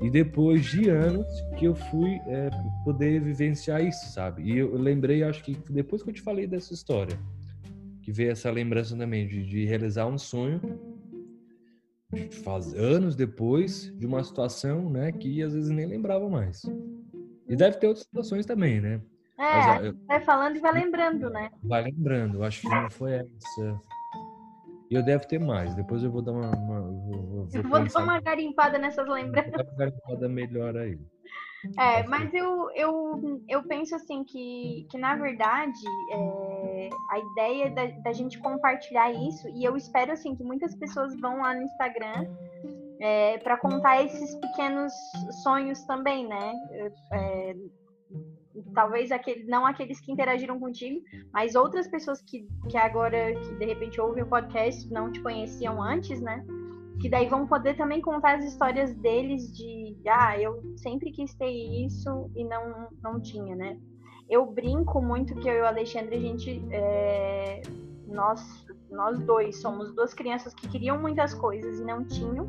E 0.02 0.10
depois 0.10 0.64
de 0.64 0.88
anos 0.88 1.26
que 1.56 1.66
eu 1.66 1.74
fui 1.74 2.20
é, 2.26 2.50
poder 2.84 3.20
vivenciar 3.20 3.82
isso, 3.84 4.10
sabe? 4.10 4.42
E 4.42 4.58
eu 4.58 4.74
lembrei, 4.74 5.22
acho 5.22 5.42
que 5.44 5.56
depois 5.70 6.02
que 6.02 6.10
eu 6.10 6.14
te 6.14 6.22
falei 6.22 6.46
dessa 6.46 6.74
história, 6.74 7.18
que 8.02 8.10
veio 8.10 8.32
essa 8.32 8.50
lembrança 8.50 8.96
também 8.96 9.26
de, 9.28 9.44
de 9.44 9.64
realizar 9.66 10.06
um 10.06 10.18
sonho 10.18 10.60
faz 12.42 12.74
anos 12.74 13.14
depois 13.14 13.92
de 13.96 14.04
uma 14.04 14.24
situação, 14.24 14.90
né, 14.90 15.12
que 15.12 15.42
às 15.42 15.52
vezes 15.52 15.70
nem 15.70 15.86
lembrava 15.86 16.28
mais. 16.28 16.62
E 17.50 17.56
deve 17.56 17.78
ter 17.78 17.88
outras 17.88 18.04
situações 18.04 18.46
também, 18.46 18.80
né? 18.80 19.00
É, 19.36 19.42
Mas, 19.42 19.84
eu, 19.84 19.94
vai 20.06 20.20
falando 20.20 20.56
e 20.56 20.60
vai 20.60 20.72
lembrando, 20.72 21.28
né? 21.30 21.50
Vai 21.64 21.82
lembrando. 21.82 22.44
Acho 22.44 22.60
que 22.60 22.68
não 22.68 22.88
foi 22.88 23.14
essa. 23.14 23.80
E 24.88 24.94
eu 24.94 25.02
devo 25.02 25.26
ter 25.26 25.40
mais. 25.40 25.74
Depois 25.74 26.04
eu 26.04 26.12
vou 26.12 26.22
dar 26.22 26.30
uma. 26.30 26.56
uma 26.56 26.80
vou, 26.80 27.22
vou, 27.26 27.48
eu 27.52 27.62
vou 27.64 27.84
dar 27.84 28.02
uma 28.04 28.20
garimpada 28.20 28.78
nessas 28.78 29.08
lembranças. 29.08 29.50
Vou 29.50 29.64
dar 29.64 29.70
uma 29.72 29.78
garimpada 29.78 30.28
melhor 30.28 30.76
aí. 30.76 30.96
É, 31.76 32.04
mas 32.04 32.32
eu, 32.32 32.70
eu, 32.74 33.42
eu 33.48 33.62
penso 33.64 33.94
assim 33.94 34.24
que, 34.24 34.86
que 34.90 34.96
na 34.96 35.16
verdade 35.16 35.78
é, 36.10 36.88
a 37.10 37.18
ideia 37.18 37.70
da, 37.70 37.86
da 38.02 38.12
gente 38.12 38.38
compartilhar 38.38 39.12
isso, 39.12 39.46
e 39.48 39.64
eu 39.64 39.76
espero 39.76 40.12
assim 40.12 40.34
que 40.34 40.42
muitas 40.42 40.74
pessoas 40.76 41.18
vão 41.20 41.42
lá 41.42 41.52
no 41.54 41.62
Instagram 41.62 42.24
é, 43.00 43.38
para 43.38 43.56
contar 43.56 44.04
esses 44.04 44.34
pequenos 44.36 44.92
sonhos 45.42 45.82
também, 45.84 46.28
né? 46.28 46.52
É, 47.12 47.56
talvez 48.74 49.10
aquele, 49.10 49.44
não 49.44 49.66
aqueles 49.66 50.00
que 50.00 50.12
interagiram 50.12 50.58
contigo, 50.60 51.00
mas 51.32 51.54
outras 51.54 51.88
pessoas 51.88 52.20
que, 52.22 52.46
que 52.68 52.76
agora, 52.76 53.34
que 53.34 53.54
de 53.54 53.64
repente 53.64 54.00
ouvem 54.00 54.22
o 54.22 54.26
podcast, 54.26 54.90
não 54.92 55.10
te 55.10 55.20
conheciam 55.22 55.82
antes, 55.82 56.20
né? 56.20 56.44
Que 57.00 57.08
daí 57.08 57.26
vão 57.28 57.46
poder 57.46 57.76
também 57.76 58.02
contar 58.02 58.38
as 58.38 58.44
histórias 58.44 58.94
deles 58.96 59.50
de, 59.56 59.96
ah, 60.06 60.38
eu 60.38 60.60
sempre 60.76 61.10
quis 61.10 61.34
ter 61.34 61.50
isso 61.50 62.30
e 62.36 62.44
não, 62.44 62.88
não 63.02 63.20
tinha, 63.20 63.56
né? 63.56 63.78
Eu 64.28 64.46
brinco 64.46 65.00
muito 65.00 65.34
que 65.36 65.48
eu 65.48 65.54
e 65.54 65.60
o 65.60 65.66
Alexandre, 65.66 66.16
a 66.16 66.20
gente, 66.20 66.62
é, 66.70 67.62
nós, 68.06 68.66
nós 68.90 69.18
dois 69.20 69.60
somos 69.60 69.94
duas 69.94 70.12
crianças 70.12 70.52
que 70.52 70.68
queriam 70.68 71.00
muitas 71.00 71.32
coisas 71.32 71.80
e 71.80 71.84
não 71.84 72.04
tinham, 72.04 72.46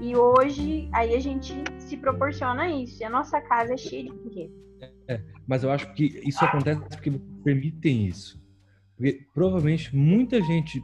e 0.00 0.16
hoje, 0.16 0.88
aí 0.92 1.14
a 1.14 1.20
gente 1.20 1.54
se 1.78 1.96
proporciona 1.96 2.68
isso. 2.68 3.02
E 3.02 3.04
a 3.04 3.10
nossa 3.10 3.40
casa 3.40 3.74
é 3.74 3.76
cheia 3.76 4.04
de 4.04 4.10
brinquedos. 4.10 4.56
É, 5.08 5.20
mas 5.46 5.62
eu 5.62 5.70
acho 5.70 5.92
que 5.94 6.20
isso 6.24 6.44
acontece 6.44 6.80
porque 6.80 7.10
permitem 7.42 8.06
isso. 8.06 8.40
Porque 8.96 9.26
provavelmente 9.34 9.94
muita 9.94 10.40
gente 10.42 10.82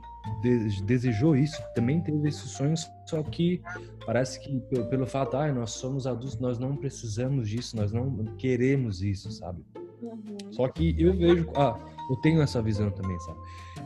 desejou 0.84 1.34
isso, 1.34 1.60
também 1.74 2.00
teve 2.00 2.28
esses 2.28 2.50
sonhos, 2.50 2.86
só 3.06 3.22
que 3.22 3.62
parece 4.04 4.38
que 4.40 4.60
pelo, 4.60 4.86
pelo 4.86 5.06
fato, 5.06 5.36
ah, 5.36 5.50
nós 5.52 5.72
somos 5.72 6.06
adultos, 6.06 6.38
nós 6.38 6.58
não 6.58 6.76
precisamos 6.76 7.48
disso, 7.48 7.74
nós 7.74 7.90
não 7.90 8.24
queremos 8.36 9.02
isso, 9.02 9.30
sabe? 9.30 9.64
Uhum. 10.02 10.52
Só 10.52 10.68
que 10.68 10.94
eu 10.98 11.16
vejo, 11.16 11.50
ah, 11.56 11.78
eu 12.10 12.16
tenho 12.16 12.42
essa 12.42 12.60
visão 12.60 12.90
também, 12.90 13.18
sabe? 13.20 13.38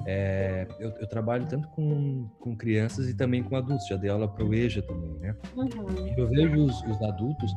É, 0.09 0.69
eu, 0.79 0.91
eu, 1.01 1.09
trabalho 1.09 1.49
tanto 1.49 1.67
com, 1.71 2.29
com 2.39 2.57
crianças 2.57 3.09
e 3.09 3.15
também 3.15 3.43
com 3.43 3.57
adultos, 3.57 3.89
já 3.89 3.97
dei 3.97 4.09
aula 4.09 4.29
para 4.29 4.45
o 4.45 4.55
EJA 4.55 4.81
também, 4.83 5.13
né? 5.19 5.37
Uhum. 5.57 6.15
Eu 6.17 6.29
vejo 6.29 6.65
os, 6.65 6.81
os, 6.83 7.03
adultos 7.03 7.51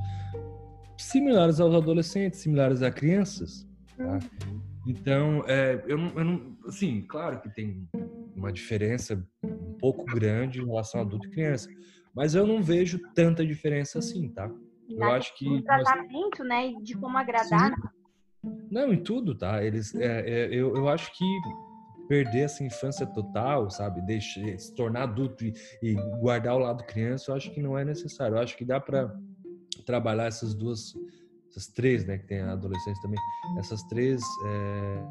similares 0.98 1.60
aos 1.60 1.76
adolescentes, 1.76 2.40
similares 2.40 2.82
a 2.82 2.90
crianças, 2.90 3.68
tá? 3.96 4.14
Uhum. 4.48 4.62
Então, 4.88 5.44
é, 5.48 5.84
eu, 5.86 5.96
não, 5.96 6.08
eu 6.16 6.26
não, 6.26 6.58
assim, 6.68 7.02
claro 7.08 7.40
que 7.40 7.54
tem 7.54 7.88
uma 8.36 8.52
diferença 8.52 9.24
um 9.44 9.74
pouco 9.74 10.04
grande 10.06 10.60
em 10.60 10.66
relação 10.66 11.02
a 11.02 11.04
adulto 11.04 11.28
e 11.28 11.32
criança, 11.32 11.70
mas 12.16 12.34
eu 12.34 12.48
não 12.48 12.64
vejo 12.64 13.00
tanta 13.14 13.46
diferença 13.46 14.00
assim, 14.00 14.28
tá? 14.30 14.50
Eu 14.90 15.04
acho 15.04 15.38
que 15.38 15.48
o 15.48 15.62
tratamento, 15.62 16.40
nós... 16.40 16.48
né, 16.48 16.74
de 16.82 16.96
como 16.96 17.16
agradar. 17.16 17.72
Sim. 17.76 18.00
Não, 18.72 18.92
em 18.92 19.04
tudo, 19.04 19.36
tá? 19.36 19.64
Eles, 19.64 19.94
é, 19.94 20.22
é, 20.28 20.46
eu, 20.48 20.76
eu 20.76 20.90
acho 20.90 21.12
que 21.16 21.26
perder 22.10 22.40
essa 22.42 22.64
infância 22.64 23.06
total, 23.06 23.70
sabe? 23.70 24.02
Deixar, 24.02 24.58
se 24.58 24.74
tornar 24.74 25.04
adulto 25.04 25.46
e, 25.46 25.54
e, 25.84 25.94
guardar 26.20 26.56
o 26.56 26.60
lado 26.60 26.84
criança, 26.84 27.30
eu 27.30 27.36
acho 27.36 27.52
que 27.52 27.62
não 27.62 27.78
é 27.78 27.86
necessário. 27.86 28.36
Eu 28.36 28.42
acho 28.42 28.58
que 28.58 28.66
dá 28.66 28.80
para 28.80 29.16
trabalhar 29.86 30.26
essas 30.26 30.56
duas, 30.56 30.96
essas 31.48 31.68
três, 31.68 32.04
né? 32.06 32.18
Que 32.18 32.26
tem 32.26 32.42
a 32.42 32.54
adolescência 32.54 33.00
também, 33.04 33.20
essas 33.60 33.84
três, 33.84 34.24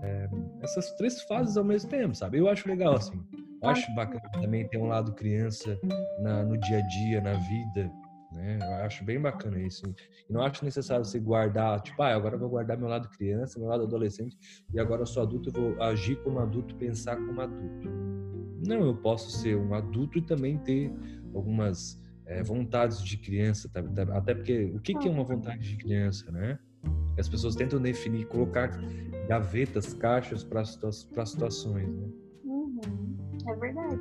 é, 0.02 0.28
essas 0.60 0.90
três 0.96 1.22
fases 1.22 1.56
ao 1.56 1.64
mesmo 1.64 1.88
tempo, 1.88 2.16
sabe? 2.16 2.38
Eu 2.38 2.48
acho 2.48 2.68
legal 2.68 2.96
assim. 2.96 3.24
Eu 3.62 3.70
acho 3.70 3.94
bacana 3.94 4.28
também 4.32 4.68
ter 4.68 4.78
um 4.78 4.86
lado 4.86 5.14
criança 5.14 5.78
na, 6.18 6.42
no 6.42 6.58
dia 6.58 6.78
a 6.78 6.86
dia, 6.86 7.20
na 7.20 7.34
vida, 7.34 7.92
né? 8.32 8.58
Eu 8.62 8.84
acho 8.84 9.04
bem 9.04 9.20
bacana 9.20 9.60
isso. 9.60 9.82
E 10.28 10.32
não 10.32 10.42
acho 10.42 10.64
necessário 10.64 11.04
você 11.04 11.18
guardar, 11.18 11.80
tipo, 11.80 12.02
ah, 12.02 12.14
agora 12.14 12.34
eu 12.34 12.38
vou 12.38 12.48
guardar 12.48 12.78
meu 12.78 12.88
lado 12.88 13.08
criança, 13.10 13.58
meu 13.58 13.68
lado 13.68 13.84
adolescente, 13.84 14.36
e 14.72 14.78
agora 14.78 15.02
eu 15.02 15.06
sou 15.06 15.22
adulto, 15.22 15.48
eu 15.48 15.52
vou 15.52 15.82
agir 15.82 16.16
como 16.22 16.38
adulto, 16.38 16.74
pensar 16.76 17.16
como 17.16 17.40
adulto. 17.40 17.88
Não, 18.66 18.80
eu 18.80 18.96
posso 18.96 19.30
ser 19.30 19.56
um 19.56 19.74
adulto 19.74 20.18
e 20.18 20.22
também 20.22 20.58
ter 20.58 20.92
algumas 21.34 22.00
é, 22.26 22.42
vontades 22.42 23.02
de 23.02 23.16
criança, 23.16 23.68
tá, 23.72 23.82
tá, 23.82 24.02
até 24.16 24.34
porque 24.34 24.64
o 24.74 24.80
que, 24.80 24.94
que 24.94 25.08
é 25.08 25.10
uma 25.10 25.24
vontade 25.24 25.62
de 25.62 25.76
criança, 25.76 26.30
né? 26.30 26.58
As 27.18 27.28
pessoas 27.28 27.56
tentam 27.56 27.80
definir, 27.80 28.26
colocar 28.26 28.70
gavetas, 29.26 29.92
caixas 29.94 30.44
para 30.44 30.64
situa 30.64 30.92
situações, 30.92 31.88
né? 31.88 32.08
Uhum, 32.44 33.16
é 33.48 33.54
verdade. 33.56 34.00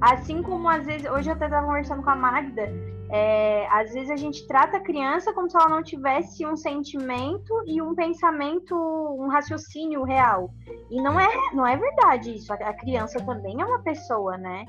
Assim 0.00 0.42
como 0.42 0.68
às 0.68 0.84
vezes, 0.84 1.08
hoje 1.08 1.30
eu 1.30 1.34
até 1.34 1.44
estava 1.44 1.66
conversando 1.66 2.02
com 2.02 2.10
a 2.10 2.16
Magda, 2.16 2.68
é, 3.12 3.68
às 3.70 3.92
vezes 3.92 4.10
a 4.10 4.16
gente 4.16 4.46
trata 4.46 4.78
a 4.78 4.80
criança 4.80 5.34
como 5.34 5.48
se 5.50 5.54
ela 5.54 5.68
não 5.68 5.82
tivesse 5.82 6.46
um 6.46 6.56
sentimento 6.56 7.62
e 7.66 7.82
um 7.82 7.94
pensamento, 7.94 8.74
um 8.74 9.28
raciocínio 9.28 10.02
real. 10.02 10.50
E 10.90 11.00
não 11.02 11.20
é, 11.20 11.28
não 11.52 11.66
é 11.66 11.76
verdade 11.76 12.34
isso. 12.34 12.50
A 12.50 12.72
criança 12.72 13.22
também 13.22 13.60
é 13.60 13.66
uma 13.66 13.82
pessoa, 13.82 14.38
né? 14.38 14.64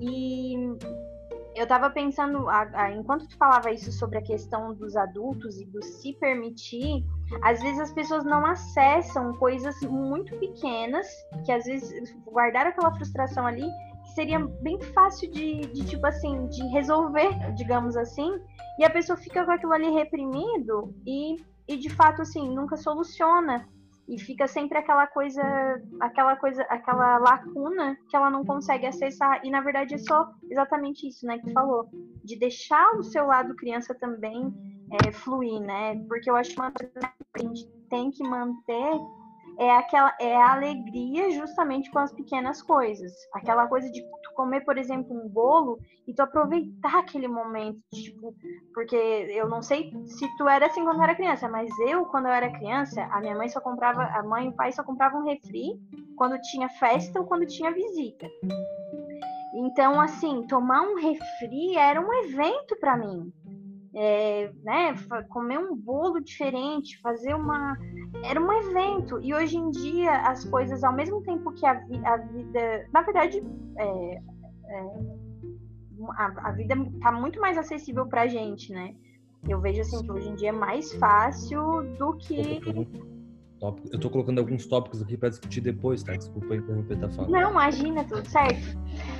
E 0.00 0.56
eu 1.54 1.64
estava 1.64 1.90
pensando, 1.90 2.48
a, 2.48 2.68
a, 2.72 2.92
enquanto 2.92 3.28
tu 3.28 3.36
falava 3.36 3.70
isso 3.70 3.92
sobre 3.92 4.18
a 4.18 4.22
questão 4.22 4.72
dos 4.72 4.96
adultos 4.96 5.60
e 5.60 5.66
do 5.66 5.82
se 5.82 6.14
permitir, 6.14 7.04
às 7.42 7.60
vezes 7.60 7.80
as 7.80 7.92
pessoas 7.92 8.24
não 8.24 8.46
acessam 8.46 9.34
coisas 9.34 9.78
muito 9.82 10.34
pequenas, 10.38 11.06
que 11.44 11.52
às 11.52 11.64
vezes 11.64 12.14
guardaram 12.26 12.70
aquela 12.70 12.94
frustração 12.94 13.46
ali 13.46 13.66
seria 14.16 14.38
bem 14.62 14.80
fácil 14.80 15.30
de, 15.30 15.60
de, 15.66 15.86
tipo 15.86 16.06
assim, 16.06 16.48
de 16.48 16.66
resolver, 16.68 17.28
digamos 17.54 17.98
assim, 17.98 18.32
e 18.78 18.84
a 18.84 18.88
pessoa 18.88 19.14
fica 19.14 19.44
com 19.44 19.50
aquilo 19.50 19.74
ali 19.74 19.90
reprimido 19.90 20.94
e, 21.06 21.36
e 21.68 21.76
de 21.76 21.90
fato, 21.90 22.22
assim, 22.22 22.48
nunca 22.48 22.78
soluciona. 22.78 23.68
E 24.08 24.18
fica 24.20 24.46
sempre 24.46 24.78
aquela 24.78 25.06
coisa, 25.06 25.42
aquela 26.00 26.36
coisa, 26.36 26.62
aquela 26.70 27.18
lacuna 27.18 27.98
que 28.08 28.16
ela 28.16 28.30
não 28.30 28.44
consegue 28.44 28.86
acessar. 28.86 29.40
E 29.44 29.50
na 29.50 29.60
verdade 29.60 29.94
é 29.94 29.98
só 29.98 30.30
exatamente 30.48 31.08
isso, 31.08 31.26
né, 31.26 31.38
que 31.40 31.52
falou. 31.52 31.88
De 32.24 32.38
deixar 32.38 32.94
o 32.96 33.02
seu 33.02 33.26
lado 33.26 33.56
criança 33.56 33.92
também 33.96 34.54
é, 34.92 35.10
fluir, 35.10 35.60
né? 35.60 35.96
Porque 36.06 36.30
eu 36.30 36.36
acho 36.36 36.54
que 36.54 36.62
a 36.62 37.42
gente 37.42 37.66
tem 37.90 38.12
que 38.12 38.22
manter 38.22 38.92
é 39.58 39.70
aquela 39.70 40.14
é 40.20 40.36
a 40.36 40.52
alegria 40.52 41.30
justamente 41.30 41.90
com 41.90 41.98
as 41.98 42.12
pequenas 42.12 42.62
coisas. 42.62 43.12
Aquela 43.32 43.66
coisa 43.66 43.90
de 43.90 44.02
tu 44.22 44.32
comer, 44.34 44.60
por 44.64 44.76
exemplo, 44.76 45.16
um 45.16 45.28
bolo 45.28 45.78
e 46.06 46.14
tu 46.14 46.22
aproveitar 46.22 46.98
aquele 46.98 47.26
momento, 47.26 47.80
tipo, 47.92 48.34
porque 48.74 48.96
eu 48.96 49.48
não 49.48 49.62
sei 49.62 49.90
se 50.06 50.36
tu 50.36 50.48
era 50.48 50.66
assim 50.66 50.84
quando 50.84 51.02
era 51.02 51.14
criança, 51.14 51.48
mas 51.48 51.70
eu 51.86 52.04
quando 52.06 52.26
eu 52.26 52.32
era 52.32 52.52
criança, 52.52 53.02
a 53.10 53.20
minha 53.20 53.36
mãe 53.36 53.48
só 53.48 53.60
comprava, 53.60 54.02
a 54.02 54.22
mãe 54.22 54.46
e 54.46 54.48
o 54.48 54.52
pai 54.52 54.72
só 54.72 54.84
compravam 54.84 55.24
refri 55.24 55.80
quando 56.16 56.40
tinha 56.40 56.68
festa 56.68 57.20
ou 57.20 57.26
quando 57.26 57.46
tinha 57.46 57.72
visita. 57.72 58.26
Então, 59.54 59.98
assim, 59.98 60.46
tomar 60.46 60.82
um 60.82 60.96
refri 60.96 61.76
era 61.76 61.98
um 62.00 62.12
evento 62.24 62.76
para 62.78 62.96
mim 62.96 63.32
é, 63.98 64.52
né, 64.62 64.94
comer 65.30 65.58
um 65.58 65.74
bolo 65.74 66.20
diferente, 66.20 67.00
fazer 67.00 67.34
uma. 67.34 67.74
Era 68.22 68.38
um 68.38 68.52
evento. 68.52 69.18
E 69.22 69.34
hoje 69.34 69.56
em 69.56 69.70
dia, 69.70 70.12
as 70.28 70.44
coisas, 70.44 70.84
ao 70.84 70.92
mesmo 70.92 71.22
tempo 71.22 71.50
que 71.52 71.64
a, 71.64 71.72
vi... 71.72 72.04
a 72.04 72.18
vida. 72.18 72.86
Na 72.92 73.00
verdade, 73.00 73.42
é, 73.78 74.14
é, 74.66 74.82
a, 76.18 76.48
a, 76.48 76.52
vida 76.52 76.74
está 76.74 77.10
muito 77.10 77.40
mais 77.40 77.56
acessível 77.56 78.06
para 78.06 78.26
gente, 78.26 78.70
né? 78.70 78.94
Eu 79.48 79.62
vejo 79.62 79.80
assim 79.80 80.02
que 80.02 80.12
hoje 80.12 80.28
em 80.28 80.34
dia 80.34 80.50
é 80.50 80.52
mais 80.52 80.92
fácil 80.96 81.82
do 81.96 82.18
que. 82.18 82.60
Eu 83.90 83.98
tô 83.98 84.10
colocando 84.10 84.40
alguns 84.40 84.66
tópicos 84.66 85.00
aqui 85.00 85.16
para 85.16 85.30
discutir 85.30 85.62
depois, 85.62 86.02
tá? 86.02 86.12
Desculpa 86.14 86.54
interromper, 86.54 87.00
tá 87.00 87.08
falando. 87.08 87.30
Não, 87.30 87.50
imagina, 87.50 88.04
tudo 88.04 88.28
certo. 88.28 88.76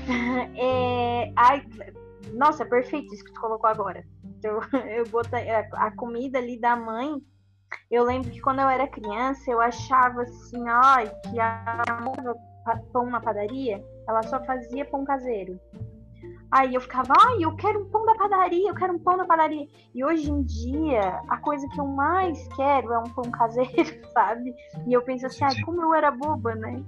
É, 0.58 1.32
ai, 1.34 1.66
nossa, 2.34 2.64
perfeito 2.64 3.14
isso 3.14 3.24
que 3.24 3.32
tu 3.32 3.40
colocou 3.40 3.68
agora. 3.68 4.04
Eu, 4.46 4.61
eu 4.88 5.04
botei 5.09 5.50
a, 5.50 5.61
a 5.72 5.90
comida 5.96 6.38
ali 6.38 6.59
da 6.59 6.76
mãe. 6.76 7.20
Eu 7.90 8.04
lembro 8.04 8.30
que 8.30 8.40
quando 8.40 8.61
eu 8.61 8.68
era 8.68 8.87
criança, 8.87 9.50
eu 9.50 9.61
achava 9.61 10.22
assim, 10.22 10.64
ai, 10.68 11.11
que 11.30 11.40
a 11.40 11.85
pão 12.92 13.06
na 13.11 13.20
padaria, 13.20 13.85
ela 14.09 14.22
só 14.22 14.42
fazia 14.44 14.85
pão 14.85 15.04
caseiro. 15.04 15.61
Aí 16.50 16.74
eu 16.74 16.80
ficava, 16.80 17.12
ai, 17.20 17.44
eu 17.44 17.54
quero 17.56 17.82
um 17.82 17.90
pão 17.90 18.06
da 18.06 18.14
padaria, 18.14 18.68
eu 18.68 18.74
quero 18.74 18.94
um 18.94 18.98
pão 18.98 19.16
da 19.16 19.24
padaria. 19.24 19.66
E 19.94 20.04
hoje 20.04 20.30
em 20.30 20.42
dia, 20.42 21.20
a 21.28 21.38
coisa 21.38 21.66
que 21.68 21.80
eu 21.80 21.87
mais 21.87 22.46
quero 22.54 22.92
é 22.92 22.98
um 22.98 23.11
pão 23.11 23.30
caseiro, 23.30 23.72
sabe? 24.14 24.54
E 24.87 24.92
eu 24.92 25.02
penso 25.02 25.26
assim, 25.26 25.44
ai, 25.44 25.61
como 25.62 25.82
eu 25.82 25.92
era 25.92 26.11
boba, 26.11 26.54
né? 26.54 26.82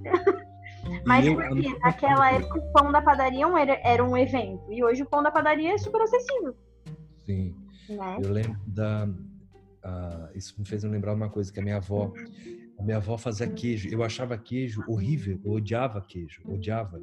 Mas 1.05 1.27
eu, 1.27 1.37
porque 1.37 1.79
naquela 1.81 2.33
época 2.33 2.59
o 2.59 2.73
pão 2.73 2.93
da 2.93 3.03
padaria 3.03 3.47
era, 3.59 3.81
era 3.83 4.05
um 4.05 4.17
evento. 4.17 4.73
E 4.73 4.83
hoje 4.83 5.03
o 5.03 5.07
pão 5.07 5.23
da 5.23 5.31
padaria 5.31 5.75
é 5.75 5.79
super 5.79 6.01
acessível. 6.03 6.55
Sim. 7.29 7.55
Né? 7.91 8.19
Eu 8.23 8.33
lembro 8.33 8.59
da. 8.67 9.07
Uh, 9.07 10.37
isso 10.37 10.55
me 10.59 10.67
fez 10.67 10.83
lembrar 10.83 11.13
uma 11.13 11.29
coisa 11.29 11.53
que 11.53 11.61
a 11.61 11.63
minha 11.63 11.77
avó. 11.77 12.11
A 12.79 12.83
minha 12.83 12.97
avó 12.97 13.19
fazia 13.19 13.47
queijo. 13.47 13.89
Eu 13.91 14.03
achava 14.03 14.39
queijo 14.39 14.83
horrível. 14.89 15.39
Eu 15.45 15.53
odiava 15.53 16.01
queijo. 16.01 16.41
Odiava. 16.47 17.03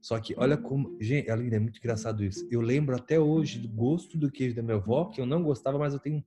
Só 0.00 0.18
que 0.18 0.34
olha 0.38 0.56
como. 0.56 0.96
Gente, 0.98 1.30
Aline, 1.30 1.56
é 1.56 1.58
muito 1.58 1.78
engraçado 1.78 2.24
isso. 2.24 2.48
Eu 2.50 2.62
lembro 2.62 2.96
até 2.96 3.20
hoje 3.20 3.58
do 3.58 3.68
gosto 3.68 4.16
do 4.16 4.30
queijo 4.30 4.56
da 4.56 4.62
minha 4.62 4.76
avó, 4.76 5.06
que 5.06 5.20
eu 5.20 5.26
não 5.26 5.42
gostava, 5.42 5.78
mas 5.78 5.92
eu 5.92 6.00
tenho. 6.00 6.24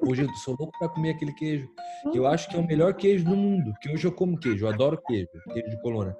Hoje 0.00 0.22
eu 0.22 0.28
sou 0.44 0.54
louco 0.56 0.78
para 0.78 0.88
comer 0.88 1.10
aquele 1.10 1.32
queijo. 1.32 1.68
Que 2.12 2.18
eu 2.18 2.26
acho 2.26 2.48
que 2.48 2.54
é 2.54 2.60
o 2.60 2.66
melhor 2.66 2.94
queijo 2.94 3.24
do 3.24 3.34
mundo. 3.34 3.74
Que 3.80 3.90
hoje 3.90 4.06
eu 4.06 4.12
como 4.12 4.38
queijo. 4.38 4.66
Eu 4.66 4.68
adoro 4.68 5.00
queijo. 5.04 5.28
Queijo 5.52 5.68
de 5.68 5.80
colônia. 5.82 6.16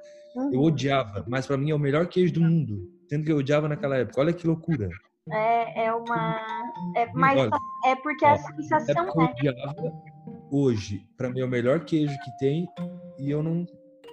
Eu 0.53 0.61
odiava, 0.61 1.25
mas 1.29 1.47
para 1.47 1.57
mim 1.57 1.71
é 1.71 1.75
o 1.75 1.79
melhor 1.79 2.09
queijo 2.09 2.33
do 2.33 2.41
mundo. 2.41 2.91
Sendo 3.09 3.25
que 3.25 3.33
eu 3.33 3.37
odiava 3.37 3.69
naquela 3.69 3.97
época. 3.97 4.21
Olha 4.21 4.33
que 4.33 4.47
loucura. 4.47 4.89
É, 5.33 5.87
é 5.87 5.95
uma. 5.95 6.41
É, 6.97 7.13
mas 7.13 7.39
Olha, 7.41 7.51
é 7.87 7.97
porque 7.97 8.25
ó, 8.25 8.31
a 8.31 8.39
sensação. 8.39 9.07
é. 9.07 9.11
Eu 9.11 9.25
odiava, 9.25 10.03
hoje, 10.51 11.07
para 11.17 11.31
mim, 11.31 11.41
é 11.41 11.45
o 11.45 11.49
melhor 11.49 11.85
queijo 11.85 12.17
que 12.23 12.37
tem 12.39 12.69
e 13.19 13.31
eu 13.31 13.43
não, 13.43 13.67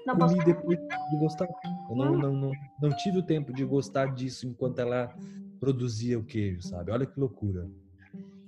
não 0.06 0.18
comi 0.18 0.44
depois 0.44 0.78
de 0.78 1.18
gostar. 1.18 1.48
Eu 1.90 1.96
não, 1.96 2.14
hum. 2.14 2.18
não, 2.18 2.34
não, 2.34 2.52
não 2.82 2.90
tive 2.98 3.20
o 3.20 3.24
tempo 3.24 3.54
de 3.54 3.64
gostar 3.64 4.14
disso 4.14 4.48
enquanto 4.48 4.80
ela 4.80 5.14
produzia 5.60 6.20
o 6.20 6.24
queijo, 6.24 6.62
sabe? 6.62 6.92
Olha 6.92 7.06
que 7.06 7.20
loucura. 7.20 7.68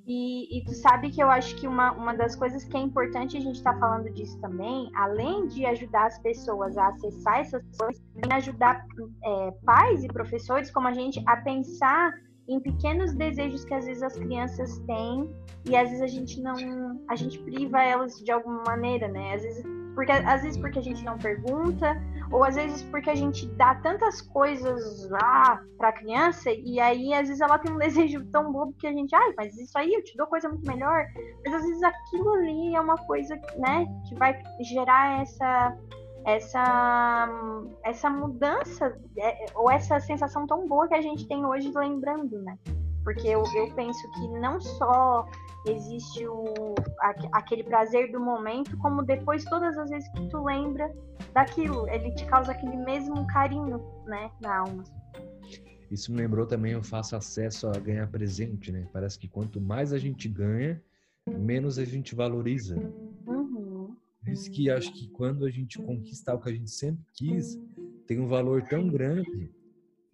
E, 0.09 0.57
e, 0.57 0.63
tu 0.63 0.73
sabe 0.73 1.09
que 1.09 1.21
eu 1.21 1.29
acho 1.29 1.53
que 1.57 1.67
uma, 1.67 1.91
uma 1.91 2.13
das 2.13 2.33
coisas 2.33 2.63
que 2.63 2.77
é 2.77 2.79
importante 2.79 3.35
a 3.35 3.41
gente 3.41 3.57
estar 3.57 3.73
tá 3.73 3.79
falando 3.79 4.09
disso 4.13 4.39
também, 4.39 4.89
além 4.95 5.47
de 5.47 5.65
ajudar 5.65 6.05
as 6.05 6.17
pessoas 6.19 6.77
a 6.77 6.87
acessar 6.87 7.39
essas 7.39 7.61
coisas, 7.77 8.01
é 8.29 8.33
ajudar 8.35 8.85
é, 9.21 9.51
pais 9.65 10.05
e 10.05 10.07
professores 10.07 10.71
como 10.71 10.87
a 10.87 10.93
gente 10.93 11.21
a 11.27 11.35
pensar 11.35 12.13
em 12.47 12.59
pequenos 12.59 13.13
desejos 13.13 13.65
que 13.65 13.73
às 13.73 13.85
vezes 13.85 14.03
as 14.03 14.17
crianças 14.17 14.79
têm 14.79 15.29
e 15.65 15.75
às 15.75 15.89
vezes 15.89 16.01
a 16.01 16.07
gente 16.07 16.41
não 16.41 16.55
a 17.09 17.15
gente 17.15 17.37
priva 17.39 17.81
elas 17.81 18.19
de 18.19 18.31
alguma 18.31 18.63
maneira, 18.65 19.07
né? 19.07 19.33
Às 19.33 19.41
vezes 19.43 19.63
porque 19.93 20.11
às 20.11 20.43
vezes 20.43 20.57
porque 20.57 20.79
a 20.79 20.81
gente 20.81 21.03
não 21.03 21.17
pergunta 21.17 21.99
ou 22.31 22.43
às 22.43 22.55
vezes 22.55 22.83
porque 22.83 23.09
a 23.09 23.15
gente 23.15 23.47
dá 23.55 23.75
tantas 23.75 24.21
coisas 24.21 25.09
ah, 25.13 25.59
para 25.77 25.89
a 25.89 25.93
criança 25.93 26.51
e 26.51 26.79
aí 26.79 27.13
às 27.13 27.27
vezes 27.27 27.41
ela 27.41 27.57
tem 27.57 27.73
um 27.73 27.77
desejo 27.79 28.23
tão 28.31 28.51
bobo 28.51 28.73
que 28.73 28.87
a 28.87 28.93
gente, 28.93 29.15
ai, 29.15 29.33
mas 29.35 29.57
isso 29.57 29.77
aí 29.77 29.93
eu 29.93 30.03
te 30.03 30.15
dou 30.15 30.27
coisa 30.27 30.47
muito 30.47 30.67
melhor. 30.67 31.05
Mas 31.43 31.55
às 31.55 31.63
vezes 31.63 31.83
aquilo 31.83 32.33
ali 32.33 32.75
é 32.75 32.79
uma 32.79 32.97
coisa, 32.97 33.35
né, 33.57 33.85
que 34.07 34.15
vai 34.15 34.39
gerar 34.61 35.21
essa 35.21 35.75
essa 36.27 37.29
essa 37.85 38.09
mudança 38.09 38.99
é, 39.17 39.45
ou 39.55 39.71
essa 39.71 39.97
sensação 40.01 40.45
tão 40.45 40.67
boa 40.67 40.87
que 40.87 40.93
a 40.93 41.01
gente 41.01 41.25
tem 41.25 41.45
hoje 41.45 41.71
lembrando, 41.73 42.37
né? 42.41 42.59
Porque 43.01 43.29
eu, 43.29 43.41
eu 43.55 43.73
penso 43.73 44.11
que 44.11 44.27
não 44.39 44.59
só 44.59 45.25
existe 45.65 46.27
o, 46.27 46.75
aquele 47.31 47.63
prazer 47.63 48.11
do 48.11 48.19
momento, 48.19 48.77
como 48.79 49.01
depois, 49.01 49.45
todas 49.45 49.77
as 49.77 49.89
vezes 49.89 50.11
que 50.11 50.27
tu 50.27 50.43
lembra 50.43 50.93
daquilo, 51.33 51.87
ele 51.87 52.11
te 52.11 52.25
causa 52.25 52.51
aquele 52.51 52.75
mesmo 52.75 53.25
carinho, 53.27 53.81
né, 54.05 54.29
na 54.41 54.57
alma. 54.57 54.83
Isso 55.89 56.11
me 56.11 56.17
lembrou 56.17 56.45
também 56.45 56.75
o 56.75 56.83
fácil 56.83 57.17
acesso 57.17 57.69
a 57.69 57.79
ganhar 57.79 58.07
presente, 58.07 58.73
né? 58.73 58.85
Parece 58.91 59.17
que 59.17 59.29
quanto 59.29 59.61
mais 59.61 59.93
a 59.93 59.97
gente 59.97 60.27
ganha, 60.27 60.81
menos 61.25 61.79
a 61.79 61.85
gente 61.85 62.13
valoriza. 62.13 62.75
Por 64.27 64.33
isso 64.33 64.51
que 64.51 64.69
acho 64.69 64.91
que 64.91 65.07
quando 65.07 65.45
a 65.45 65.49
gente 65.49 65.81
conquistar 65.81 66.35
o 66.35 66.41
que 66.41 66.49
a 66.49 66.51
gente 66.51 66.69
sempre 66.69 67.05
quis, 67.13 67.57
tem 68.05 68.19
um 68.19 68.27
valor 68.27 68.61
tão 68.63 68.85
grande 68.89 69.49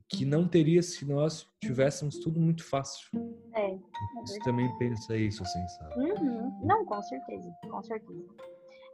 que 0.07 0.23
não 0.23 0.47
teria 0.47 0.83
se 0.83 1.03
nós 1.03 1.49
tivéssemos 1.59 2.19
tudo 2.19 2.39
muito 2.39 2.63
fácil. 2.63 3.09
É. 3.55 3.71
é 3.71 3.79
Você 4.23 4.37
também 4.41 4.69
pensa 4.77 5.17
isso, 5.17 5.41
assim, 5.41 5.67
sabe? 5.67 5.95
Uhum. 5.95 6.59
Não, 6.63 6.85
com 6.85 7.01
certeza, 7.01 7.51
com 7.67 7.81
certeza. 7.81 8.23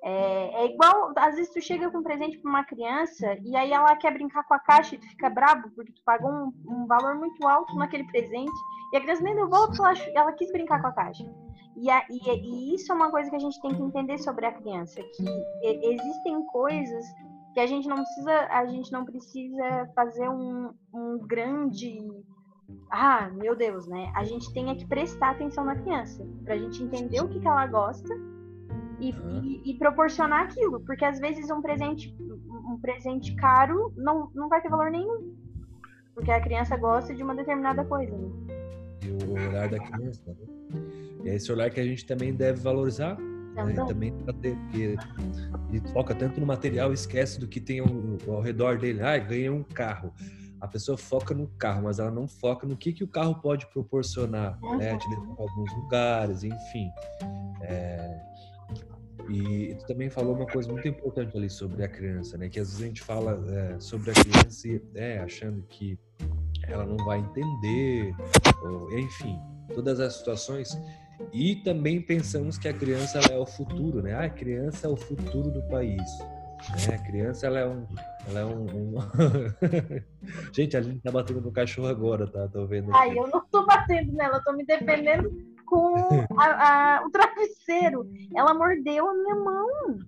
É, 0.01 0.63
é, 0.63 0.73
igual, 0.73 1.11
às 1.17 1.35
vezes 1.35 1.51
tu 1.51 1.61
chega 1.61 1.91
com 1.91 1.97
um 1.97 2.03
presente 2.03 2.37
para 2.37 2.49
uma 2.49 2.63
criança 2.63 3.37
e 3.43 3.57
aí 3.57 3.73
ela 3.73 3.97
quer 3.97 4.13
brincar 4.13 4.45
com 4.45 4.53
a 4.53 4.59
caixa 4.59 4.95
e 4.95 4.99
tu 4.99 5.05
fica 5.09 5.29
brabo 5.29 5.69
porque 5.75 5.91
tu 5.91 6.01
pagou 6.05 6.31
um, 6.31 6.53
um 6.65 6.87
valor 6.87 7.15
muito 7.15 7.45
alto 7.45 7.75
naquele 7.75 8.05
presente 8.05 8.57
e 8.93 8.97
a 8.97 9.01
criança 9.01 9.21
nem 9.21 9.35
deu 9.35 9.49
volta 9.49 9.75
ela, 9.85 9.93
ela 10.15 10.31
quis 10.31 10.49
brincar 10.53 10.79
com 10.79 10.87
a 10.87 10.93
caixa. 10.93 11.29
E, 11.75 11.89
a, 11.89 12.03
e, 12.09 12.19
e, 12.29 12.75
isso 12.75 12.91
é 12.91 12.95
uma 12.95 13.09
coisa 13.09 13.29
que 13.29 13.35
a 13.35 13.39
gente 13.39 13.61
tem 13.61 13.73
que 13.73 13.81
entender 13.81 14.17
sobre 14.17 14.45
a 14.45 14.51
criança, 14.51 15.01
que 15.01 15.25
existem 15.63 16.43
coisas 16.47 17.05
que 17.53 17.59
a 17.59 17.65
gente 17.65 17.87
não 17.87 17.97
precisa, 17.97 18.47
a 18.51 18.65
gente 18.65 18.91
não 18.91 19.05
precisa 19.05 19.91
fazer 19.95 20.29
um, 20.29 20.73
um 20.93 21.17
grande 21.19 21.99
ah, 22.91 23.29
meu 23.33 23.55
Deus, 23.55 23.87
né? 23.87 24.11
A 24.15 24.23
gente 24.23 24.51
tem 24.53 24.75
que 24.75 24.85
prestar 24.85 25.31
atenção 25.31 25.65
na 25.65 25.75
criança, 25.75 26.25
pra 26.43 26.57
gente 26.57 26.83
entender 26.83 27.21
o 27.21 27.27
que, 27.27 27.39
que 27.39 27.47
ela 27.47 27.65
gosta 27.65 28.13
e, 28.99 29.11
uhum. 29.11 29.41
e, 29.43 29.71
e, 29.71 29.77
proporcionar 29.77 30.43
aquilo, 30.43 30.79
porque 30.81 31.05
às 31.05 31.19
vezes 31.19 31.49
um 31.49 31.61
presente, 31.61 32.15
um 32.19 32.77
presente 32.79 33.35
caro 33.35 33.93
não, 33.95 34.29
não 34.35 34.49
vai 34.49 34.61
ter 34.61 34.69
valor 34.69 34.91
nenhum, 34.91 35.35
porque 36.13 36.31
a 36.31 36.41
criança 36.41 36.77
gosta 36.77 37.15
de 37.15 37.23
uma 37.23 37.35
determinada 37.35 37.83
coisa. 37.85 38.15
Né? 38.15 38.29
E 39.03 39.25
o 39.25 39.33
olhar 39.33 39.69
da 39.69 39.79
criança, 39.79 40.23
né? 40.27 40.58
É 41.29 41.35
esse 41.35 41.51
olhar 41.51 41.69
que 41.69 41.79
a 41.79 41.85
gente 41.85 42.05
também 42.05 42.33
deve 42.33 42.59
valorizar 42.59 43.17
também. 43.55 43.75
Né? 43.75 43.85
também 43.85 44.13
ter, 44.41 44.55
porque 44.55 44.95
ele 45.69 45.87
foca 45.93 46.15
tanto 46.15 46.39
no 46.39 46.45
material 46.45 46.91
e 46.91 46.93
esquece 46.93 47.39
do 47.39 47.47
que 47.47 47.59
tem 47.59 47.79
ao, 47.79 47.87
ao 48.35 48.41
redor 48.41 48.77
dele. 48.77 49.01
Ah, 49.01 49.17
ganhei 49.17 49.49
um 49.49 49.63
carro. 49.63 50.13
A 50.59 50.67
pessoa 50.67 50.97
foca 50.97 51.33
no 51.33 51.47
carro, 51.47 51.83
mas 51.83 51.99
ela 51.99 52.11
não 52.11 52.27
foca 52.27 52.67
no 52.67 52.75
que, 52.75 52.91
que 52.91 53.03
o 53.03 53.07
carro 53.07 53.35
pode 53.35 53.65
proporcionar, 53.67 54.59
né? 54.77 54.97
Te 54.97 55.09
levar 55.09 55.35
a 55.37 55.41
alguns 55.41 55.73
lugares, 55.75 56.43
enfim. 56.43 56.89
É... 57.61 58.19
E 59.29 59.75
tu 59.75 59.85
também 59.85 60.09
falou 60.09 60.35
uma 60.35 60.47
coisa 60.47 60.69
muito 60.71 60.87
importante 60.87 61.37
ali 61.37 61.49
sobre 61.49 61.83
a 61.83 61.87
criança, 61.87 62.37
né? 62.37 62.49
Que 62.49 62.59
às 62.59 62.69
vezes 62.69 62.83
a 62.83 62.87
gente 62.87 63.01
fala 63.01 63.39
é, 63.55 63.79
sobre 63.79 64.11
a 64.11 64.13
criança 64.13 64.67
e, 64.67 64.81
é, 64.95 65.19
achando 65.19 65.61
que 65.69 65.97
ela 66.63 66.85
não 66.85 66.97
vai 67.05 67.19
entender, 67.19 68.13
ou, 68.63 68.97
enfim, 68.97 69.39
todas 69.73 69.99
as 69.99 70.15
situações. 70.15 70.77
E 71.33 71.55
também 71.57 72.01
pensamos 72.01 72.57
que 72.57 72.67
a 72.67 72.73
criança 72.73 73.19
é 73.31 73.37
o 73.37 73.45
futuro, 73.45 74.01
né? 74.01 74.13
Ah, 74.13 74.25
a 74.25 74.29
criança 74.29 74.87
é 74.87 74.89
o 74.89 74.95
futuro 74.95 75.51
do 75.51 75.61
país. 75.67 76.01
Né? 76.87 76.95
A 76.95 77.05
criança 77.05 77.47
ela 77.47 77.59
é 77.59 77.67
um. 77.67 77.85
Ela 78.27 78.39
é 78.39 78.45
um, 78.45 78.65
um... 78.65 78.95
gente, 80.53 80.75
a 80.75 80.81
gente 80.81 81.01
tá 81.01 81.11
batendo 81.11 81.41
no 81.41 81.51
cachorro 81.51 81.87
agora, 81.87 82.27
tá? 82.27 82.47
Tô 82.47 82.65
vendo. 82.65 82.93
Ai, 82.93 83.17
eu 83.17 83.27
não 83.27 83.45
tô 83.49 83.65
batendo 83.65 84.11
nela, 84.13 84.37
eu 84.37 84.43
tô 84.43 84.53
me 84.53 84.65
defendendo 84.65 85.31
com 85.65 85.93
a, 86.37 86.97
a, 86.97 87.05
o 87.05 87.09
travesseiro. 87.09 88.09
Ela 88.35 88.53
mordeu 88.53 89.07
a 89.07 89.13
minha 89.13 89.35
mão. 89.35 89.99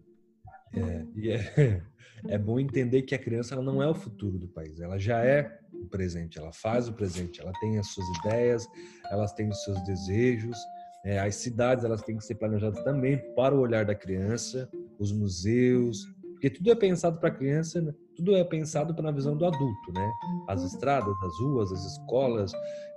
É, 0.73 1.05
é, 1.29 1.81
é 2.27 2.37
bom 2.37 2.59
entender 2.59 3.01
que 3.03 3.15
a 3.15 3.19
criança 3.19 3.55
ela 3.55 3.63
não 3.63 3.81
é 3.81 3.87
o 3.87 3.95
futuro 3.95 4.37
do 4.37 4.47
país, 4.47 4.79
ela 4.79 4.97
já 4.97 5.23
é 5.23 5.59
o 5.73 5.85
presente, 5.87 6.37
ela 6.37 6.51
faz 6.53 6.87
o 6.87 6.93
presente, 6.93 7.41
ela 7.41 7.51
tem 7.59 7.77
as 7.77 7.87
suas 7.87 8.07
ideias, 8.19 8.67
elas 9.09 9.33
têm 9.33 9.49
os 9.49 9.63
seus 9.63 9.81
desejos, 9.83 10.57
é, 11.05 11.19
as 11.19 11.35
cidades 11.35 11.83
elas 11.83 12.01
têm 12.01 12.17
que 12.17 12.23
ser 12.23 12.35
planejadas 12.35 12.83
também 12.83 13.17
para 13.35 13.55
o 13.55 13.59
olhar 13.59 13.85
da 13.85 13.95
criança, 13.95 14.69
os 14.99 15.11
museus, 15.11 16.05
porque 16.33 16.49
tudo 16.49 16.71
é 16.71 16.75
pensado 16.75 17.19
para 17.19 17.29
a 17.29 17.33
criança, 17.33 17.81
né? 17.81 17.93
tudo 18.15 18.35
é 18.35 18.43
pensado 18.43 18.93
para 18.93 19.09
a 19.09 19.11
visão 19.11 19.35
do 19.35 19.45
adulto, 19.45 19.93
né? 19.93 20.13
As 20.47 20.63
estradas, 20.63 21.15
as 21.23 21.39
ruas, 21.39 21.71
as 21.71 21.85
escolas 21.85 22.51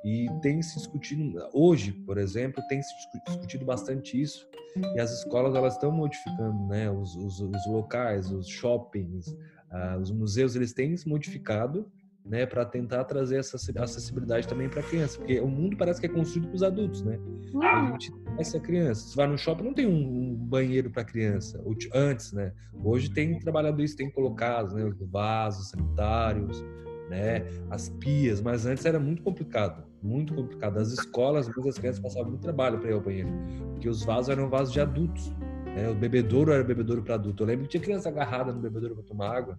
e 0.05 0.27
tem 0.43 0.61
se 0.61 0.77
discutido 0.77 1.39
hoje, 1.53 1.93
por 1.93 2.19
exemplo, 2.19 2.63
tem 2.69 2.83
se 2.83 2.93
discutido 3.27 3.65
bastante 3.65 4.21
isso 4.21 4.47
e 4.95 5.01
as 5.01 5.13
escolas 5.13 5.55
elas 5.55 5.75
estão 5.75 5.91
modificando, 5.91 6.67
né? 6.67 6.91
Os, 6.91 7.15
os, 7.17 7.41
os 7.41 7.67
locais, 7.67 8.31
os 8.31 8.47
shoppings, 8.49 9.29
uh, 9.29 9.99
os 10.01 10.11
museus 10.11 10.55
eles 10.57 10.73
têm 10.73 10.97
se 10.97 11.09
modificado 11.09 11.91
né, 12.25 12.47
para 12.47 12.64
tentar 12.64 13.05
trazer 13.05 13.37
essa 13.37 13.57
acessibilidade 13.57 14.49
também 14.49 14.68
para 14.68 14.81
a 14.81 14.83
criança, 14.83 15.18
porque 15.18 15.39
o 15.41 15.47
mundo 15.47 15.77
parece 15.77 16.01
que 16.01 16.07
é 16.07 16.09
construído 16.09 16.49
para 16.49 16.57
os 16.57 16.62
adultos, 16.62 17.03
né? 17.03 17.18
A 17.62 17.81
uhum. 17.81 17.87
gente 17.93 18.12
essa 18.39 18.59
criança, 18.59 19.09
você 19.09 19.16
vai 19.16 19.27
no 19.27 19.39
shopping 19.39 19.64
não 19.64 19.75
tem 19.75 19.87
um, 19.87 19.93
um 19.93 20.35
banheiro 20.35 20.91
para 20.91 21.05
criança, 21.05 21.62
antes, 21.93 22.33
né? 22.33 22.53
Hoje 22.83 23.11
tem 23.11 23.39
trabalhado 23.39 23.83
isso, 23.83 23.97
tem 23.97 24.11
colocado, 24.11 24.75
né, 24.75 24.85
os 24.85 24.97
vasos 25.11 25.68
sanitários, 25.68 26.64
né, 27.09 27.45
as 27.70 27.91
pias, 27.91 28.41
mas 28.41 28.64
antes 28.66 28.85
era 28.85 28.99
muito 28.99 29.22
complicado, 29.22 29.85
muito 30.03 30.35
complicado. 30.35 30.79
As 30.79 30.91
escolas, 30.91 31.47
muitas 31.49 31.79
crianças 31.79 32.01
passavam 32.01 32.31
muito 32.31 32.43
trabalho 32.43 32.79
para 32.79 32.91
ir 32.91 32.95
ao 32.95 33.01
banheiro, 33.01 33.31
porque 33.72 33.89
os 33.89 34.03
vasos 34.03 34.31
eram 34.31 34.49
vasos 34.49 34.72
de 34.72 34.81
adultos. 34.81 35.33
Né? 35.75 35.89
O 35.91 35.95
bebedouro 35.95 36.53
era 36.53 36.62
bebedouro 36.62 37.03
para 37.03 37.16
adulto. 37.16 37.43
Eu 37.43 37.49
lembro 37.49 37.64
que 37.64 37.70
tinha 37.70 37.83
criança 37.83 38.09
agarrada 38.09 38.53
no 38.53 38.61
bebedouro 38.61 38.95
para 38.95 39.05
tomar 39.05 39.37
água. 39.37 39.59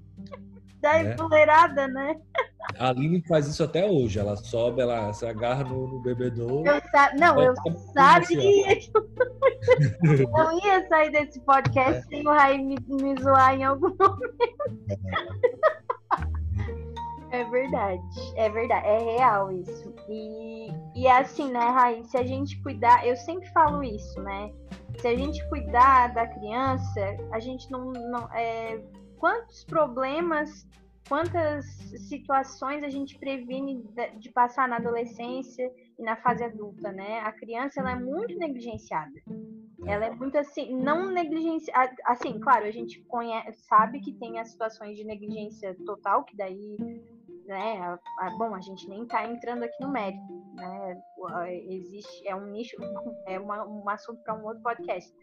Da 0.81 1.03
né? 1.03 1.13
empoleirada, 1.13 1.87
né? 1.87 2.15
A 2.79 2.89
Aline 2.89 3.21
faz 3.27 3.47
isso 3.47 3.63
até 3.63 3.85
hoje. 3.85 4.19
Ela 4.19 4.35
sobe, 4.35 4.81
ela 4.81 5.13
se 5.13 5.25
agarra 5.25 5.63
no, 5.63 5.87
no 5.87 5.99
bebedouro. 6.01 6.67
Eu 6.67 6.81
sa... 6.91 7.11
Não, 7.17 7.41
eu 7.41 7.53
sabia 7.93 8.75
que 8.75 8.91
eu 10.03 10.29
não 10.31 10.59
ia 10.59 10.87
sair 10.87 11.11
desse 11.11 11.39
podcast 11.41 11.99
é. 11.99 12.01
sem 12.03 12.27
o 12.27 12.31
Raí 12.31 12.57
me, 12.57 12.77
me 12.87 13.21
zoar 13.21 13.55
em 13.55 13.63
algum 13.63 13.89
momento. 13.89 14.35
É 17.31 17.43
verdade, 17.49 18.01
é 18.37 18.49
verdade, 18.49 18.87
é 18.87 18.97
real 18.97 19.51
isso. 19.51 19.93
E, 20.07 20.69
e 20.95 21.05
é 21.05 21.17
assim, 21.19 21.51
né, 21.51 21.59
Raí, 21.59 22.05
se 22.05 22.17
a 22.17 22.23
gente 22.23 22.61
cuidar, 22.61 23.05
eu 23.05 23.17
sempre 23.17 23.49
falo 23.49 23.83
isso, 23.83 24.21
né? 24.21 24.51
Se 24.99 25.07
a 25.07 25.15
gente 25.17 25.45
cuidar 25.49 26.13
da 26.13 26.27
criança, 26.27 27.17
a 27.31 27.39
gente 27.39 27.69
não. 27.69 27.91
não 27.91 28.29
é, 28.33 28.79
quantos 29.17 29.65
problemas 29.65 30.65
quantas 31.07 31.65
situações 32.09 32.83
a 32.83 32.89
gente 32.89 33.17
previne 33.17 33.83
de 34.17 34.31
passar 34.31 34.67
na 34.67 34.77
adolescência 34.77 35.71
e 35.97 36.03
na 36.03 36.15
fase 36.15 36.43
adulta, 36.43 36.91
né? 36.91 37.19
A 37.19 37.31
criança 37.31 37.79
ela 37.79 37.91
é 37.91 37.99
muito 37.99 38.35
negligenciada. 38.37 39.13
Ela 39.85 40.05
é 40.05 40.09
muito 40.09 40.37
assim, 40.37 40.75
não 40.75 41.11
negligenciada. 41.11 41.93
Assim, 42.05 42.39
claro, 42.39 42.65
a 42.65 42.71
gente 42.71 43.01
conhece, 43.03 43.63
sabe 43.65 43.99
que 43.99 44.13
tem 44.13 44.39
as 44.39 44.49
situações 44.49 44.97
de 44.97 45.03
negligência 45.03 45.75
total, 45.85 46.23
que 46.23 46.35
daí, 46.35 46.75
né? 47.45 47.79
A, 47.81 47.99
a, 48.19 48.29
bom, 48.37 48.55
a 48.55 48.61
gente 48.61 48.89
nem 48.89 49.03
está 49.03 49.29
entrando 49.29 49.63
aqui 49.63 49.81
no 49.81 49.91
mérito, 49.91 50.43
né? 50.55 51.01
Existe, 51.69 52.27
é 52.27 52.35
um 52.35 52.47
nicho, 52.47 52.75
é 53.27 53.39
uma, 53.39 53.65
um 53.65 53.87
assunto 53.89 54.21
para 54.23 54.33
um 54.33 54.43
outro 54.43 54.63
podcast. 54.63 55.13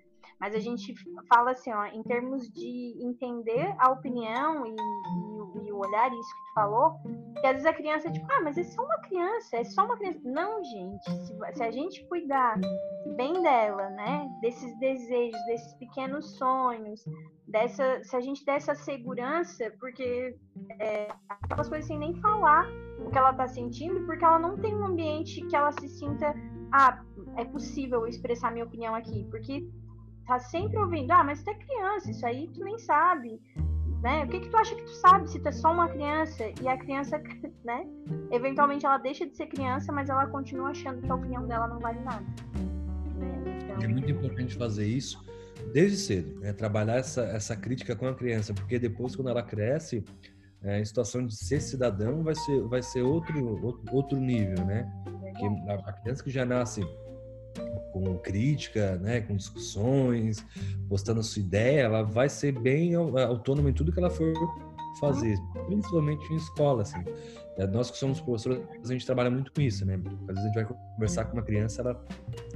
Mas 0.40 0.54
a 0.54 0.58
gente 0.58 0.94
fala 1.32 1.52
assim, 1.52 1.72
ó, 1.72 1.84
em 1.86 2.02
termos 2.02 2.48
de 2.50 2.94
entender 3.00 3.74
a 3.78 3.90
opinião 3.90 4.66
e, 4.66 4.70
e, 4.70 5.66
e 5.68 5.72
o 5.72 5.78
olhar, 5.78 6.12
isso 6.12 6.34
que 6.34 6.42
tu 6.48 6.54
falou, 6.54 6.94
que 7.40 7.46
às 7.46 7.52
vezes 7.52 7.66
a 7.66 7.72
criança, 7.72 8.10
tipo, 8.10 8.26
ah, 8.30 8.40
mas 8.42 8.58
é 8.58 8.64
só 8.64 8.84
uma 8.84 8.98
criança, 8.98 9.56
é 9.56 9.64
só 9.64 9.84
uma 9.84 9.96
criança. 9.96 10.20
Não, 10.24 10.62
gente, 10.64 11.04
se, 11.10 11.54
se 11.54 11.62
a 11.62 11.70
gente 11.70 12.06
cuidar 12.06 12.58
bem 13.16 13.42
dela, 13.42 13.90
né, 13.90 14.28
desses 14.40 14.78
desejos, 14.78 15.40
desses 15.46 15.74
pequenos 15.74 16.36
sonhos, 16.36 17.04
dessa, 17.48 18.02
se 18.02 18.16
a 18.16 18.20
gente 18.20 18.44
der 18.44 18.56
essa 18.56 18.74
segurança, 18.74 19.72
porque 19.78 20.36
é, 20.78 21.08
aquelas 21.28 21.68
coisas 21.68 21.86
sem 21.86 21.98
nem 21.98 22.14
falar 22.20 22.66
o 22.98 23.10
que 23.10 23.18
ela 23.18 23.32
tá 23.32 23.46
sentindo, 23.48 24.04
porque 24.06 24.24
ela 24.24 24.38
não 24.38 24.56
tem 24.58 24.74
um 24.74 24.86
ambiente 24.86 25.44
que 25.46 25.56
ela 25.56 25.72
se 25.72 25.88
sinta, 25.88 26.34
ah, 26.72 27.02
é 27.36 27.44
possível 27.44 28.06
expressar 28.06 28.52
minha 28.52 28.64
opinião 28.64 28.94
aqui, 28.94 29.26
porque 29.30 29.68
tá 30.26 30.38
sempre 30.38 30.78
ouvindo, 30.78 31.10
ah, 31.10 31.24
mas 31.24 31.42
tu 31.42 31.50
é 31.50 31.54
criança, 31.54 32.10
isso 32.10 32.24
aí 32.24 32.48
tu 32.54 32.62
nem 32.64 32.78
sabe, 32.78 33.40
né? 34.02 34.24
O 34.24 34.28
que 34.28 34.40
que 34.40 34.48
tu 34.48 34.56
acha 34.56 34.74
que 34.74 34.82
tu 34.82 34.90
sabe 34.90 35.30
se 35.30 35.40
tu 35.40 35.48
é 35.48 35.52
só 35.52 35.72
uma 35.72 35.88
criança? 35.88 36.44
E 36.60 36.68
a 36.68 36.76
criança, 36.76 37.22
né? 37.64 37.86
Eventualmente 38.30 38.84
ela 38.84 38.98
deixa 38.98 39.26
de 39.26 39.36
ser 39.36 39.46
criança, 39.46 39.92
mas 39.92 40.08
ela 40.08 40.26
continua 40.26 40.70
achando 40.70 41.00
que 41.00 41.10
a 41.10 41.14
opinião 41.14 41.46
dela 41.46 41.68
não 41.68 41.78
vale 41.78 42.00
nada. 42.00 42.24
Né? 43.18 43.58
Então... 43.62 43.76
É 43.82 43.88
muito 43.88 44.10
importante 44.10 44.56
fazer 44.56 44.86
isso 44.86 45.24
desde 45.72 45.96
cedo, 45.96 46.40
né? 46.40 46.52
Trabalhar 46.52 46.96
essa, 46.96 47.22
essa 47.22 47.56
crítica 47.56 47.94
com 47.94 48.06
a 48.06 48.14
criança, 48.14 48.52
porque 48.52 48.78
depois 48.78 49.14
quando 49.14 49.28
ela 49.28 49.42
cresce, 49.42 50.04
é, 50.62 50.80
em 50.80 50.84
situação 50.84 51.26
de 51.26 51.36
ser 51.36 51.60
cidadão 51.60 52.22
vai 52.22 52.34
ser, 52.34 52.60
vai 52.62 52.82
ser 52.82 53.02
outro, 53.02 53.64
outro, 53.64 53.94
outro 53.94 54.18
nível, 54.18 54.64
né? 54.64 54.90
Porque 55.04 55.46
a 55.68 55.92
criança 55.92 56.22
que 56.22 56.30
já 56.30 56.44
nasce 56.44 56.82
com 57.92 58.18
crítica, 58.18 58.96
né, 58.96 59.20
com 59.20 59.36
discussões, 59.36 60.44
postando 60.88 61.22
sua 61.22 61.40
ideia, 61.40 61.82
ela 61.82 62.02
vai 62.02 62.28
ser 62.28 62.52
bem 62.52 62.94
autônoma 62.94 63.70
em 63.70 63.72
tudo 63.72 63.92
que 63.92 63.98
ela 63.98 64.10
for 64.10 64.32
fazer, 65.00 65.36
principalmente 65.66 66.32
em 66.32 66.36
escola, 66.36 66.82
assim. 66.82 67.02
É, 67.56 67.66
nós 67.66 67.90
que 67.90 67.98
somos 67.98 68.20
professores, 68.20 68.62
a 68.82 68.92
gente 68.92 69.04
trabalha 69.04 69.30
muito 69.30 69.52
com 69.52 69.60
isso, 69.60 69.84
né? 69.84 69.94
Às 70.28 70.34
vezes 70.34 70.38
a 70.38 70.46
gente 70.46 70.54
vai 70.54 70.64
conversar 70.64 71.24
com 71.26 71.34
uma 71.34 71.42
criança, 71.42 71.82
ela 71.82 72.02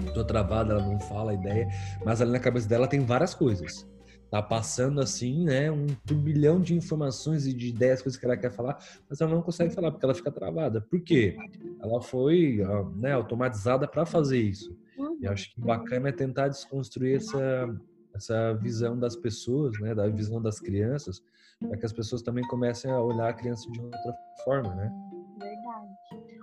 toda 0.06 0.24
travada, 0.24 0.74
ela 0.74 0.82
não 0.82 0.98
fala 1.00 1.32
a 1.32 1.34
ideia, 1.34 1.68
mas 2.04 2.22
ali 2.22 2.32
na 2.32 2.40
cabeça 2.40 2.68
dela 2.68 2.88
tem 2.88 3.00
várias 3.00 3.34
coisas. 3.34 3.86
Tá 4.30 4.42
passando 4.42 5.00
assim, 5.00 5.44
né, 5.44 5.70
um 5.70 5.86
turbilhão 6.04 6.60
de 6.60 6.74
informações 6.74 7.46
e 7.46 7.52
de 7.52 7.68
ideias, 7.68 8.02
coisas 8.02 8.18
que 8.18 8.26
ela 8.26 8.36
quer 8.36 8.50
falar, 8.50 8.76
mas 9.08 9.20
ela 9.20 9.30
não 9.30 9.40
consegue 9.40 9.72
falar 9.72 9.92
porque 9.92 10.04
ela 10.04 10.14
fica 10.14 10.32
travada. 10.32 10.80
Por 10.80 11.00
quê? 11.00 11.36
Ela 11.80 12.02
foi, 12.02 12.60
né, 12.96 13.12
automatizada 13.12 13.86
para 13.86 14.04
fazer 14.04 14.40
isso. 14.40 14.76
E 15.20 15.26
acho 15.26 15.54
que 15.54 15.60
bacana 15.60 16.08
é 16.08 16.12
tentar 16.12 16.48
desconstruir 16.48 17.16
essa, 17.16 17.68
essa 18.14 18.54
visão 18.54 18.98
das 18.98 19.16
pessoas, 19.16 19.78
né, 19.80 19.94
da 19.94 20.08
visão 20.08 20.40
das 20.40 20.60
crianças, 20.60 21.22
para 21.60 21.76
que 21.76 21.86
as 21.86 21.92
pessoas 21.92 22.22
também 22.22 22.46
comecem 22.48 22.90
a 22.90 23.00
olhar 23.00 23.28
a 23.28 23.34
criança 23.34 23.70
de 23.70 23.80
outra 23.80 24.14
forma, 24.44 24.74
né? 24.74 24.92
Verdade. 25.38 25.96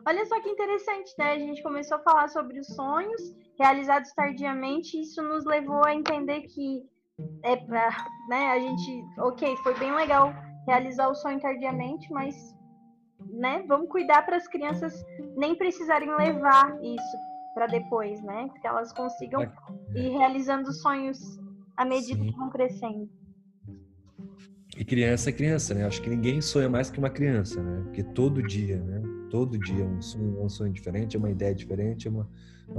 Olha 0.05 0.25
só 0.25 0.41
que 0.41 0.49
interessante, 0.49 1.13
né? 1.17 1.31
A 1.33 1.39
gente 1.39 1.63
começou 1.63 1.97
a 1.97 2.01
falar 2.01 2.27
sobre 2.27 2.59
os 2.59 2.67
sonhos 2.67 3.21
realizados 3.57 4.11
tardiamente, 4.13 4.97
e 4.97 5.01
isso 5.01 5.21
nos 5.21 5.45
levou 5.45 5.85
a 5.85 5.93
entender 5.93 6.41
que 6.41 6.83
é 7.43 7.55
para, 7.55 7.89
né, 8.27 8.47
a 8.47 8.59
gente, 8.59 9.05
OK, 9.19 9.55
foi 9.57 9.77
bem 9.77 9.93
legal 9.93 10.33
realizar 10.67 11.09
o 11.09 11.15
sonho 11.15 11.39
tardiamente, 11.39 12.11
mas 12.11 12.35
né, 13.29 13.63
vamos 13.67 13.89
cuidar 13.89 14.23
para 14.25 14.37
as 14.37 14.47
crianças 14.47 14.93
nem 15.35 15.55
precisarem 15.55 16.13
levar 16.15 16.77
isso 16.81 17.32
para 17.53 17.67
depois, 17.67 18.21
né? 18.21 18.49
Que 18.61 18.67
elas 18.67 18.91
consigam 18.93 19.41
é. 19.41 19.51
ir 19.95 20.09
realizando 20.17 20.71
sonhos 20.73 21.39
à 21.77 21.85
medida 21.85 22.21
Sim. 22.23 22.31
que 22.31 22.37
vão 22.37 22.49
crescendo. 22.49 23.09
E 24.77 24.83
criança 24.83 25.29
é 25.29 25.33
criança, 25.33 25.73
né? 25.73 25.85
Acho 25.85 26.01
que 26.01 26.09
ninguém 26.09 26.41
sonha 26.41 26.67
mais 26.67 26.89
que 26.89 26.97
uma 26.97 27.09
criança, 27.09 27.61
né? 27.61 27.83
Porque 27.83 28.03
todo 28.03 28.41
dia, 28.41 28.77
né? 28.81 29.01
Todo 29.29 29.57
dia 29.57 29.83
é 29.83 29.87
um 29.87 30.01
sonho, 30.01 30.43
um 30.43 30.49
sonho 30.49 30.73
diferente, 30.73 31.15
é 31.15 31.19
uma 31.19 31.29
ideia 31.29 31.53
diferente, 31.53 32.07
é 32.07 32.11
uma, 32.11 32.27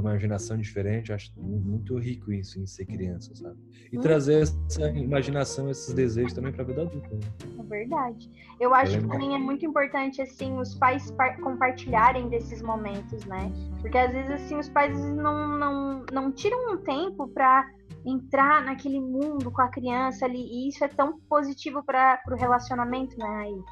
uma 0.01 0.11
imaginação 0.11 0.57
diferente. 0.57 1.12
Acho 1.12 1.32
muito 1.36 1.99
rico 1.99 2.32
isso 2.32 2.61
em 2.61 2.66
ser 2.66 2.86
criança, 2.86 3.34
sabe? 3.34 3.59
E 3.92 3.99
hum. 3.99 4.01
trazer 4.01 4.42
essa 4.42 4.88
imaginação, 4.90 5.70
esses 5.70 5.92
desejos 5.95 6.32
também 6.32 6.53
para 6.53 6.62
a 6.62 6.66
vida 6.66 6.82
adulta. 6.82 7.09
Né? 7.09 7.20
É 7.59 7.62
verdade. 7.62 8.30
Eu 8.61 8.74
acho 8.74 8.99
que 8.99 9.09
também 9.09 9.34
é 9.34 9.38
muito 9.38 9.64
importante 9.64 10.20
assim 10.22 10.59
os 10.59 10.74
pais 10.74 11.12
compartilharem 11.42 12.28
desses 12.28 12.62
momentos, 12.62 13.24
né? 13.26 13.51
Porque 13.80 13.99
às 13.99 14.12
vezes 14.12 14.30
assim 14.30 14.57
os 14.59 14.68
pais 14.68 14.99
não 15.14 15.59
não, 15.59 16.07
não 16.12 16.32
tiram 16.32 16.72
um 16.72 16.76
tempo 16.78 17.28
para 17.28 17.68
entrar 18.05 18.64
naquele 18.64 19.01
mundo 19.01 19.51
com 19.51 19.62
a 19.62 19.68
criança 19.68 20.26
ali 20.26 20.38
e 20.38 20.68
isso 20.68 20.84
é 20.84 20.88
tão 20.88 21.18
positivo 21.20 21.82
para 21.82 22.20
o 22.28 22.34
relacionamento, 22.34 23.16
né? 23.18 23.26
Aí. 23.26 23.64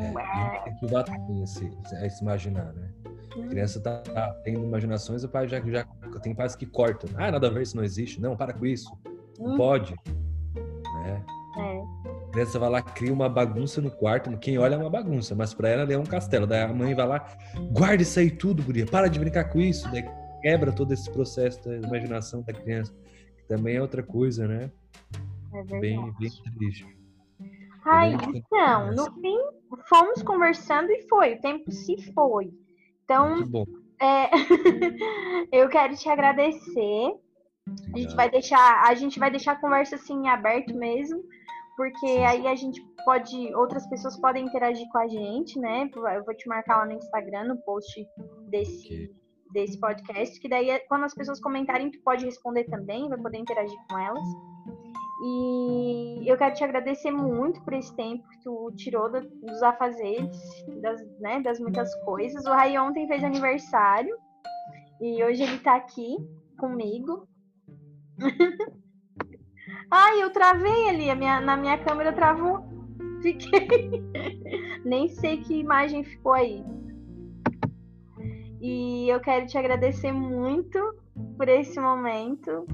É, 0.00 0.66
é... 0.66 0.72
Ajudar 0.74 1.04
também 1.04 1.42
a 1.42 1.46
se, 1.46 1.70
a 2.04 2.10
se 2.10 2.22
imaginar, 2.22 2.72
né? 2.72 2.92
A 3.38 3.46
criança 3.48 3.80
tá, 3.80 3.98
tá 3.98 4.34
tendo 4.44 4.64
imaginações, 4.64 5.22
o 5.22 5.28
pai 5.28 5.46
já, 5.46 5.60
já 5.60 5.84
tem 6.20 6.34
pais 6.34 6.56
que 6.56 6.66
cortam. 6.66 7.08
Ah, 7.14 7.30
nada 7.30 7.46
a 7.46 7.50
ver, 7.50 7.62
isso 7.62 7.76
não 7.76 7.84
existe. 7.84 8.20
Não, 8.20 8.36
para 8.36 8.52
com 8.52 8.66
isso. 8.66 8.90
Não 9.38 9.54
hum. 9.54 9.56
pode. 9.56 9.94
Né? 11.04 11.24
É. 11.56 11.82
A 12.28 12.32
criança 12.32 12.58
vai 12.58 12.70
lá, 12.70 12.82
cria 12.82 13.12
uma 13.12 13.28
bagunça 13.28 13.80
no 13.80 13.90
quarto. 13.90 14.36
Quem 14.38 14.58
olha 14.58 14.74
é 14.74 14.78
uma 14.78 14.90
bagunça, 14.90 15.34
mas 15.34 15.52
para 15.52 15.68
ela 15.68 15.92
é 15.92 15.98
um 15.98 16.04
castelo. 16.04 16.46
Daí 16.46 16.62
a 16.62 16.68
mãe 16.68 16.94
vai 16.94 17.06
lá, 17.06 17.26
guarda 17.72 18.02
isso 18.02 18.18
aí 18.18 18.30
tudo, 18.30 18.62
guria. 18.62 18.86
Para 18.86 19.08
de 19.08 19.18
brincar 19.18 19.44
com 19.44 19.60
isso. 19.60 19.90
Daí 19.90 20.04
quebra 20.40 20.72
todo 20.72 20.92
esse 20.92 21.10
processo 21.10 21.62
da 21.68 21.76
imaginação 21.76 22.42
da 22.42 22.52
criança. 22.52 22.92
Que 23.36 23.44
também 23.48 23.76
é 23.76 23.82
outra 23.82 24.02
coisa, 24.02 24.46
né? 24.46 24.70
É 25.52 25.64
bem, 25.80 26.12
bem 26.18 26.30
triste. 26.56 26.86
Ai, 27.84 28.14
então, 28.34 28.92
no 28.92 29.12
fim, 29.14 29.38
fomos 29.88 30.22
conversando 30.22 30.90
e 30.90 31.02
foi. 31.08 31.34
O 31.34 31.40
tempo 31.40 31.72
se 31.72 32.12
foi. 32.12 32.52
Então, 33.10 33.66
é, 34.00 34.30
eu 35.50 35.68
quero 35.68 35.96
te 35.96 36.08
agradecer. 36.08 37.12
A 37.92 37.98
gente 37.98 38.14
vai 38.14 38.30
deixar, 38.30 38.84
a 38.88 38.94
gente 38.94 39.18
vai 39.18 39.30
deixar 39.30 39.52
a 39.52 39.60
conversa 39.60 39.96
assim 39.96 40.28
aberto 40.28 40.72
mesmo, 40.74 41.20
porque 41.76 42.06
aí 42.06 42.46
a 42.46 42.54
gente 42.54 42.80
pode, 43.04 43.54
outras 43.54 43.88
pessoas 43.88 44.16
podem 44.20 44.46
interagir 44.46 44.88
com 44.90 44.98
a 44.98 45.08
gente, 45.08 45.58
né? 45.58 45.90
Eu 46.14 46.24
vou 46.24 46.34
te 46.36 46.48
marcar 46.48 46.78
lá 46.78 46.86
no 46.86 46.92
Instagram, 46.92 47.44
no 47.44 47.56
post 47.62 48.06
desse 48.48 48.86
okay. 48.86 49.10
desse 49.52 49.78
podcast, 49.78 50.40
que 50.40 50.48
daí 50.48 50.78
quando 50.88 51.04
as 51.04 51.14
pessoas 51.14 51.40
comentarem, 51.40 51.90
tu 51.90 52.00
pode 52.02 52.24
responder 52.24 52.64
também, 52.64 53.08
vai 53.08 53.18
poder 53.18 53.38
interagir 53.38 53.78
com 53.88 53.98
elas. 53.98 54.24
E 55.22 56.24
eu 56.26 56.36
quero 56.38 56.54
te 56.54 56.64
agradecer 56.64 57.10
muito 57.10 57.62
por 57.62 57.74
esse 57.74 57.94
tempo 57.94 58.26
que 58.28 58.40
tu 58.42 58.72
tirou 58.74 59.10
dos 59.10 59.62
afazeres, 59.62 60.38
das, 60.80 61.00
né, 61.18 61.40
das 61.42 61.60
muitas 61.60 61.94
coisas. 62.04 62.46
O 62.46 62.50
Rai 62.50 62.78
ontem 62.78 63.06
fez 63.06 63.22
aniversário 63.22 64.16
e 64.98 65.22
hoje 65.22 65.42
ele 65.42 65.58
tá 65.58 65.76
aqui 65.76 66.16
comigo. 66.58 67.28
Ai, 69.90 70.22
eu 70.22 70.30
travei 70.30 70.88
ali, 70.88 71.14
minha, 71.14 71.40
na 71.40 71.56
minha 71.56 71.76
câmera 71.76 72.12
travou. 72.14 72.64
Fiquei. 73.20 74.02
Nem 74.84 75.08
sei 75.08 75.38
que 75.42 75.60
imagem 75.60 76.02
ficou 76.02 76.32
aí. 76.32 76.64
E 78.58 79.06
eu 79.08 79.20
quero 79.20 79.46
te 79.46 79.58
agradecer 79.58 80.12
muito 80.12 80.78
por 81.36 81.48
esse 81.48 81.78
momento 81.78 82.66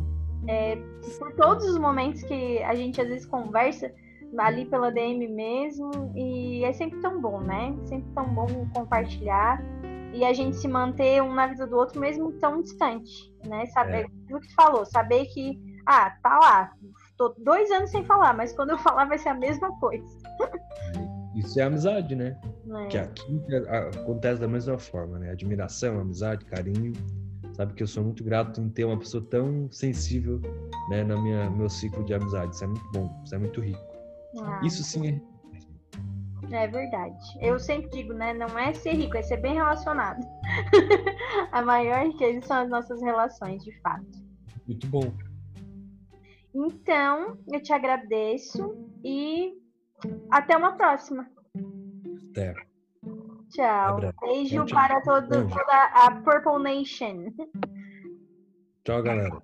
é, 0.48 0.76
por 1.18 1.32
todos 1.34 1.64
os 1.66 1.78
momentos 1.78 2.22
que 2.22 2.62
a 2.62 2.74
gente 2.74 3.00
às 3.00 3.08
vezes 3.08 3.26
conversa 3.26 3.92
ali 4.38 4.66
pela 4.66 4.90
DM 4.90 5.28
mesmo, 5.28 6.12
e 6.14 6.64
é 6.64 6.72
sempre 6.72 7.00
tão 7.00 7.20
bom, 7.20 7.40
né? 7.40 7.74
Sempre 7.84 8.12
tão 8.14 8.26
bom 8.34 8.46
compartilhar 8.74 9.62
e 10.12 10.24
a 10.24 10.32
gente 10.32 10.56
se 10.56 10.66
manter 10.66 11.22
um 11.22 11.34
na 11.34 11.46
vida 11.46 11.66
do 11.66 11.76
outro 11.76 12.00
mesmo 12.00 12.32
tão 12.32 12.62
distante, 12.62 13.32
né? 13.46 13.66
Saber 13.66 14.02
é. 14.30 14.34
o 14.34 14.40
que 14.40 14.48
tu 14.48 14.54
falou, 14.54 14.84
saber 14.86 15.26
que, 15.26 15.58
ah, 15.86 16.10
tá 16.22 16.38
lá, 16.38 16.72
tô 17.16 17.34
dois 17.38 17.70
anos 17.70 17.90
sem 17.90 18.04
falar, 18.04 18.34
mas 18.34 18.52
quando 18.52 18.70
eu 18.70 18.78
falar 18.78 19.04
vai 19.06 19.18
ser 19.18 19.30
a 19.30 19.34
mesma 19.34 19.70
coisa. 19.78 20.06
Isso 21.34 21.60
é 21.60 21.64
amizade, 21.64 22.16
né? 22.16 22.34
É. 22.84 22.86
Que 22.86 22.98
aqui 22.98 23.42
acontece 24.00 24.40
da 24.40 24.48
mesma 24.48 24.78
forma, 24.78 25.18
né? 25.18 25.30
Admiração, 25.30 26.00
amizade, 26.00 26.46
carinho 26.46 26.94
sabe 27.56 27.72
que 27.72 27.82
eu 27.82 27.86
sou 27.86 28.04
muito 28.04 28.22
grato 28.22 28.60
em 28.60 28.68
ter 28.68 28.84
uma 28.84 28.98
pessoa 28.98 29.24
tão 29.30 29.70
sensível 29.70 30.40
né, 30.90 31.02
no 31.02 31.20
minha, 31.22 31.48
meu 31.50 31.68
ciclo 31.68 32.04
de 32.04 32.12
amizade. 32.12 32.54
Isso 32.54 32.64
é 32.64 32.66
muito 32.66 32.92
bom, 32.92 33.22
isso 33.24 33.34
é 33.34 33.38
muito 33.38 33.60
rico. 33.60 33.80
Ah, 34.42 34.60
isso 34.62 34.84
sim 34.84 35.08
é 35.08 35.20
é 36.52 36.68
verdade. 36.68 37.18
Eu 37.40 37.58
sempre 37.58 37.90
digo, 37.90 38.12
né? 38.12 38.32
Não 38.32 38.58
é 38.58 38.72
ser 38.72 38.92
rico, 38.92 39.16
é 39.16 39.22
ser 39.22 39.38
bem 39.38 39.54
relacionado. 39.54 40.24
a 41.50 41.62
maior 41.62 42.06
riqueza 42.06 42.46
são 42.46 42.58
as 42.58 42.68
nossas 42.68 43.02
relações, 43.02 43.64
de 43.64 43.72
fato. 43.80 44.06
Muito 44.66 44.86
bom. 44.86 45.12
Então, 46.54 47.38
eu 47.52 47.60
te 47.60 47.72
agradeço 47.72 48.76
e 49.04 49.54
até 50.30 50.56
uma 50.56 50.76
próxima. 50.76 51.28
Até. 52.30 52.54
Tchau. 53.50 54.00
Beijo 54.22 54.66
para 54.66 55.00
todo, 55.02 55.28
toda 55.28 55.84
a 55.94 56.22
Purple 56.22 56.62
Nation. 56.62 57.32
Tchau, 58.84 59.02
galera. 59.02 59.42